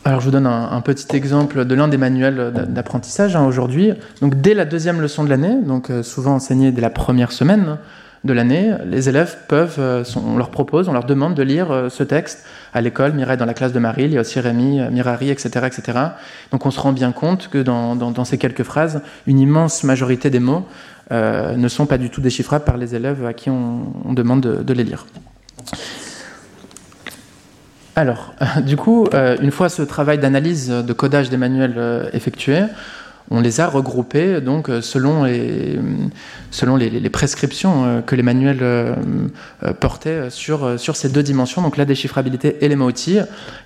Alors 0.04 0.20
je 0.20 0.24
vous 0.24 0.32
donne 0.32 0.46
un, 0.46 0.80
petit 0.80 1.14
exemple 1.14 1.64
de 1.64 1.74
l'un 1.76 1.86
des 1.86 1.96
manuels 1.96 2.52
d'apprentissage 2.68 3.36
hein, 3.36 3.44
aujourd'hui. 3.44 3.92
Donc 4.20 4.40
dès 4.40 4.52
la 4.52 4.64
deuxième 4.64 5.00
leçon 5.00 5.22
de 5.22 5.28
l'année, 5.28 5.54
donc 5.62 5.90
euh, 5.90 6.02
souvent 6.02 6.34
enseignée 6.34 6.72
dès 6.72 6.80
la 6.80 6.90
première 6.90 7.30
semaine 7.30 7.78
de 8.24 8.32
l'année, 8.32 8.72
les 8.84 9.08
élèves 9.08 9.36
peuvent, 9.48 9.76
euh, 9.78 10.04
on 10.16 10.36
leur 10.36 10.50
propose, 10.50 10.88
on 10.88 10.92
leur 10.92 11.04
demande 11.04 11.34
de 11.34 11.42
lire 11.42 11.70
euh, 11.70 11.88
ce 11.88 12.02
texte 12.02 12.44
à 12.72 12.80
l'école. 12.80 13.12
Mireille 13.12 13.36
dans 13.36 13.46
la 13.46 13.54
classe 13.54 13.72
de 13.72 13.78
Marie, 13.78 14.04
il 14.04 14.12
y 14.12 14.18
a 14.18 14.20
aussi 14.20 14.38
Rémi, 14.38 14.80
Mirari, 14.90 15.30
etc., 15.30 15.66
etc. 15.66 15.98
Donc 16.50 16.64
on 16.66 16.70
se 16.70 16.80
rend 16.80 16.92
bien 16.92 17.12
compte 17.12 17.48
que 17.48 17.58
dans, 17.58 18.24
ces 18.24 18.38
quelques 18.38 18.62
phrases, 18.62 19.02
une 19.26 19.38
immense 19.38 19.84
majorité 19.84 20.30
des 20.30 20.40
mots 20.40 20.66
ne 21.10 21.68
sont 21.68 21.84
pas 21.84 21.98
du 21.98 22.08
tout 22.08 22.22
déchiffrables 22.22 22.64
par 22.64 22.78
les 22.78 22.94
élèves 22.94 23.26
à 23.26 23.34
qui 23.34 23.50
on, 23.50 24.12
demande 24.14 24.40
de 24.40 24.72
les 24.72 24.84
lire. 24.84 25.04
Alors, 27.94 28.34
du 28.64 28.76
coup, 28.76 29.06
euh, 29.12 29.36
une 29.40 29.50
fois 29.50 29.68
ce 29.68 29.82
travail 29.82 30.18
d'analyse 30.18 30.68
de 30.68 30.92
codage 30.92 31.30
des 31.30 31.36
manuels 31.36 31.74
euh, 31.76 32.08
effectué, 32.12 32.62
on 33.30 33.40
les 33.40 33.60
a 33.60 33.66
regroupés 33.66 34.40
donc 34.40 34.68
euh, 34.68 34.80
selon 34.80 35.24
les, 35.24 35.78
selon 36.50 36.76
les, 36.76 37.10
prescriptions 37.10 38.02
que 38.06 38.14
les 38.14 38.22
manuels 38.22 38.96
portaient 39.80 40.30
sur, 40.30 40.78
sur 40.80 40.96
ces 40.96 41.08
deux 41.08 41.22
dimensions, 41.22 41.62
donc 41.62 41.76
la 41.76 41.84
déchiffrabilité 41.84 42.64
et 42.64 42.68
les 42.68 42.76
mots-outils. 42.76 43.20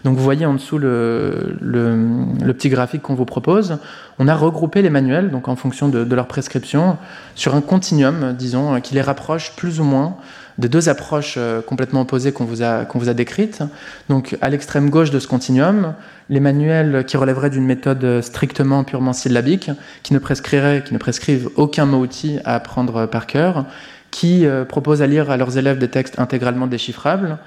Donc 0.05 0.17
vous 0.17 0.25
voyez 0.25 0.47
en 0.47 0.55
dessous 0.55 0.79
le, 0.79 1.57
le, 1.61 2.53
petit 2.53 2.69
graphique 2.69 3.03
qu'on 3.03 3.15
vous 3.15 3.25
propose. 3.25 3.79
On 4.19 4.29
a 4.29 4.35
regroupé 4.35 4.83
les 4.83 4.91
manuels 4.91 5.31
donc 5.31 5.49
en 5.49 5.57
fonction 5.57 5.89
de, 5.89 6.05
de 6.05 6.15
leurs 6.15 6.29
prescriptions 6.29 6.97
sur 7.35 7.55
un 7.55 7.61
continuum, 7.61 8.35
disons, 8.37 8.81
qui 8.81 8.95
les 8.95 9.03
rapproche 9.03 9.55
plus 9.57 9.81
ou 9.81 9.85
moins 9.85 10.17
de 10.59 10.69
deux 10.69 10.89
approches 10.89 11.35
euh, 11.37 11.61
complètement 11.61 12.03
opposées 12.03 12.33
qu'on 12.33 12.45
vous, 12.45 12.63
a, 12.63 13.15
décrites. 13.15 13.63
Donc, 14.09 14.37
à 14.41 14.49
l'extrême 14.49 14.91
gauche 14.91 15.11
de 15.11 15.19
ce 15.19 15.29
continuum, 15.29 15.95
les 16.31 16.41
manuels 16.41 17.05
qui 17.07 17.17
relèveraient 17.17 17.51
d'une 17.51 17.67
méthode 17.67 18.23
strictement 18.23 18.85
purement 18.85 19.13
syllabique, 19.13 19.71
qui 20.03 20.15
ne 20.15 20.19
prescrirait, 20.19 20.83
qui 20.85 20.95
ne 20.95 20.99
prescrivent 20.99 21.51
aucun 21.57 21.87
mot-outil 21.87 22.39
à 22.45 22.55
apprendre 22.55 23.07
par 23.07 23.27
cœur, 23.27 23.67
qui 24.11 24.47
euh, 24.47 24.65
proposent 24.65 25.03
à 25.03 25.07
lire 25.07 25.31
à 25.31 25.37
leurs 25.37 25.59
élèves 25.59 25.79
des 25.79 25.89
textes 25.89 26.19
intégralement 26.19 26.67
déchiffrables, 26.67 27.39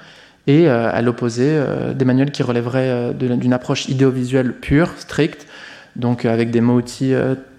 et 0.48 0.68
euh, 0.68 0.92
à 0.92 1.02
l'opposé, 1.02 1.60
des 1.96 2.06
manuels 2.06 2.32
qui 2.32 2.44
relèveraient 2.44 3.14
d'une 3.14 3.54
approche 3.54 3.88
idéovisuelle 3.90 4.54
pure, 4.54 4.90
stricte, 4.98 5.48
donc 5.96 6.26
avec 6.26 6.52
des 6.52 6.62
mots-outils 6.62 7.14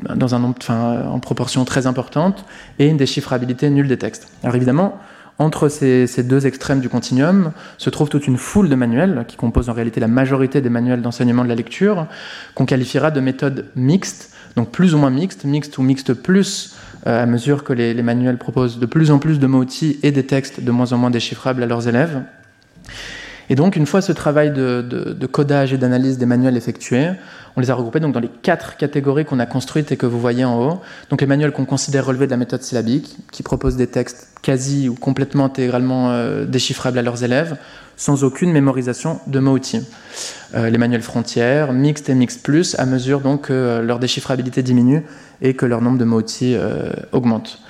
en 0.09 1.19
proportion 1.19 1.65
très 1.65 1.87
importante, 1.87 2.45
et 2.79 2.87
une 2.87 2.97
déchiffrabilité 2.97 3.69
nulle 3.69 3.89
des 3.89 3.99
textes. 3.99 4.29
Alors 4.43 4.57
évidemment, 4.57 4.99
entre 5.41 5.71
ces, 5.71 6.23
deux 6.23 6.47
extrêmes 6.47 6.81
du 6.81 6.91
continuum 6.91 7.53
se 7.79 7.89
trouve 7.89 8.11
toute 8.11 8.27
une 8.27 8.37
foule 8.37 8.69
de 8.69 8.75
manuels 8.75 9.25
qui 9.27 9.39
composent 9.39 9.71
en 9.71 9.73
réalité 9.73 9.99
la 9.99 10.07
majorité 10.07 10.61
des 10.61 10.69
manuels 10.69 11.01
d'enseignement 11.01 11.43
de 11.43 11.49
la 11.49 11.55
lecture, 11.55 12.07
qu'on 12.55 12.67
qualifiera 12.67 13.11
de 13.11 13.21
méthodes 13.21 13.65
mixtes, 13.75 14.35
donc 14.55 14.71
plus 14.71 14.95
ou 14.95 14.99
moins 14.99 15.09
mixtes, 15.09 15.45
mixtes 15.45 15.79
ou 15.79 15.83
mixtes 15.83 16.13
plus, 16.13 16.77
euh, 17.07 17.23
à 17.23 17.25
mesure 17.25 17.65
que 17.65 17.73
les, 17.73 17.95
manuels 18.03 18.37
proposent 18.37 18.79
de 18.79 18.85
plus 18.85 19.11
en 19.11 19.19
plus 19.19 19.39
de 19.39 19.47
mots-outils 19.47 19.99
et 20.03 20.13
des 20.13 20.27
textes 20.27 20.63
de 20.63 20.71
moins 20.71 20.93
en 20.93 20.99
moins 20.99 21.11
déchiffrables 21.11 21.63
à 21.63 21.67
leurs 21.67 21.89
élèves. 21.89 22.23
Et 23.51 23.57
donc, 23.57 23.77
une 23.77 23.85
fois 23.85 24.01
ce 24.01 24.13
travail 24.13 24.51
de 24.51 25.27
codage 25.27 25.75
et 25.75 25.77
d'analyse 25.77 26.17
des 26.17 26.25
manuels 26.25 26.57
effectué, 26.57 27.11
on 27.57 27.61
les 27.61 27.71
a 27.71 27.75
regroupés 27.75 28.01
donc 28.01 28.13
dans 28.13 28.21
les 28.21 28.31
quatre 28.43 28.77
catégories 28.77 29.25
qu'on 29.25 29.39
a 29.39 29.47
construites 29.47 29.91
et 29.93 29.97
que 29.97 30.07
vous 30.07 30.21
voyez 30.21 30.45
en 30.45 30.61
haut. 30.61 30.81
Donc 31.11 31.21
les 31.21 31.27
manuels 31.27 31.53
qu'on 31.53 31.65
considère 31.65 32.07
relevés 32.07 32.27
de 32.27 32.31
la 32.31 32.37
méthode 32.37 32.63
syllabique, 32.63 33.17
qui 33.33 33.43
proposent 33.43 33.77
des 33.77 33.87
textes 33.87 34.29
quasi 34.43 34.89
ou 34.89 34.95
complètement 34.95 35.45
intégralement 35.45 36.11
euh, 36.11 36.45
déchiffrables 36.45 36.99
à 36.99 37.03
leurs 37.03 37.25
élèves, 37.25 37.57
sans 37.97 38.25
aucune 38.25 38.53
mémorisation 38.53 39.21
de 39.27 39.41
mots-outils. 39.41 39.83
Euh, 40.55 40.71
les 40.71 40.79
manuels 40.79 41.03
frontières, 41.03 41.73
mixtes 41.73 42.09
et 42.09 42.15
mixtes 42.15 42.43
plus, 42.43 42.79
à 42.79 42.87
mesure 42.87 43.21
donc 43.21 43.49
que 43.49 43.53
euh, 43.53 43.83
leur 43.83 43.99
déchiffrabilité 43.99 44.63
diminue 44.63 45.03
et 45.43 45.55
que 45.55 45.67
leur 45.67 45.83
nombre 45.83 45.99
de 45.99 46.05
mots-outils 46.05 46.55
augmente. 47.13 47.61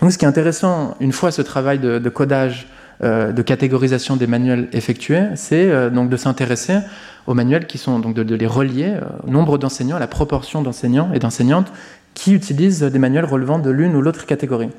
Donc 0.00 0.10
ce 0.10 0.18
qui 0.18 0.24
est 0.24 0.28
intéressant, 0.28 0.96
une 0.98 1.12
fois 1.12 1.30
ce 1.30 1.42
travail 1.42 1.78
de, 1.78 2.08
codage, 2.08 2.66
de 3.02 3.42
catégorisation 3.42 4.16
des 4.16 4.26
manuels 4.26 4.68
effectués, 4.72 5.28
c'est 5.34 5.90
donc 5.90 6.10
de 6.10 6.16
s'intéresser 6.16 6.80
aux 7.26 7.34
manuels 7.34 7.66
qui 7.66 7.78
sont 7.78 7.98
donc 7.98 8.14
de, 8.14 8.34
les 8.34 8.46
relier 8.46 8.94
au 9.22 9.28
euh, 9.28 9.30
nombre 9.30 9.58
d'enseignants, 9.58 9.96
à 9.96 10.00
la 10.00 10.06
proportion 10.06 10.62
d'enseignants 10.62 11.12
et 11.12 11.18
d'enseignantes 11.18 11.72
qui 12.14 12.34
utilisent 12.34 12.82
des 12.82 12.98
manuels 12.98 13.24
relevant 13.24 13.60
de 13.60 13.70
l'une 13.70 13.94
ou 13.94 14.02
l'autre 14.02 14.26
catégorie. 14.26 14.70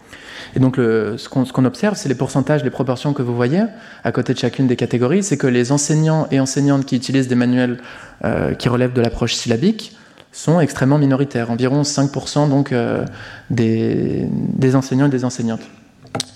Et 0.54 0.60
donc 0.60 0.76
ce 0.76 1.30
qu'on 1.30 1.66
observe, 1.66 1.96
c'est 1.96 2.10
les 2.10 2.16
pourcentages, 2.16 2.62
les 2.62 2.70
proportions 2.70 3.14
que 3.14 3.22
vous 3.22 3.34
voyez 3.34 3.64
à 4.04 4.12
côté 4.12 4.34
de 4.34 4.38
chacune 4.38 4.68
des 4.68 4.76
catégories, 4.76 5.24
c'est 5.24 5.38
que 5.38 5.48
les 5.48 5.72
enseignants 5.72 6.28
et 6.30 6.42
enseignantes 6.42 6.86
qui 6.86 6.98
utilisent 6.98 7.30
des 7.30 7.36
manuels 7.36 7.78
euh, 8.26 8.54
qui 8.54 8.68
relèvent 8.68 8.92
de 8.92 9.02
l'approche 9.02 9.34
syllabique 9.34 9.96
sont 10.34 10.60
extrêmement 10.60 10.98
minoritaires, 10.98 11.52
environ 11.52 11.84
5% 11.84 12.50
donc 12.50 12.74
euh, 12.74 13.06
des, 13.50 14.28
enseignants 14.76 15.06
et 15.06 15.10
des 15.10 15.24
enseignantes. 15.24 15.64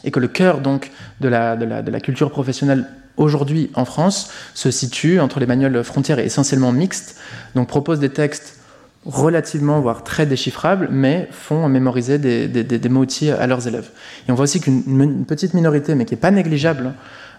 Et 0.04 0.12
que 0.12 0.20
le 0.20 0.28
cœur 0.28 0.62
donc 0.62 0.92
de 1.22 1.28
la, 1.28 1.56
de 1.56 1.92
la 1.92 2.00
culture 2.00 2.32
professionnelle 2.32 2.86
aujourd'hui 3.18 3.72
en 3.76 3.86
France 3.86 4.32
se 4.54 4.72
situe 4.72 5.20
entre 5.20 5.40
les 5.40 5.46
manuels 5.46 5.84
frontières 5.84 6.20
et 6.20 6.26
essentiellement 6.26 6.72
mixtes, 6.72 7.18
donc 7.56 7.68
proposent 7.68 8.00
des 8.00 8.10
textes 8.10 8.60
relativement, 9.06 9.80
voire 9.82 10.04
très 10.04 10.26
déchiffrables, 10.26 10.90
mais 10.92 11.28
font 11.32 11.70
mémoriser 11.70 12.18
des, 12.18 12.48
des, 12.48 12.90
mots-outils 12.90 13.30
à 13.30 13.46
leurs 13.46 13.68
élèves. 13.68 13.90
Et 14.28 14.32
on 14.32 14.36
voit 14.36 14.44
aussi 14.44 14.60
qu'une 14.60 15.26
petite 15.26 15.54
minorité, 15.54 15.94
mais 15.94 16.06
qui 16.06 16.16
n'est 16.16 16.20
pas 16.20 16.32
négligeable, 16.32 16.94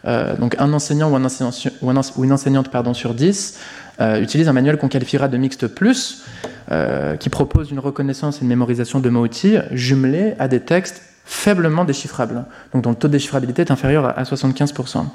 euh, 0.04 0.36
donc 0.36 0.54
un 0.60 0.72
enseignant 0.72 1.10
ou, 1.10 2.22
une 2.22 2.32
enseignante 2.32 2.70
pardon, 2.70 2.94
sur 2.94 3.14
10 3.14 3.58
euh, 4.00 4.20
utilise 4.20 4.48
un 4.48 4.52
manuel 4.52 4.76
qu'on 4.76 4.88
qualifiera 4.88 5.28
de 5.28 5.36
mixte 5.38 5.68
plus, 5.68 6.24
euh, 6.70 7.16
qui 7.16 7.30
propose 7.30 7.70
une 7.70 7.78
reconnaissance 7.78 8.38
et 8.38 8.42
une 8.42 8.48
mémorisation 8.48 9.00
de 9.00 9.08
mots-outils 9.08 9.56
jumelés 9.70 10.34
à 10.38 10.48
des 10.48 10.60
textes 10.60 11.02
faiblement 11.24 11.84
déchiffrables, 11.84 12.44
dont 12.74 12.90
le 12.90 12.96
taux 12.96 13.08
de 13.08 13.12
déchiffrabilité 13.12 13.62
est 13.62 13.70
inférieur 13.70 14.18
à 14.18 14.22
75%. 14.22 15.06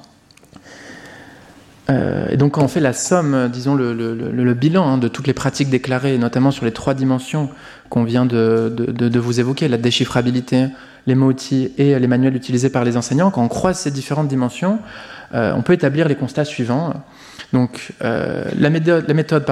Euh, 1.89 2.27
et 2.29 2.37
donc 2.37 2.53
quand 2.53 2.63
on 2.63 2.67
fait 2.67 2.79
la 2.79 2.93
somme, 2.93 3.49
disons 3.51 3.75
le, 3.75 4.53
bilan 4.53 4.87
hein, 4.87 4.97
de 4.97 5.07
toutes 5.07 5.27
les 5.27 5.33
pratiques 5.33 5.69
déclarées, 5.69 6.17
notamment 6.17 6.51
sur 6.51 6.65
les 6.65 6.71
trois 6.71 6.93
dimensions 6.93 7.49
qu'on 7.89 8.03
vient 8.03 8.25
de, 8.25 9.19
vous 9.19 9.39
évoquer, 9.39 9.67
la 9.67 9.77
déchiffrabilité, 9.77 10.67
les 11.05 11.15
mots-outils 11.15 11.71
et 11.77 11.97
les 11.99 12.07
manuels 12.07 12.35
utilisés 12.35 12.69
par 12.69 12.83
les 12.83 12.97
enseignants, 12.97 13.29
quand 13.29 13.43
on 13.43 13.47
croise 13.47 13.77
ces 13.77 13.91
différentes 13.91 14.27
dimensions, 14.27 14.79
on 15.33 15.61
peut 15.61 15.73
établir 15.73 16.07
les 16.07 16.15
constats 16.15 16.45
suivants. 16.45 16.93
Donc 17.53 17.93
euh, 18.01 18.45
la 18.57 18.69
méthode, 18.69 19.05
la 19.07 19.13
méthode 19.13 19.45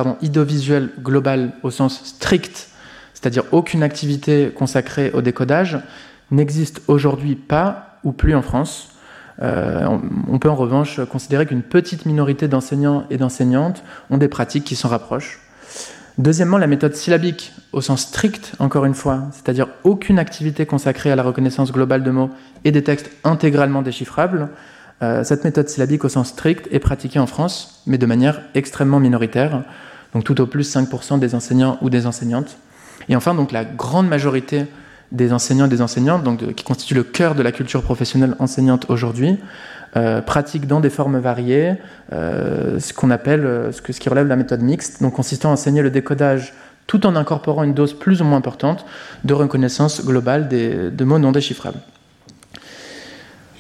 globale 1.02 1.52
au 1.64 1.72
sens 1.72 2.02
strict, 2.04 2.70
c'est-à-dire 3.14 3.44
aucune 3.52 3.84
activité 3.84 4.52
consacrée 4.56 5.12
au 5.12 5.22
décodage, 5.22 5.80
n'existe 6.32 6.82
aujourd'hui 6.88 7.36
pas 7.36 8.00
ou 8.04 8.12
plus 8.12 8.36
en 8.36 8.42
France. 8.42 8.90
Euh, 9.42 9.88
on, 10.30 10.38
peut 10.38 10.50
en 10.50 10.56
revanche 10.56 11.00
considérer 11.06 11.46
qu'une 11.46 11.62
petite 11.62 12.06
minorité 12.06 12.48
d'enseignants 12.48 13.06
et 13.10 13.18
d'enseignantes 13.18 13.84
ont 14.10 14.18
des 14.18 14.28
pratiques 14.28 14.66
qui 14.66 14.76
s'en 14.76 14.90
rapprochent. 14.90 15.40
Deuxièmement, 16.18 16.58
la 16.58 16.68
méthode 16.68 16.96
syllabique, 16.96 17.54
au 17.72 17.80
sens 17.80 18.02
strict, 18.02 18.52
encore 18.60 18.84
une 18.84 18.94
fois, 18.94 19.24
c'est-à-dire 19.32 19.68
aucune 19.86 20.20
activité 20.20 20.66
consacrée 20.66 21.10
à 21.12 21.16
la 21.16 21.24
reconnaissance 21.24 21.72
globale 21.72 22.04
de 22.04 22.12
mots 22.12 22.30
et 22.66 22.72
des 22.72 22.84
textes 22.84 23.10
intégralement 23.24 23.82
déchiffrables. 23.82 24.50
Euh, 25.02 25.24
cette 25.24 25.44
méthode 25.44 25.70
syllabique 25.70 26.04
au 26.04 26.10
sens 26.10 26.30
strict 26.30 26.68
est 26.72 26.80
pratiquée 26.80 27.20
en 27.20 27.28
France, 27.28 27.82
mais 27.88 27.98
de 27.98 28.06
manière 28.06 28.42
extrêmement 28.54 29.00
minoritaire, 29.00 29.64
donc 30.14 30.24
tout 30.24 30.40
au 30.42 30.46
plus 30.46 30.74
5% 30.76 31.20
des 31.20 31.36
enseignants 31.36 31.78
ou 31.82 31.90
des 31.90 32.06
enseignantes. 32.06 32.58
Et 33.08 33.16
enfin, 33.16 33.34
donc 33.34 33.52
la 33.52 33.64
grande 33.64 34.08
majorité 34.08 34.66
des 35.12 35.34
enseignants 35.34 35.66
et 35.66 35.70
des 35.70 35.82
enseignantes, 35.82 36.24
donc 36.24 36.54
qui 36.54 36.64
constituent 36.64 36.96
le 36.96 37.04
cœur 37.04 37.34
de 37.34 37.42
la 37.42 37.52
culture 37.52 37.82
professionnelle 37.82 38.36
enseignante 38.40 38.86
aujourd'hui, 38.90 39.38
euh, 39.96 40.22
pratiquent 40.22 40.68
dans 40.68 40.82
des 40.82 40.92
formes 40.92 41.18
variées 41.18 41.76
euh, 42.14 42.80
ce 42.80 42.94
qu'on 42.94 43.10
appelle, 43.10 43.70
ce, 43.72 43.82
que, 43.82 43.92
ce 43.94 44.00
qui 44.00 44.10
relève 44.10 44.26
de 44.26 44.30
la 44.30 44.36
méthode 44.36 44.62
mixte, 44.62 45.02
donc 45.02 45.14
consistant 45.14 45.50
à 45.50 45.54
enseigner 45.54 45.82
le 45.82 45.90
décodage 45.90 46.54
tout 46.86 47.06
en 47.06 47.16
incorporant 47.16 47.64
une 47.64 47.74
dose 47.74 47.94
plus 47.94 48.22
ou 48.22 48.26
moins 48.26 48.38
importante 48.38 48.86
de 49.24 49.34
reconnaissance 49.34 50.04
globale 50.06 50.48
des, 50.48 50.92
de 50.92 51.04
mots 51.04 51.20
non 51.20 51.32
déchiffrables. 51.32 51.80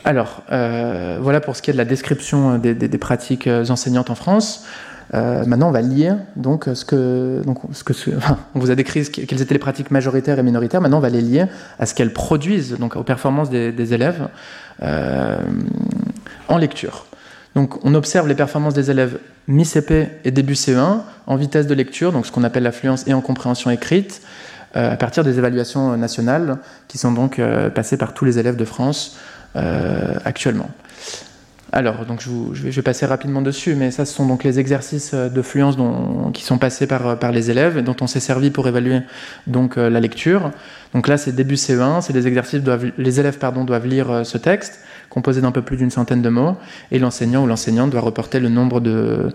Alors, 0.05 0.43
voilà 0.49 1.41
pour 1.41 1.55
ce 1.55 1.61
qui 1.61 1.69
est 1.69 1.73
de 1.73 1.77
la 1.77 1.85
description 1.85 2.57
des, 2.57 2.73
des 2.73 2.97
pratiques 2.97 3.47
enseignantes 3.47 4.09
en 4.09 4.15
France. 4.15 4.65
Euh, 5.13 5.43
maintenant, 5.45 5.69
on 5.69 5.71
va 5.71 5.81
lier 5.81 6.11
donc 6.35 6.65
ce 6.73 6.85
que, 6.85 7.41
donc, 7.45 7.59
ce 7.73 7.83
que 7.83 7.93
on 8.55 8.59
vous 8.59 8.71
a 8.71 8.75
décrit 8.75 9.09
quelles 9.09 9.41
étaient 9.41 9.55
les 9.55 9.59
pratiques 9.59 9.91
majoritaires 9.91 10.39
et 10.39 10.43
minoritaires. 10.43 10.81
Maintenant, 10.81 10.97
on 10.97 11.01
va 11.01 11.09
les 11.09 11.21
lier 11.21 11.45
à 11.79 11.85
ce 11.85 11.95
qu'elles 11.95 12.13
produisent, 12.13 12.77
donc 12.77 12.95
aux 12.95 13.03
performances 13.03 13.49
des, 13.49 13.93
élèves 13.93 14.27
euh, 14.83 15.37
en 16.47 16.57
lecture. 16.57 17.05
Donc, 17.55 17.83
on 17.83 17.95
observe 17.95 18.27
les 18.27 18.35
performances 18.35 18.75
des 18.75 18.91
élèves 18.91 19.17
mi-CP 19.47 20.07
et 20.23 20.31
début 20.31 20.53
CE1 20.53 20.99
en 21.25 21.35
vitesse 21.35 21.65
de 21.65 21.73
lecture, 21.73 22.11
donc 22.11 22.27
ce 22.27 22.31
qu'on 22.31 22.43
appelle 22.43 22.63
l'affluence 22.63 23.07
et 23.07 23.13
en 23.13 23.21
compréhension 23.21 23.71
écrite, 23.71 24.21
euh, 24.75 24.93
à 24.93 24.97
partir 24.97 25.23
des 25.23 25.39
évaluations 25.39 25.97
nationales 25.97 26.59
qui 26.87 26.99
sont 26.99 27.11
donc 27.11 27.41
passées 27.73 27.97
par 27.97 28.13
tous 28.13 28.25
les 28.25 28.37
élèves 28.37 28.55
de 28.55 28.65
France 28.65 29.17
actuellement. 29.55 30.69
alors, 31.71 32.05
donc 32.05 32.21
je, 32.21 32.69
vais, 32.69 32.81
passer 32.81 33.05
rapidement 33.05 33.41
dessus, 33.41 33.75
mais 33.75 33.91
ça, 33.91 34.05
ce 34.05 34.13
sont 34.13 34.25
donc 34.25 34.43
les 34.43 34.59
exercices 34.59 35.13
de 35.13 35.41
fluence 35.41 35.75
qui 36.33 36.43
sont 36.43 36.57
passés 36.57 36.87
par, 36.87 37.17
par 37.19 37.31
les 37.31 37.51
élèves 37.51 37.77
et 37.77 37.81
dont 37.81 37.95
on 38.01 38.07
s'est 38.07 38.19
servi 38.19 38.51
pour 38.51 38.67
évaluer 38.67 39.01
donc 39.47 39.75
la 39.75 39.99
lecture. 39.99 40.51
Donc 40.93 41.07
là, 41.07 41.17
c'est 41.17 41.31
début 41.31 41.55
CE1, 41.55 42.01
c'est 42.01 42.13
des 42.13 42.27
exercices, 42.27 42.61
doivent, 42.61 42.91
les 42.97 43.19
élèves 43.19 43.37
pardon, 43.37 43.65
doivent 43.65 43.87
lire 43.87 44.21
ce 44.23 44.37
texte, 44.37 44.79
composé 45.09 45.41
d'un 45.41 45.51
peu 45.51 45.61
plus 45.61 45.77
d'une 45.77 45.91
centaine 45.91 46.21
de 46.21 46.29
mots, 46.29 46.55
et 46.91 46.99
l'enseignant 46.99 47.43
ou 47.43 47.47
l'enseignante 47.47 47.89
doit 47.89 48.01
reporter 48.01 48.39
le 48.39 48.49
nombre 48.49 48.79
de, 48.79 49.29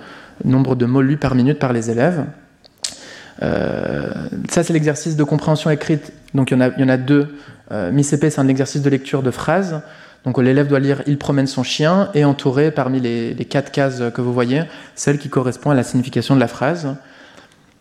nombre 0.44 0.74
de 0.74 0.86
mots 0.86 1.02
lus 1.02 1.16
par 1.16 1.34
minute 1.34 1.58
par 1.58 1.72
les 1.72 1.90
élèves. 1.90 2.24
Euh, 3.42 4.10
ça, 4.48 4.62
c'est 4.62 4.72
l'exercice 4.72 5.16
de 5.16 5.24
compréhension 5.24 5.70
écrite. 5.70 6.12
Donc, 6.34 6.50
il 6.50 6.58
y 6.58 6.84
en 6.84 6.88
a, 6.88 6.96
deux. 6.96 7.36
Euh, 7.72 7.90
MICP, 7.90 8.26
c'est 8.30 8.38
un 8.38 8.48
exercice 8.48 8.82
de 8.82 8.90
lecture 8.90 9.22
de 9.22 9.30
phrases. 9.30 9.80
Donc, 10.24 10.38
l'élève 10.38 10.66
doit 10.66 10.80
lire 10.80 11.02
Il 11.06 11.18
promène 11.18 11.46
son 11.46 11.62
chien 11.62 12.10
et 12.14 12.24
entourer 12.24 12.70
parmi 12.70 13.00
les, 13.00 13.34
quatre 13.48 13.70
cases 13.70 14.02
que 14.14 14.20
vous 14.20 14.32
voyez, 14.32 14.62
celle 14.94 15.18
qui 15.18 15.28
correspond 15.28 15.70
à 15.70 15.74
la 15.74 15.82
signification 15.82 16.34
de 16.34 16.40
la 16.40 16.48
phrase. 16.48 16.96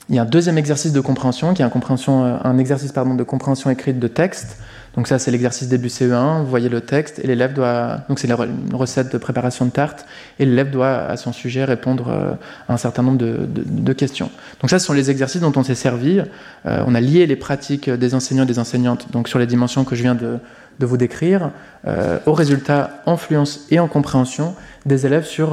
Il 0.09 0.15
y 0.15 0.19
a 0.19 0.23
un 0.23 0.25
deuxième 0.25 0.57
exercice 0.57 0.91
de 0.91 0.99
compréhension 0.99 1.53
qui 1.53 1.61
est 1.61 1.65
un, 1.65 2.41
un 2.43 2.57
exercice 2.57 2.93
de 2.93 3.23
compréhension 3.23 3.69
écrite 3.69 3.99
de 3.99 4.07
texte. 4.07 4.57
Donc 4.95 5.07
ça, 5.07 5.17
c'est 5.17 5.31
l'exercice 5.31 5.69
début 5.69 5.87
CE1, 5.87 6.41
vous 6.41 6.49
voyez 6.49 6.69
le 6.69 6.81
texte, 6.81 7.19
et 7.19 7.25
l'élève 7.25 7.53
doit... 7.53 8.01
Donc 8.09 8.19
c'est 8.19 8.27
une 8.27 8.75
recette 8.75 9.11
de 9.11 9.17
préparation 9.17 9.65
de 9.65 9.71
tarte, 9.71 10.05
et 10.37 10.45
l'élève 10.45 10.69
doit, 10.69 11.05
à 11.05 11.17
son 11.17 11.33
sujet, 11.33 11.65
répondre 11.65 12.09
euh, 12.09 12.33
à 12.69 12.73
un 12.73 12.77
certain 12.77 13.01
nombre 13.01 13.17
de, 13.17 13.93
questions. 13.93 14.29
Donc 14.61 14.69
ça, 14.69 14.77
ce 14.77 14.85
sont 14.85 14.93
les 14.93 15.09
exercices 15.09 15.41
dont 15.41 15.53
on 15.55 15.63
s'est 15.63 15.75
servi. 15.75 16.19
Euh, 16.65 16.83
on 16.85 16.93
a 16.93 17.01
lié 17.01 17.25
les 17.25 17.35
pratiques 17.35 17.89
des 17.89 18.13
enseignants 18.13 18.43
et 18.43 18.47
des 18.47 18.59
enseignantes, 18.59 19.11
donc 19.11 19.27
sur 19.27 19.39
les 19.39 19.47
dimensions 19.47 19.83
que 19.83 19.95
je 19.95 20.03
viens 20.03 20.15
de, 20.15 20.37
vous 20.79 20.97
décrire, 20.97 21.51
euh, 21.87 22.19
aux 22.25 22.33
résultats 22.33 23.01
en 23.05 23.17
fluence 23.17 23.65
et 23.71 23.79
en 23.79 23.87
compréhension 23.87 24.55
des 24.85 25.05
élèves 25.05 25.25
sur... 25.25 25.49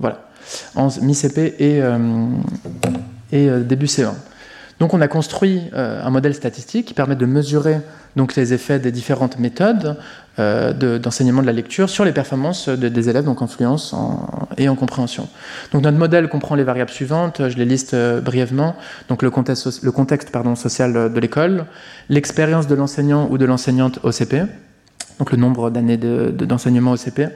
voilà, 0.00 0.28
en 0.74 0.88
mi-CP 1.00 1.54
et, 1.58 1.80
et 3.32 3.48
début 3.60 3.86
CE1. 3.86 4.12
Donc 4.80 4.92
on 4.92 5.00
a 5.00 5.08
construit 5.08 5.70
un 5.72 6.10
modèle 6.10 6.34
statistique 6.34 6.86
qui 6.86 6.94
permet 6.94 7.16
de 7.16 7.26
mesurer 7.26 7.80
donc 8.16 8.36
les 8.36 8.52
effets 8.52 8.78
des 8.78 8.92
différentes 8.92 9.38
méthodes 9.38 9.96
euh, 9.96 10.02
d'enseignement 10.38 11.42
de, 11.42 11.46
la 11.46 11.52
lecture 11.52 11.88
sur 11.88 12.04
les 12.04 12.12
performances 12.12 12.68
des 12.68 13.08
élèves, 13.08 13.24
donc 13.24 13.42
en 13.42 13.46
fluence 13.46 13.94
et 14.58 14.68
en 14.68 14.74
compréhension. 14.74 15.28
Donc 15.72 15.82
notre 15.82 15.98
modèle 15.98 16.28
comprend 16.28 16.54
les 16.54 16.64
variables 16.64 16.90
suivantes, 16.90 17.48
je 17.48 17.56
les 17.56 17.64
liste 17.64 17.94
euh, 17.94 18.20
brièvement. 18.20 18.76
Donc 19.08 19.22
le 19.22 19.30
contexte, 19.30 20.30
pardon, 20.30 20.54
social 20.54 21.12
de 21.12 21.20
l'école, 21.20 21.66
l'expérience 22.08 22.66
de 22.66 22.74
l'enseignant 22.74 23.28
ou 23.30 23.38
de 23.38 23.44
l'enseignante 23.44 23.98
au 24.02 24.12
CP, 24.12 24.42
donc 25.18 25.30
le 25.30 25.36
nombre 25.36 25.70
d'années 25.70 25.96
d'enseignement 25.96 26.90
au 26.92 26.96
CP 26.96 27.28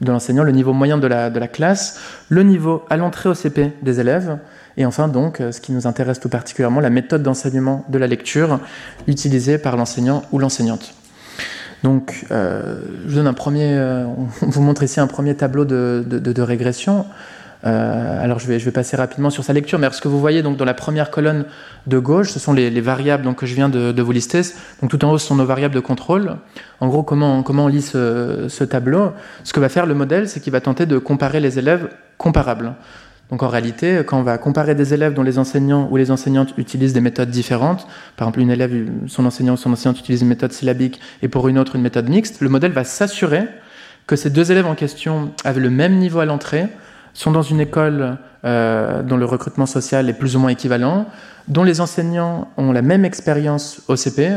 de 0.00 0.10
l'enseignant, 0.10 0.42
le 0.42 0.52
niveau 0.52 0.72
moyen 0.72 0.96
de 0.96 1.06
la, 1.06 1.28
de 1.28 1.38
la 1.38 1.48
classe, 1.48 2.00
le 2.30 2.42
niveau 2.42 2.84
à 2.88 2.96
l'entrée 2.96 3.28
au 3.28 3.34
CP 3.34 3.72
des 3.82 4.00
élèves, 4.00 4.38
et 4.76 4.84
enfin, 4.84 5.08
donc, 5.08 5.40
euh, 5.40 5.52
ce 5.52 5.60
qui 5.60 5.72
nous 5.72 5.86
intéresse 5.86 6.20
tout 6.20 6.28
particulièrement, 6.28 6.80
la 6.80 6.90
méthode 6.90 7.22
d'enseignement 7.22 7.84
de 7.88 7.98
la 7.98 8.06
lecture 8.06 8.60
utilisée 9.06 9.58
par 9.58 9.76
l'enseignant 9.76 10.22
ou 10.32 10.38
l'enseignante. 10.38 10.94
Donc, 11.86 12.26
euh, 12.32 12.80
je 13.06 13.20
vous 13.20 13.28
euh, 13.28 14.04
on 14.42 14.46
vous 14.48 14.60
montre 14.60 14.82
ici 14.82 14.98
un 14.98 15.06
premier 15.06 15.36
tableau 15.36 15.64
de, 15.64 16.40
régression. 16.40 17.06
alors, 17.62 18.40
je 18.40 18.48
vais, 18.48 18.72
passer 18.72 18.96
rapidement 18.96 19.30
sur 19.30 19.44
sa 19.44 19.52
lecture, 19.52 19.78
mais 19.78 19.88
ce 19.92 20.00
que 20.00 20.08
vous 20.08 20.18
voyez 20.18 20.42
donc 20.42 20.56
dans 20.56 20.64
la 20.64 20.74
première 20.74 21.12
colonne 21.12 21.44
de 21.86 21.98
gauche, 22.00 22.30
ce 22.30 22.40
sont 22.40 22.52
les, 22.52 22.80
variables 22.80 23.22
donc, 23.22 23.36
que 23.36 23.46
je 23.46 23.54
viens 23.54 23.68
de, 23.68 24.02
vous 24.02 24.10
lister. 24.10 24.40
Donc, 24.80 24.90
tout 24.90 25.04
en 25.04 25.12
haut, 25.12 25.18
ce 25.18 25.28
sont 25.28 25.36
nos 25.36 25.46
variables 25.46 25.76
de 25.76 25.80
contrôle. 25.80 26.34
En 26.80 26.88
gros, 26.88 27.04
comment, 27.04 27.44
on 27.46 27.68
lit 27.68 27.82
ce 27.82 28.64
tableau? 28.64 29.12
Ce 29.44 29.52
que 29.52 29.60
va 29.60 29.68
faire 29.68 29.86
le 29.86 29.94
modèle, 29.94 30.28
c'est 30.28 30.40
qu'il 30.40 30.52
va 30.52 30.60
tenter 30.60 30.86
de 30.86 30.98
comparer 30.98 31.38
les 31.38 31.60
élèves 31.60 31.88
comparables. 32.18 32.74
Donc 33.30 33.42
en 33.42 33.48
réalité, 33.48 34.02
quand 34.06 34.18
on 34.18 34.22
va 34.22 34.38
comparer 34.38 34.74
des 34.74 34.94
élèves 34.94 35.12
dont 35.12 35.24
les 35.24 35.38
enseignants 35.38 35.88
ou 35.90 35.96
les 35.96 36.10
enseignantes 36.12 36.54
utilisent 36.58 36.92
des 36.92 37.00
méthodes 37.00 37.30
différentes, 37.30 37.86
par 38.16 38.28
exemple 38.28 38.40
une 38.40 38.50
élève, 38.50 38.88
son 39.08 39.26
enseignant 39.26 39.54
ou 39.54 39.56
son 39.56 39.72
enseignante 39.72 39.98
utilise 39.98 40.22
une 40.22 40.28
méthode 40.28 40.52
syllabique 40.52 41.00
et 41.22 41.28
pour 41.28 41.48
une 41.48 41.58
autre 41.58 41.74
une 41.74 41.82
méthode 41.82 42.08
mixte, 42.08 42.40
le 42.40 42.48
modèle 42.48 42.72
va 42.72 42.84
s'assurer 42.84 43.44
que 44.06 44.14
ces 44.14 44.30
deux 44.30 44.52
élèves 44.52 44.66
en 44.66 44.76
question 44.76 45.32
avaient 45.44 45.60
le 45.60 45.70
même 45.70 45.96
niveau 45.96 46.20
à 46.20 46.24
l'entrée, 46.24 46.68
sont 47.14 47.32
dans 47.32 47.42
une 47.42 47.60
école 47.60 48.18
euh, 48.44 49.02
dont 49.02 49.16
le 49.16 49.24
recrutement 49.24 49.66
social 49.66 50.08
est 50.08 50.12
plus 50.12 50.36
ou 50.36 50.38
moins 50.38 50.50
équivalent, 50.50 51.06
dont 51.48 51.64
les 51.64 51.80
enseignants 51.80 52.48
ont 52.56 52.70
la 52.70 52.82
même 52.82 53.04
expérience 53.04 53.80
au 53.88 53.96
CP, 53.96 54.36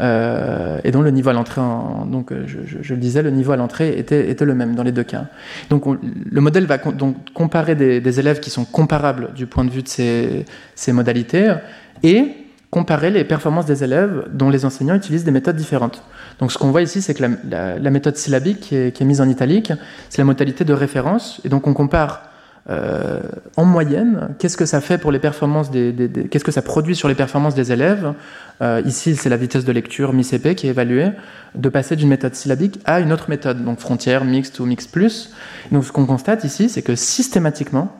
euh, 0.00 0.80
et 0.82 0.90
dont 0.92 1.02
le 1.02 1.10
niveau 1.10 1.30
à 1.30 1.32
l'entrée, 1.32 1.60
donc 2.06 2.32
je, 2.46 2.58
je, 2.80 2.94
le 2.94 3.00
disais, 3.00 3.22
le 3.22 3.30
niveau 3.30 3.52
à 3.52 3.56
l'entrée 3.56 3.98
était, 3.98 4.34
le 4.40 4.54
même 4.54 4.74
dans 4.74 4.82
les 4.82 4.92
deux 4.92 5.02
cas. 5.02 5.26
Donc 5.68 5.84
le 5.84 6.40
modèle 6.40 6.64
va 6.64 6.78
donc 6.78 7.16
comparer 7.34 7.74
des, 7.74 8.20
élèves 8.20 8.40
qui 8.40 8.50
sont 8.50 8.64
comparables 8.64 9.32
du 9.34 9.46
point 9.46 9.64
de 9.64 9.70
vue 9.70 9.82
de 9.82 9.88
ces, 9.88 10.92
modalités 10.92 11.54
et 12.02 12.28
comparer 12.70 13.10
les 13.10 13.24
performances 13.24 13.66
des 13.66 13.84
élèves 13.84 14.28
dont 14.32 14.48
les 14.48 14.64
enseignants 14.64 14.94
utilisent 14.94 15.24
des 15.24 15.32
méthodes 15.32 15.56
différentes. 15.56 16.02
Donc 16.38 16.50
ce 16.50 16.56
qu'on 16.56 16.70
voit 16.70 16.82
ici, 16.82 17.02
c'est 17.02 17.14
que 17.14 17.24
la, 17.50 17.90
méthode 17.90 18.16
syllabique 18.16 18.60
qui 18.60 18.76
est 18.76 19.04
mise 19.04 19.20
en 19.20 19.28
italique, 19.28 19.72
c'est 20.08 20.18
la 20.18 20.24
modalité 20.24 20.64
de 20.64 20.72
référence, 20.72 21.40
et 21.44 21.48
donc 21.48 21.66
on 21.66 21.74
compare 21.74 22.29
euh, 22.70 23.20
en 23.56 23.64
moyenne, 23.64 24.34
qu'est-ce 24.38 24.56
que 24.56 24.64
ça 24.64 24.80
fait 24.80 24.96
pour 24.96 25.10
les 25.10 25.18
performances 25.18 25.72
des, 25.72 25.92
qu'est-ce 26.30 26.44
que 26.44 26.52
ça 26.52 26.62
produit 26.62 26.94
sur 26.94 27.08
les 27.08 27.16
performances 27.16 27.56
des 27.56 27.72
élèves 27.72 28.14
euh, 28.62 28.80
Ici, 28.84 29.16
c'est 29.16 29.28
la 29.28 29.36
vitesse 29.36 29.64
de 29.64 29.72
lecture 29.72 30.12
MICP 30.12 30.54
qui 30.54 30.68
est 30.68 30.70
évaluée, 30.70 31.10
de 31.56 31.68
passer 31.68 31.96
d'une 31.96 32.08
méthode 32.08 32.36
syllabique 32.36 32.78
à 32.84 33.00
une 33.00 33.12
autre 33.12 33.28
méthode, 33.28 33.64
donc 33.64 33.80
frontière, 33.80 34.24
mixte 34.24 34.60
ou 34.60 34.66
mix 34.66 34.86
plus. 34.86 35.32
Donc, 35.72 35.84
ce 35.84 35.90
qu'on 35.90 36.06
constate 36.06 36.44
ici, 36.44 36.68
c'est 36.68 36.82
que 36.82 36.94
systématiquement, 36.94 37.92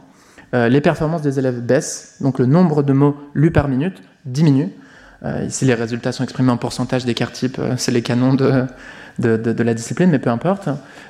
euh, 0.54 0.68
les 0.68 0.80
performances 0.80 1.22
des 1.22 1.40
élèves 1.40 1.60
baissent, 1.60 2.18
donc 2.20 2.38
le 2.38 2.46
nombre 2.46 2.84
de 2.84 2.92
mots 2.92 3.16
lus 3.34 3.50
par 3.50 3.66
minute 3.66 4.00
diminue. 4.24 4.68
ici, 5.46 5.64
les 5.64 5.74
résultats 5.74 6.12
sont 6.12 6.22
exprimés 6.22 6.52
en 6.52 6.56
pourcentage 6.58 7.04
d'écart 7.04 7.32
type, 7.32 7.60
c'est 7.76 7.92
les 7.92 8.02
canons 8.02 8.34
de, 8.34 8.64
de, 9.20 9.62
la 9.62 9.74
discipline, 9.74 10.10
mais 10.10 10.18
peu 10.18 10.30
importe. 10.30 10.68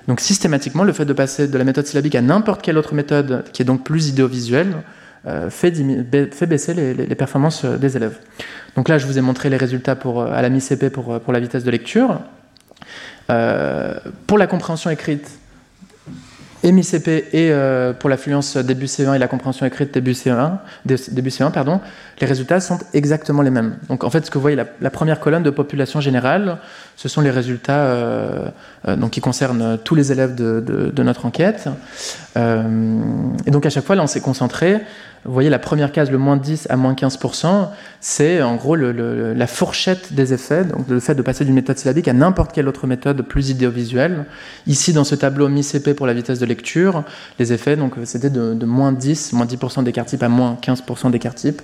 Donc 0.09 0.21
systématiquement, 0.21 0.85
le 0.85 0.93
fait 0.93 1.05
de 1.05 1.13
passer 1.13 1.49
de 1.49 1.59
la 1.59 1.65
méthode 1.65 1.87
syllabique 1.87 2.15
à 2.15 2.23
n'importe 2.23 2.63
quelle 2.63 2.79
autre 2.79 2.95
méthode 2.95 3.45
qui 3.53 3.63
est 3.63 3.65
donc 3.65 3.85
plus 3.85 4.09
idéovisuelle 4.09 4.75
euh, 5.27 5.51
fait, 5.51 5.71
baisser 6.47 6.73
les, 6.75 7.15
performances 7.15 7.65
euh, 7.65 7.77
des 7.77 7.97
élèves. 7.97 8.19
Donc 8.75 8.89
là, 8.89 8.97
je 8.97 9.07
vous 9.07 9.19
ai 9.19 9.21
montré 9.21 9.51
les 9.51 9.59
résultats 9.59 9.95
pour, 9.95 10.23
euh, 10.23 10.33
à 10.33 10.41
la 10.41 10.49
mi-CP 10.49 10.89
pour, 10.89 11.21
pour 11.21 11.33
la 11.33 11.41
vitesse 11.41 11.63
de 11.63 11.71
lecture. 11.71 12.21
pour 14.27 14.39
la 14.39 14.47
compréhension 14.47 14.91
écrite, 14.91 15.40
et 16.63 16.73
mi-CP 16.73 17.29
et 17.33 17.53
pour 17.99 18.11
la 18.11 18.17
fluence 18.17 18.57
début 18.57 18.87
C1 18.87 19.15
et 19.15 19.19
la 19.19 19.29
compréhension 19.29 19.67
écrite 19.67 19.93
début 19.95 20.13
C1, 20.13 20.59
début 20.85 21.31
C1 21.31 21.53
pardon, 21.53 21.81
les 22.21 22.27
résultats 22.27 22.61
sont 22.61 22.79
exactement 22.93 23.43
les 23.43 23.51
mêmes. 23.51 23.77
Donc 23.89 24.05
en 24.05 24.11
fait, 24.11 24.25
ce 24.25 24.31
que 24.31 24.37
vous 24.37 24.43
voyez, 24.43 24.57
la, 24.57 24.91
première 24.91 25.21
colonne 25.21 25.43
de 25.43 25.51
population 25.51 26.01
générale, 26.01 26.59
ce 26.97 27.09
sont 27.09 27.23
les 27.23 27.31
résultats 27.31 27.85
euh, 27.85 28.49
euh, 28.87 28.97
donc, 28.97 29.13
qui 29.13 29.21
concernent 29.21 29.79
tous 29.83 29.95
les 29.95 30.13
élèves 30.13 30.35
de, 30.35 30.61
de, 30.61 31.03
notre 31.03 31.25
enquête. 31.25 31.69
Euh, 32.37 33.01
et 33.47 33.51
donc 33.51 33.65
à 33.65 33.71
chaque 33.71 33.85
fois, 33.85 33.97
là, 33.97 34.03
on 34.03 34.07
s'est 34.07 34.21
concentré 34.21 34.81
vous 35.25 35.35
voyez 35.35 35.51
la 35.51 35.59
première 35.59 35.93
case, 35.93 36.11
le 36.11 36.17
moins 36.17 36.39
10 36.39 36.69
à 36.71 36.77
moins 36.77 36.95
15%, 36.95 37.69
c'est 38.01 38.41
en 38.41 38.57
gros 38.57 38.75
le, 38.75 39.35
la 39.35 39.47
fourchette 39.47 40.15
des 40.15 40.33
effets, 40.33 40.65
donc 40.65 40.89
le 40.89 40.99
fait 40.99 41.15
de 41.15 41.21
passer 41.21 41.45
d'une 41.45 41.55
méthode 41.55 41.77
syllabique 41.77 42.09
à 42.09 42.15
n'importe 42.15 42.53
quelle 42.53 42.69
autre 42.69 42.87
méthode 42.87 43.21
plus 43.23 43.51
idéovisuelle. 43.51 44.25
Ici, 44.67 44.95
dans 44.95 45.05
ce 45.05 45.15
tableau 45.15 45.49
mi-CP 45.49 45.93
pour 45.93 46.07
la 46.07 46.15
vitesse 46.15 46.39
de 46.39 46.47
les 47.39 47.53
effets, 47.53 47.77
donc 47.77 47.95
c'était 48.05 48.31
de, 48.31 48.65
moins 48.65 48.93
10, 48.93 49.33
moins 49.33 49.47
10% 49.47 49.85
d'écart 49.85 50.07
type 50.07 50.23
à 50.23 50.29
moins 50.29 50.59
15% 50.63 51.11
d'écart 51.11 51.35
type. 51.35 51.63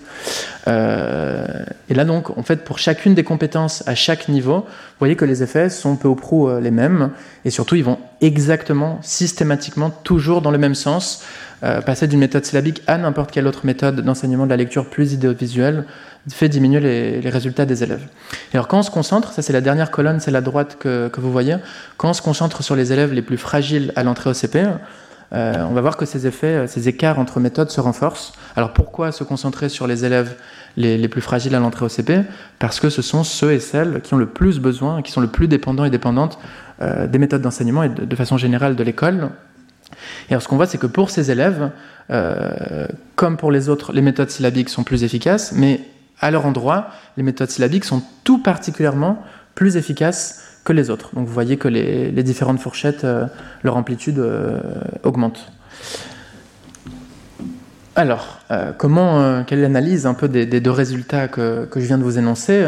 Et 0.66 1.95
là 1.95 2.05
donc, 2.05 2.37
en 2.37 2.43
fait, 2.43 2.64
pour 2.64 2.78
chacune 2.78 3.14
des 3.14 3.24
compétences 3.24 3.87
à 3.87 3.95
chaque 3.95 4.28
niveau, 4.28 4.61
vous 4.61 4.99
voyez 4.99 5.16
que 5.16 5.24
les 5.24 5.43
effets 5.43 5.68
sont 5.68 5.97
peu 5.97 6.09
ou 6.09 6.14
prou 6.14 6.49
euh, 6.49 6.61
les 6.61 6.70
mêmes, 6.70 7.11
et 7.45 7.51
surtout 7.51 7.74
ils 7.76 7.84
vont 7.84 7.99
exactement, 8.20 8.99
systématiquement, 9.03 9.91
toujours 9.91 10.43
dans 10.43 10.51
le 10.51 10.59
même 10.59 10.74
sens. 10.74 11.22
Euh, 11.65 11.81
passer 11.81 12.07
d'une 12.07 12.19
méthode 12.19 12.45
syllabique 12.45 12.83
à 12.87 12.99
n'importe 12.99 13.31
quelle 13.31 13.47
autre 13.47 13.65
méthode 13.65 14.03
d'enseignement 14.03 14.45
de 14.45 14.51
la 14.51 14.59
lecture 14.59 14.91
plus 14.91 15.15
idéovisuelle 15.15 15.87
fait 16.31 16.51
diminuer 16.51 16.81
les, 16.81 17.31
résultats 17.31 17.65
des 17.65 17.83
élèves. 17.83 18.07
Et 18.53 18.57
alors 18.57 18.69
quand 18.69 18.81
on 18.81 18.83
se 18.83 18.91
concentre, 18.91 19.33
ça 19.33 19.41
c'est 19.41 19.55
la 19.55 19.63
dernière 19.63 19.91
colonne, 19.91 20.21
c'est 20.21 20.31
la 20.31 20.43
droite 20.43 20.77
que, 20.79 21.11
vous 21.17 21.33
voyez, 21.33 21.57
quand 21.97 22.11
on 22.11 22.13
se 22.13 22.21
concentre 22.21 22.63
sur 22.63 22.77
les 22.77 22.93
élèves 22.93 23.15
les 23.15 23.23
plus 23.23 23.39
fragiles 23.39 23.91
à 23.97 24.03
l'entrée 24.03 24.29
au 24.29 24.35
CP, 24.35 24.67
euh, 25.33 25.65
on 25.69 25.73
va 25.73 25.81
voir 25.81 25.97
que 25.97 26.05
ces 26.05 26.27
effets, 26.27 26.47
euh, 26.47 26.67
ces 26.67 26.89
écarts 26.89 27.19
entre 27.19 27.41
méthodes 27.41 27.71
se 27.71 27.81
renforcent. 27.81 28.35
Alors 28.55 28.75
pourquoi 28.75 29.11
se 29.11 29.25
concentrer 29.25 29.71
sur 29.71 29.87
les 29.87 30.05
élèves 30.05 30.37
les, 30.77 31.09
plus 31.09 31.23
fragiles 31.23 31.55
à 31.55 31.59
l'entrée 31.59 31.87
au 31.87 31.89
CP 31.89 32.21
Parce 32.59 32.81
que 32.81 32.91
ce 32.91 33.01
sont 33.01 33.25
ceux 33.25 33.53
et 33.53 33.61
celles 33.61 34.03
qui 34.03 34.13
ont 34.13 34.19
le 34.19 34.27
plus 34.27 34.61
besoin, 34.61 35.01
qui 35.01 35.11
sont 35.11 35.23
le 35.23 35.27
plus 35.27 35.49
dépendants 35.49 35.87
et 35.87 35.91
dépendantes 35.91 36.39
des 36.83 37.19
méthodes 37.19 37.41
d'enseignement 37.41 37.83
et 37.83 37.89
de, 37.89 38.17
façon 38.17 38.37
générale 38.37 38.77
de 38.77 38.83
l'école. 38.85 39.31
Et 40.28 40.32
alors 40.32 40.43
ce 40.43 40.49
qu'on 40.49 40.57
voit, 40.57 40.66
c'est 40.66 40.78
que 40.78 40.87
pour 40.87 41.11
ces 41.11 41.30
élèves, 41.30 41.70
euh, 42.11 42.87
comme 43.14 43.37
pour 43.37 43.51
les 43.51 43.68
autres, 43.68 43.93
les 43.93 44.03
méthodes 44.03 44.30
syllabiques 44.30 44.68
sont 44.68 44.84
plus 44.84 45.05
efficaces, 45.05 45.53
mais 45.53 45.80
à 46.20 46.30
leur 46.30 46.47
endroit, 46.47 46.89
les 47.16 47.22
méthodes 47.22 47.51
syllabiques 47.51 47.84
sont 47.84 48.03
tout 48.24 48.43
particulièrement 48.43 49.22
plus 49.55 49.76
efficaces 49.76 50.61
que 50.64 50.72
les 50.72 50.91
autres. 50.91 51.14
Donc 51.14 51.26
vous 51.26 51.32
voyez 51.32 51.57
que 51.57 51.68
les, 51.68 52.11
différentes 52.22 52.59
fourchettes, 52.59 53.07
leur 53.62 53.76
amplitude 53.76 54.22
augmente. 55.03 55.53
Alors, 57.95 58.41
comment, 58.78 59.45
quelle 59.45 59.61
est 59.61 59.62
l'analyse 59.62 60.07
un 60.07 60.14
peu 60.14 60.28
des, 60.28 60.47
deux 60.47 60.70
résultats 60.70 61.28
que, 61.28 61.66
que, 61.66 61.80
je 61.80 61.87
viens 61.87 61.99
de 61.99 62.03
vous 62.03 62.18
énoncer? 62.18 62.66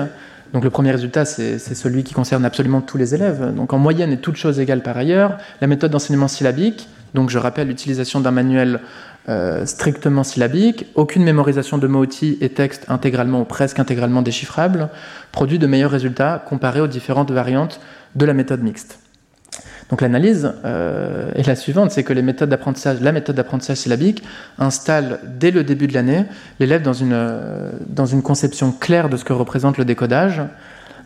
Donc 0.53 0.65
le 0.65 0.71
premier 0.71 0.91
résultat, 0.91 1.25
c'est 1.25 1.59
celui 1.59 2.05
qui 2.05 2.15
concerne 2.15 2.45
absolument 2.45 2.81
tous 2.81 2.97
les 2.97 3.15
élèves. 3.15 3.55
Donc 3.55 3.73
en 3.73 3.79
moyenne 3.79 4.13
et 4.13 4.17
toutes 4.19 4.37
choses 4.37 4.59
égales 4.61 4.83
par 4.83 4.97
ailleurs, 4.97 5.37
la 5.61 5.67
méthode 5.67 5.91
d'enseignement 5.91 6.29
syllabique, 6.29 6.89
donc 7.15 7.31
je 7.31 7.39
rappelle 7.39 7.69
l'utilisation 7.69 8.21
d'un 8.21 8.31
manuel 8.31 8.81
euh, 9.29 9.67
strictement 9.67 10.25
syllabique, 10.25 10.87
aucune 10.95 11.23
mémorisation 11.23 11.77
de 11.77 11.87
mots-outils 11.87 12.39
et 12.41 12.49
textes 12.49 12.87
intégralement 12.89 13.43
ou 13.43 13.45
presque 13.45 13.79
intégralement 13.79 14.23
déchiffrables, 14.23 14.89
produit 15.33 15.59
de 15.59 15.67
meilleurs 15.67 15.91
résultats 15.91 16.43
comparés 16.47 16.81
aux 16.81 16.87
différentes 16.87 17.31
variantes 17.31 17.79
de 18.15 18.25
la 18.25 18.33
méthode 18.33 18.63
mixte. 18.63 19.01
Donc 19.91 20.01
l'analyse 20.01 20.53
euh, 20.65 21.31
est 21.35 21.47
la 21.47 21.57
suivante, 21.57 21.91
c'est 21.91 22.05
que 22.05 22.15
la 22.15 22.23
méthode 22.23 22.49
d'apprentissage 22.49 23.77
syllabique 23.77 24.23
installe 24.59 25.21
dès 25.39 25.51
le 25.51 25.63
début 25.63 25.89
de 25.89 25.95
l'année 25.95 26.25
l'élève 26.59 26.81
dans 26.81 26.95
une, 26.95 27.13
euh, 27.13 27.71
dans 27.87 28.07
une 28.07 28.23
conception 28.23 28.73
claire 28.73 29.11
de 29.11 29.19
ce 29.19 29.25
que 29.25 29.35
représente 29.35 29.77
le 29.77 29.85
décodage. 29.85 30.43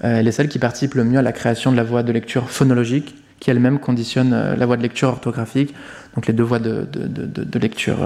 Elle 0.01 0.27
est 0.27 0.33
celle 0.33 0.49
qui 0.49 0.59
participe 0.59 0.95
le 0.95 1.05
mieux 1.05 1.19
à 1.19 1.23
la 1.23 1.31
création 1.31 1.71
de 1.71 1.77
la 1.77 1.85
voie 1.85 2.03
de 2.03 2.11
lecture 2.11 2.51
phonologique, 2.51 3.22
qui 3.43 3.51
elle-même 3.51 3.81
conditionne 3.81 4.55
la 4.57 4.67
voie 4.67 4.77
de 4.77 4.83
lecture 4.83 5.09
orthographique, 5.09 5.75
donc 6.15 6.29
les 6.29 6.33
deux 6.33 6.45
voies 6.45 6.61
de, 6.61 6.87
de, 6.93 7.27
de 7.43 7.59
lecture. 7.59 7.99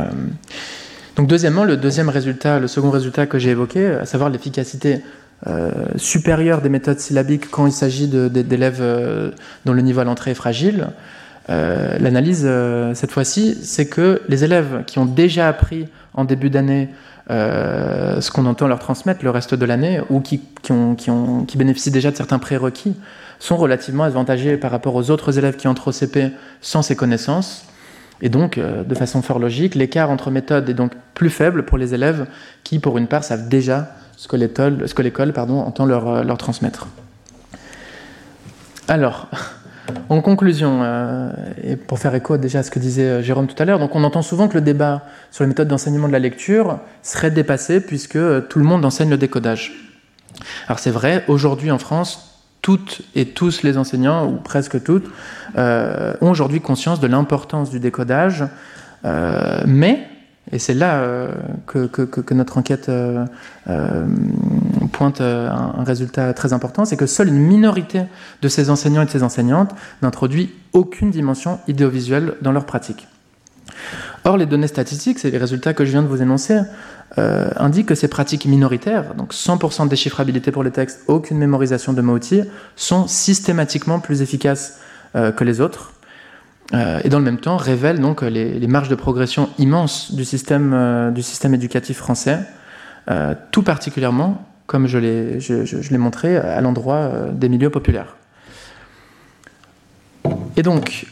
Donc 1.17 1.27
deuxièmement, 1.29 1.65
le 1.65 1.77
deuxième 1.77 2.09
résultat, 2.09 2.59
le 2.59 2.69
second 2.69 2.91
résultat 2.91 3.27
que 3.27 3.39
j'ai 3.39 3.51
évoqué, 3.51 3.87
à 3.87 4.07
savoir 4.07 4.31
l'efficacité 4.31 5.03
euh, 5.47 5.71
supérieure 5.97 6.63
des 6.63 6.71
méthodes 6.71 6.99
syllabiques 6.99 7.51
quand 7.51 7.67
il 7.67 7.73
s'agit 7.73 8.09
d'élèves 8.09 8.79
euh, 8.81 9.31
dont 9.67 9.75
le 9.75 9.83
niveau 9.83 10.01
à 10.01 10.05
l'entrée 10.05 10.31
est 10.31 10.35
fragile. 10.35 10.89
Euh, 11.51 11.99
l'analyse, 11.99 12.49
cette 12.95 13.11
fois-ci, 13.11 13.57
c'est 13.63 13.87
que 13.87 14.23
les 14.29 14.45
élèves 14.45 14.85
qui 14.87 14.99
ont 14.99 15.05
déjà 15.05 15.47
appris 15.47 15.89
en 16.15 16.25
début 16.25 16.49
d'année 16.49 16.89
ce 17.29 18.31
qu'on 18.31 18.47
entend 18.47 18.67
leur 18.67 18.79
transmettre 18.79 19.25
le 19.25 19.31
reste 19.31 19.55
de 19.55 19.67
l'année 19.67 20.01
ou 20.11 20.21
qui, 20.21 20.41
qui, 20.63 21.59
bénéficient 21.59 21.91
déjà 21.91 22.11
de 22.11 22.17
certains 22.17 22.39
prérequis 22.39 22.95
sont 23.47 23.57
relativement 23.57 24.05
avantagés 24.05 24.57
par 24.57 24.71
rapport 24.71 24.95
aux 24.95 25.11
autres 25.11 25.39
élèves 25.39 25.57
qui 25.57 25.69
entrent 25.69 25.89
au 25.89 25.93
CP 25.93 26.31
sans 26.61 26.83
ces 26.83 26.97
connaissances. 26.97 27.65
Et 28.23 28.29
donc, 28.29 28.59
de 28.59 28.95
façon 28.95 29.21
fort 29.21 29.39
logique, 29.39 29.75
l'écart 29.75 30.11
entre 30.11 30.31
méthodes 30.31 30.69
est 30.71 30.75
donc 30.75 30.93
plus 31.13 31.29
faible 31.29 31.65
pour 31.65 31.77
les 31.77 31.93
élèves 31.93 32.27
qui, 32.65 32.79
pour 32.79 32.97
une 32.97 33.09
part, 33.09 33.25
savent 33.25 33.49
déjà 33.49 33.91
ce 34.17 34.29
que 34.29 35.03
l'école 35.03 35.33
entend 35.37 35.87
leur, 35.87 36.09
euh, 36.09 36.23
leur, 36.23 36.39
transmettre. 36.39 36.89
Alors, 38.89 39.29
en 40.09 40.21
conclusion, 40.21 40.81
euh, 40.83 41.31
et 41.63 41.77
pour 41.77 41.99
faire 41.99 42.15
écho 42.15 42.39
déjà 42.39 42.61
à 42.61 42.63
ce 42.63 42.71
que 42.71 42.79
disait 42.79 43.03
euh, 43.03 43.23
Jérôme 43.23 43.47
tout 43.47 43.61
à 43.63 43.67
l'heure, 43.67 43.79
donc 43.79 43.95
on 43.95 44.05
entend 44.05 44.23
souvent 44.23 44.49
que 44.49 44.55
le 44.55 44.63
débat 44.63 45.03
sur 45.31 45.45
les 45.45 45.49
méthodes 45.49 45.69
d'enseignement 45.69 46.09
de 46.09 46.13
la 46.13 46.19
lecture 46.19 46.79
serait 47.03 47.31
dépassé 47.31 47.81
puisque 47.81 48.19
tout 48.49 48.59
le 48.59 48.65
monde 48.65 48.85
enseigne 48.85 49.11
le 49.11 49.19
décodage. 49.19 49.73
Alors 50.67 50.79
c'est 50.79 50.91
vrai, 50.91 51.25
aujourd'hui 51.29 51.71
en 51.71 51.79
France, 51.79 52.36
toutes 52.67 53.03
et 53.15 53.27
tous 53.27 53.63
les 53.63 53.79
enseignants, 53.79 54.27
ou 54.27 54.39
presque 54.39 54.83
toutes, 54.83 55.07
ont 55.57 56.31
aujourd'hui 56.31 56.61
conscience 56.61 56.99
de 56.99 57.07
l'importance 57.07 57.71
du 57.71 57.79
décodage, 57.79 58.43
mais 59.05 60.09
et 60.53 60.59
c'est 60.59 60.75
là 60.75 61.01
euh, 61.01 61.33
que, 61.67 62.35
notre 62.35 62.59
enquête 62.59 62.89
euh, 62.89 63.25
euh, 63.69 64.07
pointe 64.93 65.21
un, 65.21 65.83
résultat 65.85 66.33
très 66.35 66.53
important, 66.53 66.85
c'est 66.85 66.97
que 66.97 67.07
seule 67.07 67.29
une 67.29 67.39
minorité 67.39 68.03
de 68.43 68.49
ces 68.49 68.71
enseignants 68.71 69.03
et 69.03 69.07
de 69.07 69.11
ces 69.11 69.25
enseignantes 69.25 69.75
n'introduit 70.03 70.53
aucune 70.73 71.11
dimension 71.11 71.59
idéovisuelle 71.67 72.35
dans 72.43 72.53
leur 72.53 72.65
pratique. 72.65 73.09
Or, 74.27 74.37
les 74.37 74.45
données 74.45 74.67
statistiques, 74.67 75.19
c'est 75.19 75.31
les 75.31 75.39
résultats 75.39 75.73
que 75.73 75.85
je 75.85 75.93
viens 75.93 76.03
de 76.03 76.09
vous 76.09 76.21
énoncer, 76.21 76.61
indiquent 77.17 77.87
que 77.87 77.95
ces 77.95 78.09
pratiques 78.09 78.45
minoritaires, 78.45 79.15
donc 79.15 79.33
100% 79.33 79.85
de 79.85 79.89
déchiffrabilité 79.89 80.51
pour 80.51 80.65
les 80.65 80.73
textes, 80.73 81.05
aucune 81.07 81.39
mémorisation 81.39 81.93
de 81.93 82.03
mots-outils, 82.03 82.43
sont 82.75 83.07
systématiquement 83.07 84.01
plus 84.01 84.23
efficaces 84.23 84.81
que 85.15 85.45
les 85.45 85.61
autres, 85.61 85.93
euh, 86.75 87.01
et 87.05 87.09
dans 87.09 87.19
le 87.19 87.25
même 87.25 87.39
temps 87.39 87.57
révèle 87.57 88.01
donc 88.01 88.23
les, 88.23 88.67
marges 88.67 88.89
de 88.89 88.97
progression 88.97 89.49
immenses 89.59 90.13
du 90.13 90.25
système, 90.25 90.73
euh, 90.75 91.11
du 91.11 91.23
système 91.23 91.55
éducatif 91.55 91.99
français, 91.99 92.41
euh, 93.09 93.35
tout 93.53 93.63
particulièrement, 93.63 94.45
comme 94.67 94.89
je 94.89 94.99
l'ai 94.99 95.99
montré, 95.99 96.37
à 96.37 96.61
l'endroit 96.61 97.11
des 97.33 97.49
milieux 97.49 97.71
populaires. 97.71 98.17
Et 100.57 100.63
donc, 100.63 101.07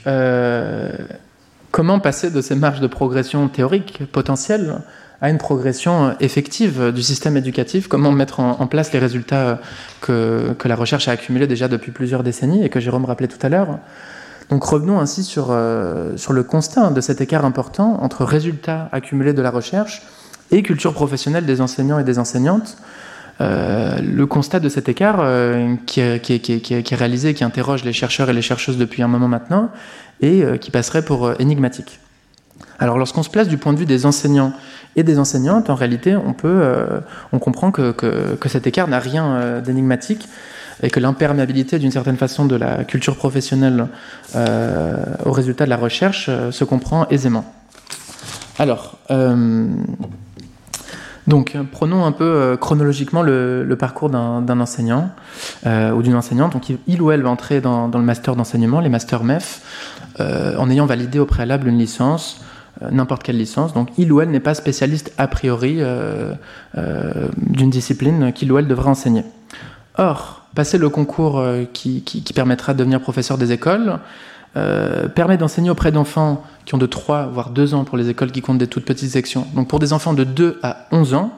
comment 1.74 1.98
passer 1.98 2.30
de 2.30 2.40
ces 2.40 2.54
marges 2.54 2.78
de 2.78 2.86
progression 2.86 3.48
théoriques 3.48 4.04
potentielles 4.12 4.78
à 5.20 5.28
une 5.28 5.38
progression 5.38 6.14
effective 6.20 6.92
du 6.92 7.02
système 7.02 7.36
éducatif? 7.36 7.88
Comment 7.88 8.12
mettre 8.12 8.38
en, 8.38 8.66
place 8.68 8.92
les 8.92 9.00
résultats 9.00 9.58
que, 10.00 10.54
que, 10.56 10.68
la 10.68 10.76
recherche 10.76 11.08
a 11.08 11.10
accumulés 11.10 11.48
déjà 11.48 11.66
depuis 11.66 11.90
plusieurs 11.90 12.22
décennies 12.22 12.64
et 12.64 12.68
que 12.68 12.78
Jérôme 12.78 13.06
rappelait 13.06 13.26
tout 13.26 13.44
à 13.44 13.48
l'heure? 13.48 13.80
Donc 14.50 14.62
revenons 14.62 15.00
ainsi 15.00 15.24
sur, 15.24 15.48
euh, 15.50 16.16
sur 16.16 16.32
le 16.32 16.44
constat 16.44 16.90
de 16.90 17.00
cet 17.00 17.20
écart 17.20 17.44
important 17.44 17.98
entre 18.02 18.24
résultats 18.24 18.88
accumulés 18.92 19.32
de 19.32 19.42
la 19.42 19.50
recherche 19.50 20.02
et 20.52 20.62
culture 20.62 20.92
professionnelle 20.92 21.44
des 21.44 21.60
enseignants 21.60 21.98
et 21.98 22.04
des 22.04 22.20
enseignantes. 22.20 22.76
Euh, 23.40 23.98
le 24.00 24.26
constat 24.26 24.60
de 24.60 24.68
cet 24.68 24.88
écart 24.88 25.16
euh, 25.18 25.74
qui, 25.86 26.00
est, 26.00 26.94
réalisé, 26.94 27.34
qui 27.34 27.42
interroge 27.42 27.82
les 27.82 27.92
chercheurs 27.92 28.30
et 28.30 28.32
les 28.32 28.42
chercheuses 28.42 28.78
depuis 28.78 29.02
un 29.02 29.08
moment 29.08 29.26
maintenant, 29.26 29.70
et 30.24 30.58
qui 30.58 30.70
passerait 30.70 31.04
pour 31.04 31.40
énigmatique. 31.40 32.00
Alors 32.78 32.98
lorsqu'on 32.98 33.22
se 33.22 33.30
place 33.30 33.46
du 33.46 33.58
point 33.58 33.72
de 33.72 33.78
vue 33.78 33.86
des 33.86 34.06
enseignants 34.06 34.52
et 34.96 35.02
des 35.02 35.18
enseignantes, 35.18 35.70
en 35.70 35.74
réalité, 35.74 36.16
on, 36.16 36.32
peut, 36.32 36.62
on 37.32 37.38
comprend 37.38 37.70
que, 37.70 37.92
que, 37.92 38.48
cet 38.48 38.66
écart 38.66 38.88
n'a 38.88 38.98
rien 38.98 39.60
d'énigmatique, 39.60 40.28
et 40.82 40.90
que 40.90 41.00
l'imperméabilité 41.00 41.78
d'une 41.78 41.90
certaine 41.90 42.16
façon 42.16 42.44
de 42.46 42.56
la 42.56 42.84
culture 42.84 43.16
professionnelle 43.16 43.86
euh, 44.34 44.96
au 45.24 45.32
résultat 45.32 45.64
de 45.64 45.70
la 45.70 45.76
recherche 45.76 46.26
euh, 46.28 46.50
se 46.50 46.64
comprend 46.64 47.06
aisément. 47.08 47.44
Alors, 48.58 48.98
euh, 49.10 49.66
donc 51.26 51.56
prenons 51.72 52.04
un 52.04 52.12
peu 52.12 52.56
chronologiquement 52.60 53.22
le, 53.22 53.76
parcours 53.78 54.10
d'un 54.10 54.60
enseignant 54.60 55.10
ou 55.66 56.02
d'une 56.02 56.16
enseignante. 56.16 56.52
Donc 56.52 56.70
il 56.86 57.02
ou 57.02 57.10
elle 57.10 57.22
va 57.22 57.30
entrer 57.30 57.60
dans, 57.60 57.88
le 57.88 58.02
master 58.02 58.36
d'enseignement, 58.36 58.80
les 58.80 58.88
masters 58.88 59.24
MEF, 59.24 59.62
en 60.18 60.70
ayant 60.70 60.86
validé 60.86 61.18
au 61.18 61.26
préalable 61.26 61.68
une 61.68 61.78
licence 61.78 62.40
n'importe 62.90 63.22
quelle 63.22 63.38
licence. 63.38 63.72
Donc, 63.72 63.90
il 63.96 64.12
ou 64.12 64.20
elle 64.20 64.30
n'est 64.30 64.40
pas 64.40 64.52
spécialiste 64.52 65.14
a 65.16 65.28
priori 65.28 65.80
d'une 66.74 67.70
discipline 67.70 68.32
qu'il 68.32 68.52
ou 68.52 68.58
elle 68.58 68.66
devra 68.66 68.90
enseigner. 68.90 69.22
Or, 69.96 70.44
passer 70.54 70.78
le 70.78 70.88
concours 70.88 71.38
euh, 71.38 71.64
qui, 71.72 72.02
permettra 72.34 72.74
de 72.74 72.78
devenir 72.78 73.00
professeur 73.00 73.38
des 73.38 73.52
écoles, 73.52 73.98
euh, 74.56 75.08
permet 75.08 75.36
d'enseigner 75.36 75.70
auprès 75.70 75.90
d'enfants 75.90 76.44
qui 76.64 76.74
ont 76.74 76.78
de 76.78 76.86
3 76.86 77.26
voire 77.26 77.50
2 77.50 77.74
ans 77.74 77.84
pour 77.84 77.96
les 77.96 78.08
écoles 78.08 78.30
qui 78.30 78.40
comptent 78.40 78.58
des 78.58 78.66
toutes 78.66 78.84
petites 78.84 79.10
sections. 79.10 79.46
Donc 79.54 79.68
pour 79.68 79.78
des 79.78 79.92
enfants 79.92 80.14
de 80.14 80.24
2 80.24 80.60
à 80.62 80.86
11 80.92 81.14
ans, 81.14 81.32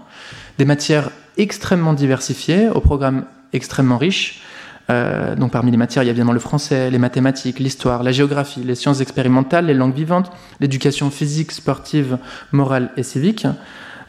des 0.59 0.64
matières 0.64 1.11
extrêmement 1.37 1.93
diversifiées, 1.93 2.69
au 2.69 2.81
programme 2.81 3.25
extrêmement 3.53 3.99
riche. 3.99 4.43
Euh, 4.89 5.35
donc 5.35 5.51
parmi 5.51 5.71
les 5.71 5.77
matières, 5.77 6.05
il 6.05 6.07
y 6.07 6.09
a 6.09 6.12
évidemment 6.12 6.33
le 6.33 6.41
français, 6.41 6.91
les 6.91 6.99
mathématiques, 6.99 7.59
l'histoire, 7.59 8.03
la 8.03 8.12
géographie, 8.12 8.62
les 8.62 8.75
sciences 8.75 9.01
expérimentales, 9.01 9.67
les 9.67 9.75
langues 9.75 9.95
vivantes, 9.95 10.31
l'éducation 10.61 11.11
physique, 11.11 11.53
sportive, 11.53 12.19
morale 12.53 12.91
et 12.97 13.03
civique. 13.03 13.47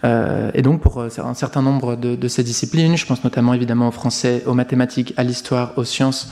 Euh, 0.03 0.51
et 0.53 0.61
donc 0.61 0.81
pour 0.81 0.99
euh, 0.99 1.09
un 1.23 1.33
certain 1.33 1.61
nombre 1.61 1.95
de, 1.95 2.27
ces 2.27 2.43
disciplines, 2.43 2.97
je 2.97 3.05
pense 3.05 3.23
notamment 3.23 3.53
évidemment 3.53 3.87
au 3.87 3.91
français, 3.91 4.43
aux 4.45 4.53
mathématiques, 4.53 5.13
à 5.17 5.23
l'histoire, 5.23 5.73
aux 5.77 5.83
sciences, 5.83 6.31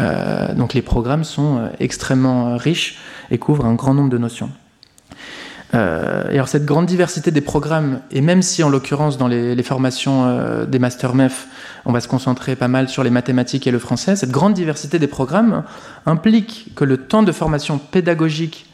euh, 0.00 0.52
donc 0.54 0.74
les 0.74 0.82
programmes 0.82 1.24
sont 1.24 1.68
extrêmement 1.78 2.56
riches 2.56 2.98
et 3.30 3.38
couvrent 3.38 3.66
un 3.66 3.74
grand 3.74 3.94
nombre 3.94 4.10
de 4.10 4.18
notions. 4.18 4.50
et 5.72 5.76
alors 6.36 6.48
cette 6.48 6.64
grande 6.64 6.86
diversité 6.86 7.30
des 7.30 7.40
programmes, 7.40 8.00
et 8.10 8.20
même 8.20 8.42
si 8.42 8.62
en 8.62 8.68
l'occurrence 8.68 9.18
dans 9.18 9.28
les, 9.28 9.62
formations 9.62 10.64
des 10.66 10.78
Master 10.78 11.14
MEF, 11.14 11.48
on 11.84 11.92
va 11.92 12.00
se 12.00 12.08
concentrer 12.08 12.54
pas 12.56 12.68
mal 12.68 12.88
sur 12.88 13.02
les 13.02 13.10
mathématiques 13.10 13.66
et 13.66 13.72
le 13.72 13.80
français, 13.80 14.14
cette 14.16 14.30
grande 14.30 14.54
diversité 14.54 14.98
des 14.98 15.08
programmes 15.08 15.64
implique 16.06 16.72
que 16.76 16.84
le 16.84 16.96
temps 16.96 17.24
de 17.24 17.32
formation 17.32 17.78
pédagogique 17.78 18.66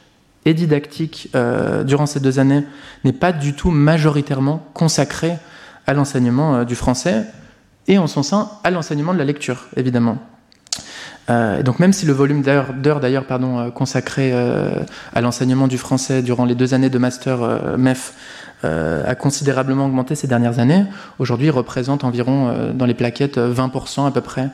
et 0.45 0.55
didactique 0.55 1.29
euh, 1.35 1.85
durant 1.85 2.07
ces 2.07 2.21
deux 2.21 2.39
années 2.39 2.65
n'est 3.05 3.13
pas 3.13 3.33
du 3.33 3.55
tout 3.55 3.71
majoritairement 3.71 4.67
consacré 4.75 5.37
à 5.87 5.95
l'enseignement 5.95 6.57
euh, 6.57 6.65
du 6.65 6.75
français 6.75 7.25
et 7.89 7.99
en 7.99 8.07
son 8.07 8.23
sein 8.23 8.51
à 8.65 8.71
l'enseignement 8.71 9.13
de 9.13 9.19
la 9.19 9.25
lecture, 9.25 9.67
évidemment. 9.77 10.19
Euh, 11.29 11.63
donc 11.63 11.79
même 11.79 11.93
si 11.93 12.07
le 12.07 12.13
volume 12.13 12.43
d'heures 12.43 13.01
d'ailleurs 13.01 13.27
pardon 13.27 13.71
consacré 13.71 14.33
à 14.33 15.21
l'enseignement 15.21 15.69
du 15.69 15.79
français 15.79 16.23
durant 16.23 16.45
les 16.45 16.55
deux 16.55 16.75
années 16.75 16.91
de 16.91 16.99
master 16.99 17.77
MEF 17.79 18.15
a 18.63 19.15
considérablement 19.15 19.87
augmenté 19.87 20.15
ces 20.15 20.27
dernières 20.27 20.59
années, 20.59 20.85
aujourd'hui 21.19 21.51
représente 21.51 22.05
environ 22.05 22.73
dans 22.75 22.87
les 22.87 22.95
plaquettes 22.95 23.39
20% 23.39 24.07
à 24.07 24.11
peu 24.11 24.21
près 24.21 24.49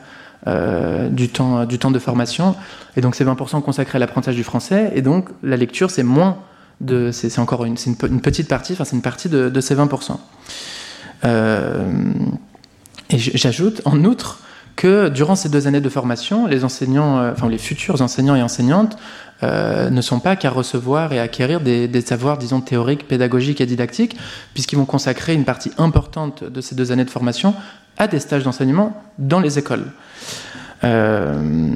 du, 0.45 1.29
temps, 1.29 1.65
du 1.65 1.79
temps 1.79 1.91
de 1.91 1.99
formation. 1.99 2.55
Et 2.95 3.01
donc 3.01 3.15
c'est 3.15 3.25
20% 3.25 3.61
consacré 3.61 3.97
à 3.97 3.99
l'apprentissage 3.99 4.35
du 4.35 4.43
français. 4.43 4.91
Et 4.95 5.01
donc 5.01 5.29
la 5.43 5.57
lecture, 5.57 5.89
c'est 5.89 6.03
moins 6.03 6.37
de... 6.79 7.11
C'est 7.11 7.39
encore 7.39 7.65
une, 7.65 7.75
une, 8.03 8.21
petite 8.21 8.47
partie, 8.47 8.73
enfin 8.73 8.85
c'est 8.85 8.95
une 8.95 9.01
partie 9.01 9.29
de, 9.29 9.59
ces 9.59 9.75
20%. 9.75 10.17
et 13.09 13.17
j'ajoute 13.17 13.81
en 13.85 14.03
outre 14.03 14.39
que 14.77 15.09
durant 15.09 15.35
ces 15.35 15.49
deux 15.49 15.67
années 15.67 15.81
de 15.81 15.89
formation, 15.89 16.47
les 16.47 16.63
enseignants, 16.63 17.17
euh, 17.17 17.31
enfin 17.33 17.49
les 17.49 17.57
futurs 17.57 18.01
enseignants 18.01 18.35
et 18.35 18.41
enseignantes 18.41 18.95
euh, 19.43 19.89
ne 19.89 20.01
sont 20.01 20.19
pas 20.19 20.35
qu'à 20.35 20.49
recevoir 20.49 21.13
et 21.13 21.19
acquérir 21.19 21.61
des, 21.61 22.01
savoirs, 22.01 22.37
disons, 22.37 22.61
théoriques, 22.61 23.07
pédagogiques 23.07 23.61
et 23.61 23.65
didactiques, 23.65 24.17
puisqu'ils 24.53 24.77
vont 24.77 24.85
consacrer 24.85 25.33
une 25.33 25.45
partie 25.45 25.71
importante 25.77 26.43
de 26.43 26.61
ces 26.61 26.75
deux 26.75 26.91
années 26.91 27.05
de 27.05 27.09
formation 27.09 27.53
à 27.97 28.07
des 28.07 28.19
stages 28.19 28.43
d'enseignement 28.43 29.01
dans 29.17 29.39
les 29.39 29.59
écoles. 29.59 29.85
Euh, 30.83 31.73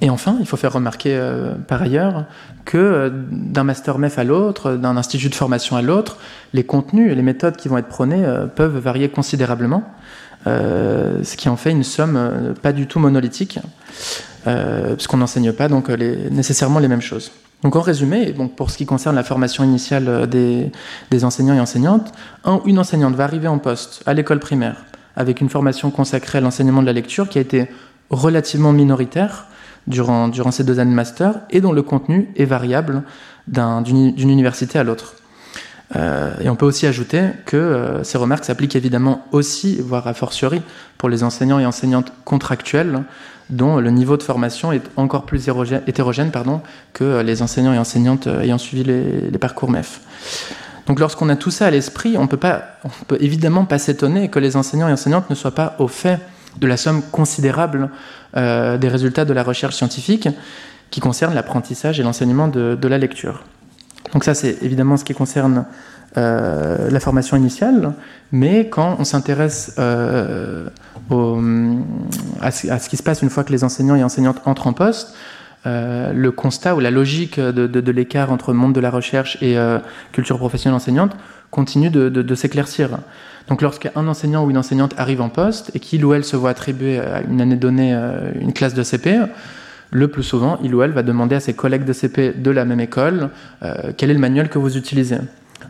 et 0.00 0.08
enfin, 0.08 0.36
il 0.40 0.46
faut 0.46 0.56
faire 0.56 0.72
remarquer 0.72 1.20
par 1.68 1.82
ailleurs 1.82 2.24
que 2.64 3.12
d'un 3.30 3.64
master 3.64 3.98
MEF 3.98 4.18
à 4.18 4.24
l'autre, 4.24 4.72
d'un 4.72 4.96
institut 4.96 5.28
de 5.28 5.34
formation 5.34 5.76
à 5.76 5.82
l'autre, 5.82 6.16
les 6.54 6.64
contenus 6.64 7.12
et 7.12 7.14
les 7.14 7.22
méthodes 7.22 7.56
qui 7.56 7.68
vont 7.68 7.76
être 7.76 7.88
prônées 7.88 8.24
peuvent 8.56 8.78
varier 8.78 9.10
considérablement. 9.10 9.84
Euh, 10.46 11.22
ce 11.22 11.36
qui 11.36 11.50
en 11.50 11.56
fait 11.56 11.70
une 11.70 11.84
somme 11.84 12.16
euh, 12.16 12.54
pas 12.54 12.72
du 12.72 12.86
tout 12.86 12.98
monolithique, 12.98 13.58
euh, 14.46 14.94
puisqu'on 14.94 15.18
n'enseigne 15.18 15.52
pas 15.52 15.68
donc 15.68 15.88
nécessairement 15.88 16.78
les 16.78 16.88
mêmes 16.88 17.02
choses. 17.02 17.32
Donc 17.62 17.76
en 17.76 17.80
résumé, 17.80 18.32
donc 18.32 18.56
pour 18.56 18.70
ce 18.70 18.78
qui 18.78 18.86
concerne 18.86 19.16
la 19.16 19.22
formation 19.22 19.64
initiale 19.64 20.26
des, 20.28 21.24
enseignants 21.24 21.54
et 21.54 21.60
enseignantes, 21.60 22.10
une 22.64 22.78
enseignante 22.78 23.14
va 23.14 23.24
arriver 23.24 23.48
en 23.48 23.58
poste 23.58 24.02
à 24.06 24.14
l'école 24.14 24.40
primaire 24.40 24.84
avec 25.16 25.40
une 25.40 25.48
formation 25.48 25.90
consacrée 25.90 26.38
à 26.38 26.40
l'enseignement 26.40 26.80
de 26.80 26.86
la 26.86 26.92
lecture 26.92 27.28
qui 27.28 27.38
a 27.38 27.40
été 27.40 27.68
relativement 28.08 28.72
minoritaire 28.72 29.46
durant, 29.86 30.30
ces 30.50 30.64
deux 30.64 30.78
années 30.78 30.90
de 30.90 30.96
master 30.96 31.40
et 31.50 31.60
dont 31.60 31.72
le 31.72 31.82
contenu 31.82 32.30
est 32.36 32.44
variable 32.44 33.02
d'une 33.46 34.30
université 34.30 34.78
à 34.78 34.84
l'autre. 34.84 35.16
Euh, 35.96 36.32
et 36.40 36.48
on 36.48 36.54
peut 36.54 36.66
aussi 36.66 36.86
ajouter 36.86 37.30
que 37.46 37.56
euh, 37.56 38.04
ces 38.04 38.16
remarques 38.16 38.44
s'appliquent 38.44 38.76
évidemment 38.76 39.26
aussi, 39.32 39.80
voire 39.80 40.06
a 40.06 40.14
fortiori, 40.14 40.62
pour 40.98 41.08
les 41.08 41.24
enseignants 41.24 41.58
et 41.58 41.66
enseignantes 41.66 42.12
contractuels, 42.24 43.02
dont 43.50 43.78
le 43.78 43.90
niveau 43.90 44.16
de 44.16 44.22
formation 44.22 44.72
est 44.72 44.82
encore 44.96 45.26
plus 45.26 45.48
hétérogène 45.86 46.30
pardon, 46.30 46.60
que 46.92 47.20
les 47.20 47.42
enseignants 47.42 47.72
et 47.72 47.78
enseignantes 47.78 48.26
euh, 48.26 48.42
ayant 48.42 48.58
suivi 48.58 48.84
les, 48.84 49.38
parcours 49.38 49.70
MEF. 49.70 50.00
Donc 50.86 51.00
lorsqu'on 51.00 51.28
a 51.28 51.36
tout 51.36 51.50
ça 51.50 51.66
à 51.66 51.70
l'esprit, 51.70 52.16
on 52.16 52.22
ne 52.22 52.26
peut 52.26 52.38
évidemment 53.20 53.64
pas 53.64 53.78
s'étonner 53.78 54.28
que 54.28 54.38
les 54.38 54.56
enseignants 54.56 54.88
et 54.88 54.92
enseignantes 54.92 55.30
ne 55.30 55.34
soient 55.34 55.54
pas 55.54 55.76
au 55.78 55.88
fait 55.88 56.18
de 56.58 56.66
la 56.66 56.76
somme 56.76 57.02
considérable 57.12 57.90
des 58.34 58.88
résultats 58.88 59.24
de 59.24 59.32
la 59.32 59.44
recherche 59.44 59.76
scientifique 59.76 60.28
qui 60.90 60.98
concerne 60.98 61.32
l'apprentissage 61.32 62.00
et 62.00 62.02
l'enseignement 62.02 62.48
de 62.48 62.88
la 62.88 62.98
lecture. 62.98 63.44
Donc 64.12 64.24
ça, 64.24 64.34
c'est 64.34 64.58
évidemment 64.62 64.96
ce 64.96 65.04
qui 65.04 65.14
concerne 65.14 65.64
euh, 66.16 66.90
la 66.90 67.00
formation 67.00 67.36
initiale, 67.36 67.92
mais 68.32 68.68
quand 68.68 68.96
on 68.98 69.04
s'intéresse 69.04 69.74
euh, 69.78 70.68
à, 72.40 72.50
ce 72.50 72.88
qui 72.88 72.96
se 72.96 73.02
passe 73.02 73.22
une 73.22 73.30
fois 73.30 73.44
que 73.44 73.52
les 73.52 73.64
enseignants 73.64 73.96
et 73.96 74.02
enseignantes 74.02 74.42
entrent 74.44 74.66
en 74.66 74.72
poste, 74.72 75.14
euh, 75.66 76.12
le 76.12 76.30
constat 76.32 76.74
ou 76.74 76.80
la 76.80 76.90
logique 76.90 77.38
de, 77.38 77.90
l'écart 77.90 78.32
entre 78.32 78.52
monde 78.52 78.74
de 78.74 78.80
la 78.80 78.90
recherche 78.90 79.40
et 79.42 79.56
culture 80.12 80.38
professionnelle 80.38 80.76
enseignante 80.76 81.12
continue 81.50 81.90
de, 81.90 82.34
s'éclaircir. 82.34 82.98
Donc 83.48 83.62
lorsqu'un 83.62 83.90
enseignant 83.94 84.44
ou 84.44 84.50
une 84.50 84.58
enseignante 84.58 84.94
arrive 84.96 85.20
en 85.20 85.28
poste 85.28 85.70
et 85.74 85.80
qu'il 85.80 86.04
ou 86.04 86.14
elle 86.14 86.24
se 86.24 86.36
voit 86.36 86.50
attribuer 86.50 86.98
à 86.98 87.22
une 87.22 87.40
année 87.40 87.56
donnée 87.56 87.92
une 88.40 88.52
classe 88.52 88.74
de 88.74 88.82
CP, 88.82 89.18
le 89.90 90.08
plus 90.08 90.22
souvent, 90.22 90.58
il 90.62 90.74
ou 90.74 90.82
elle 90.82 90.92
va 90.92 91.02
demander 91.02 91.34
à 91.34 91.40
ses 91.40 91.54
collègues 91.54 91.84
de 91.84 91.92
CP 91.92 92.32
de 92.32 92.50
la 92.50 92.64
même 92.64 92.80
école 92.80 93.30
euh, 93.62 93.92
quel 93.96 94.10
est 94.10 94.14
le 94.14 94.20
manuel 94.20 94.48
que 94.48 94.58
vous 94.58 94.76
utilisez. 94.76 95.18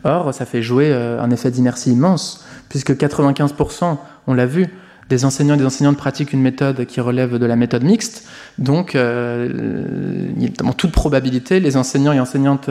Or, 0.04 0.32
ça 0.32 0.46
fait 0.46 0.62
jouer 0.62 0.90
euh, 0.90 1.20
un 1.20 1.30
effet 1.30 1.50
d'inertie 1.50 1.92
immense, 1.92 2.44
puisque 2.68 2.92
95%, 2.92 3.96
on 4.26 4.34
l'a 4.34 4.46
vu, 4.46 4.68
des 5.08 5.24
enseignants 5.24 5.54
et 5.54 5.58
des 5.58 5.66
enseignantes 5.66 5.96
pratiquent 5.96 6.32
une 6.32 6.40
méthode 6.40 6.86
qui 6.86 7.00
relève 7.00 7.36
de 7.36 7.46
la 7.46 7.56
méthode 7.56 7.82
mixte. 7.82 8.28
Donc, 8.58 8.94
euh, 8.94 10.28
en 10.64 10.72
toute 10.72 10.92
probabilité, 10.92 11.58
les 11.58 11.76
enseignants 11.76 12.12
et 12.12 12.20
enseignantes 12.20 12.70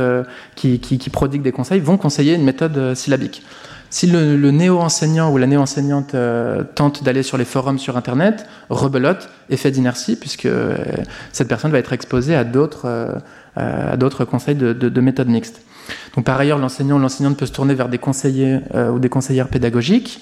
qui, 0.56 0.80
qui, 0.80 1.10
prodiguent 1.10 1.42
des 1.42 1.52
conseils 1.52 1.82
vont 1.82 1.98
conseiller 1.98 2.36
une 2.36 2.46
méthode 2.46 2.96
syllabique. 2.96 3.44
Si 3.92 4.06
le, 4.06 4.52
néo-enseignant 4.52 5.32
ou 5.32 5.38
la 5.38 5.48
néo-enseignante 5.48 6.14
euh, 6.14 6.64
tente 6.76 7.04
d'aller 7.04 7.24
sur 7.24 7.38
les 7.38 7.46
forums 7.46 7.80
sur 7.80 7.98
Internet, 7.98 8.46
rebelote, 8.70 9.30
effet 9.50 9.72
d'inertie, 9.72 10.16
puisque 10.16 10.46
euh, 10.46 10.78
cette 11.32 11.48
personne 11.48 11.72
va 11.72 11.80
être 11.80 11.92
exposée 11.92 12.36
à 12.36 12.44
d'autres 12.44 12.86
euh, 13.58 14.26
conseils 14.30 14.54
de, 14.54 14.74
de, 14.74 15.02
méthode 15.02 15.28
mixte. 15.28 15.62
Par 16.26 16.40
ailleurs, 16.40 16.58
l'enseignant 16.58 16.98
ou 16.98 17.00
l'enseignante 17.00 17.38
peut 17.38 17.46
se 17.46 17.52
tourner 17.52 17.74
vers 17.74 17.90
des 17.90 17.98
conseillers 17.98 18.60
ou 18.74 19.00
des 19.00 19.10
conseillères 19.10 19.48
pédagogiques. 19.48 20.22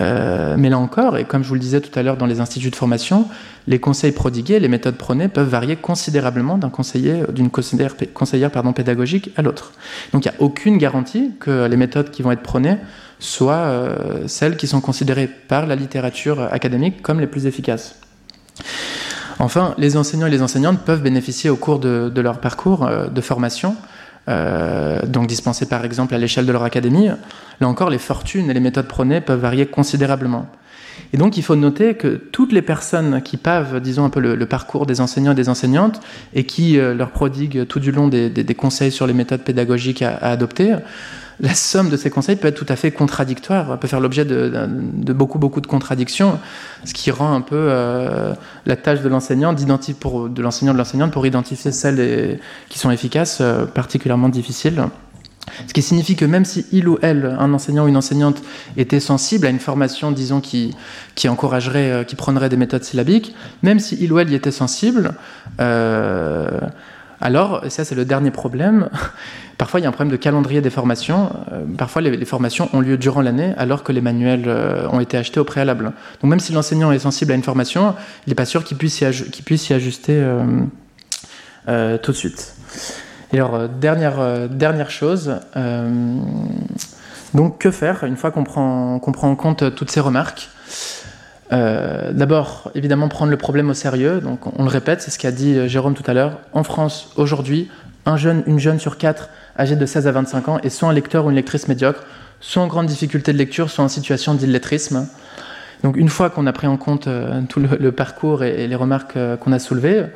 mais 0.00 0.68
là 0.68 0.78
encore, 0.78 1.18
et 1.18 1.24
comme 1.24 1.42
je 1.42 1.48
vous 1.48 1.54
le 1.54 1.60
disais 1.60 1.80
tout 1.80 1.96
à 1.98 2.02
l'heure 2.02 2.16
dans 2.16 2.26
les 2.26 2.40
instituts 2.40 2.70
de 2.70 2.76
formation, 2.76 3.26
les 3.66 3.78
conseils 3.78 4.12
prodigués, 4.12 4.60
les 4.60 4.68
méthodes 4.68 4.96
prônées 4.96 5.28
peuvent 5.28 5.48
varier 5.48 5.76
considérablement 5.76 6.58
d'un 6.58 6.70
conseiller, 6.70 7.22
d'une 7.32 7.50
conseillère, 7.50 7.94
pédagogique 8.74 9.30
à 9.36 9.42
l'autre. 9.42 9.72
Donc 10.12 10.24
il 10.24 10.28
n'y 10.30 10.36
a 10.36 10.40
aucune 10.40 10.78
garantie 10.78 11.32
que 11.40 11.66
les 11.66 11.76
méthodes 11.76 12.10
qui 12.10 12.22
vont 12.22 12.32
être 12.32 12.42
prônées 12.42 12.76
soit 13.18 13.54
euh, 13.54 14.28
celles 14.28 14.56
qui 14.56 14.66
sont 14.66 14.80
considérées 14.80 15.28
par 15.28 15.66
la 15.66 15.76
littérature 15.76 16.40
académique 16.52 17.02
comme 17.02 17.20
les 17.20 17.26
plus 17.26 17.46
efficaces. 17.46 17.96
Enfin, 19.38 19.74
les 19.78 19.96
enseignants 19.96 20.26
et 20.26 20.30
les 20.30 20.42
enseignantes 20.42 20.80
peuvent 20.80 21.02
bénéficier 21.02 21.50
au 21.50 21.56
cours 21.56 21.80
de, 21.80 22.20
leur 22.20 22.38
parcours 22.40 22.84
euh, 22.84 23.08
de 23.08 23.20
formation, 23.20 23.76
euh, 24.28 25.04
donc 25.06 25.26
dispensés 25.26 25.66
par 25.66 25.84
exemple 25.84 26.14
à 26.14 26.18
l'échelle 26.18 26.46
de 26.46 26.52
leur 26.52 26.62
académie. 26.62 27.08
Là 27.60 27.68
encore, 27.68 27.90
les 27.90 27.98
fortunes 27.98 28.50
et 28.50 28.54
les 28.54 28.60
méthodes 28.60 28.88
prônées 28.88 29.20
peuvent 29.20 29.40
varier 29.40 29.66
considérablement. 29.66 30.46
Et 31.12 31.16
donc, 31.16 31.36
il 31.36 31.42
faut 31.42 31.56
noter 31.56 31.94
que 31.94 32.08
toutes 32.08 32.52
les 32.52 32.62
personnes 32.62 33.20
qui 33.22 33.36
pavent, 33.36 33.80
disons, 33.80 34.04
un 34.04 34.10
peu 34.10 34.20
le, 34.20 34.46
parcours 34.46 34.86
des 34.86 35.00
enseignants 35.00 35.32
et 35.32 35.36
des 35.36 35.48
enseignantes 35.48 36.00
et 36.34 36.44
qui 36.44 36.76
leur 36.76 37.10
prodiguent 37.10 37.66
tout 37.66 37.80
du 37.80 37.90
long 37.90 38.06
des, 38.06 38.54
conseils 38.56 38.92
sur 38.92 39.06
les 39.06 39.12
méthodes 39.12 39.42
pédagogiques 39.42 40.02
à 40.02 40.16
adopter, 40.18 40.76
la 41.40 41.54
somme 41.54 41.90
de 41.90 41.96
ces 41.96 42.10
conseils 42.10 42.36
peut 42.36 42.48
être 42.48 42.56
tout 42.56 42.66
à 42.68 42.76
fait 42.76 42.90
contradictoire, 42.90 43.78
peut 43.78 43.88
faire 43.88 44.00
l'objet 44.00 44.24
de, 44.24 44.68
beaucoup, 45.12 45.38
beaucoup 45.38 45.60
de 45.60 45.66
contradictions, 45.66 46.38
ce 46.84 46.94
qui 46.94 47.10
rend 47.10 47.32
un 47.34 47.40
peu 47.40 47.56
euh, 47.56 48.34
la 48.66 48.76
tâche 48.76 49.00
de 49.00 49.08
l'enseignant, 49.08 49.52
de 49.52 50.42
l'enseignant 50.42 50.72
de 50.72 50.78
l'enseignante 50.78 51.12
pour 51.12 51.26
identifier 51.26 51.72
celles 51.72 52.38
qui 52.68 52.78
sont 52.78 52.90
efficaces, 52.90 53.38
euh, 53.40 53.66
particulièrement 53.66 54.28
difficile. 54.28 54.84
Ce 55.68 55.74
qui 55.74 55.82
signifie 55.82 56.16
que 56.16 56.24
même 56.24 56.44
si 56.44 56.64
il 56.72 56.88
ou 56.88 56.98
elle, 57.02 57.36
un 57.38 57.52
enseignant 57.52 57.84
ou 57.84 57.88
une 57.88 57.96
enseignante, 57.96 58.42
était 58.76 59.00
sensible 59.00 59.46
à 59.46 59.50
une 59.50 59.58
formation, 59.58 60.10
disons, 60.10 60.40
qui, 60.40 60.74
encouragerait, 61.28 61.90
euh, 61.90 62.04
qui 62.04 62.16
prendrait 62.16 62.48
des 62.48 62.56
méthodes 62.56 62.84
syllabiques, 62.84 63.34
même 63.62 63.78
si 63.78 63.96
il 64.00 64.12
ou 64.12 64.18
elle 64.18 64.30
y 64.30 64.34
était 64.34 64.50
sensible, 64.50 65.14
alors, 67.24 67.62
ça 67.68 67.86
c'est 67.86 67.94
le 67.94 68.04
dernier 68.04 68.30
problème, 68.30 68.90
parfois 69.58 69.80
il 69.80 69.84
y 69.84 69.86
a 69.86 69.88
un 69.88 69.92
problème 69.92 70.12
de 70.12 70.18
calendrier 70.18 70.60
des 70.60 70.68
formations. 70.68 71.30
Euh, 71.52 71.64
parfois 71.76 72.02
les, 72.02 72.24
formations 72.26 72.68
ont 72.74 72.80
lieu 72.80 72.98
durant 72.98 73.22
l'année 73.22 73.54
alors 73.56 73.82
que 73.82 73.92
les 73.92 74.02
manuels 74.02 74.44
euh, 74.46 74.86
ont 74.90 75.00
été 75.00 75.16
achetés 75.16 75.40
au 75.40 75.44
préalable. 75.44 75.92
Donc 76.20 76.30
même 76.30 76.38
si 76.38 76.52
l'enseignant 76.52 76.92
est 76.92 76.98
sensible 76.98 77.32
à 77.32 77.34
une 77.34 77.42
formation, 77.42 77.94
il 78.26 78.30
n'est 78.30 78.34
pas 78.34 78.44
sûr 78.44 78.62
qu'il 78.62 78.76
puisse, 78.76 79.02
puisse, 79.46 79.70
y 79.70 79.72
ajuster 79.72 80.22
euh, 81.66 81.96
tout 81.96 82.12
de 82.12 82.16
suite. 82.16 82.56
Et 83.32 83.36
alors, 83.36 83.70
dernière, 83.70 84.90
chose, 84.90 85.34
donc 87.32 87.58
que 87.58 87.70
faire 87.70 88.04
une 88.04 88.16
fois 88.16 88.32
qu'on 88.32 88.44
prend 88.44 89.00
en 89.00 89.34
compte 89.34 89.74
toutes 89.74 89.90
ces 89.90 90.00
remarques? 90.00 90.50
Euh, 91.52 92.12
d'abord, 92.12 92.70
évidemment, 92.74 93.08
prendre 93.08 93.30
le 93.30 93.36
problème 93.36 93.70
au 93.70 93.74
sérieux. 93.74 94.20
Donc, 94.20 94.40
on 94.58 94.62
le 94.62 94.68
répète, 94.68 95.02
c'est 95.02 95.10
ce 95.10 95.18
qu'a 95.18 95.30
dit 95.30 95.56
euh, 95.56 95.68
Jérôme 95.68 95.94
tout 95.94 96.04
à 96.06 96.14
l'heure. 96.14 96.38
En 96.52 96.64
France, 96.64 97.10
aujourd'hui, 97.16 97.68
un 98.06 98.16
jeune, 98.16 98.42
une 98.46 98.58
jeune 98.58 98.78
sur 98.78 98.96
quatre 98.96 99.28
âgée 99.58 99.76
de 99.76 99.86
16 99.86 100.06
à 100.06 100.12
25 100.12 100.48
ans 100.48 100.58
est 100.62 100.70
soit 100.70 100.88
un 100.88 100.92
lecteur 100.92 101.26
ou 101.26 101.30
une 101.30 101.36
lectrice 101.36 101.68
médiocre, 101.68 102.04
soit 102.40 102.62
en 102.62 102.66
grande 102.66 102.86
difficulté 102.86 103.32
de 103.32 103.38
lecture, 103.38 103.70
soit 103.70 103.84
en 103.84 103.88
situation 103.88 104.34
d'illettrisme. 104.34 105.06
Donc, 105.82 105.96
une 105.96 106.08
fois 106.08 106.30
qu'on 106.30 106.46
a 106.46 106.52
pris 106.52 106.66
en 106.66 106.78
compte 106.78 107.08
euh, 107.08 107.42
tout 107.48 107.60
le, 107.60 107.92
parcours 107.92 108.42
et, 108.42 108.66
les 108.66 108.76
remarques 108.76 109.18
qu'on 109.40 109.52
a 109.52 109.58
soulevées, 109.58 110.06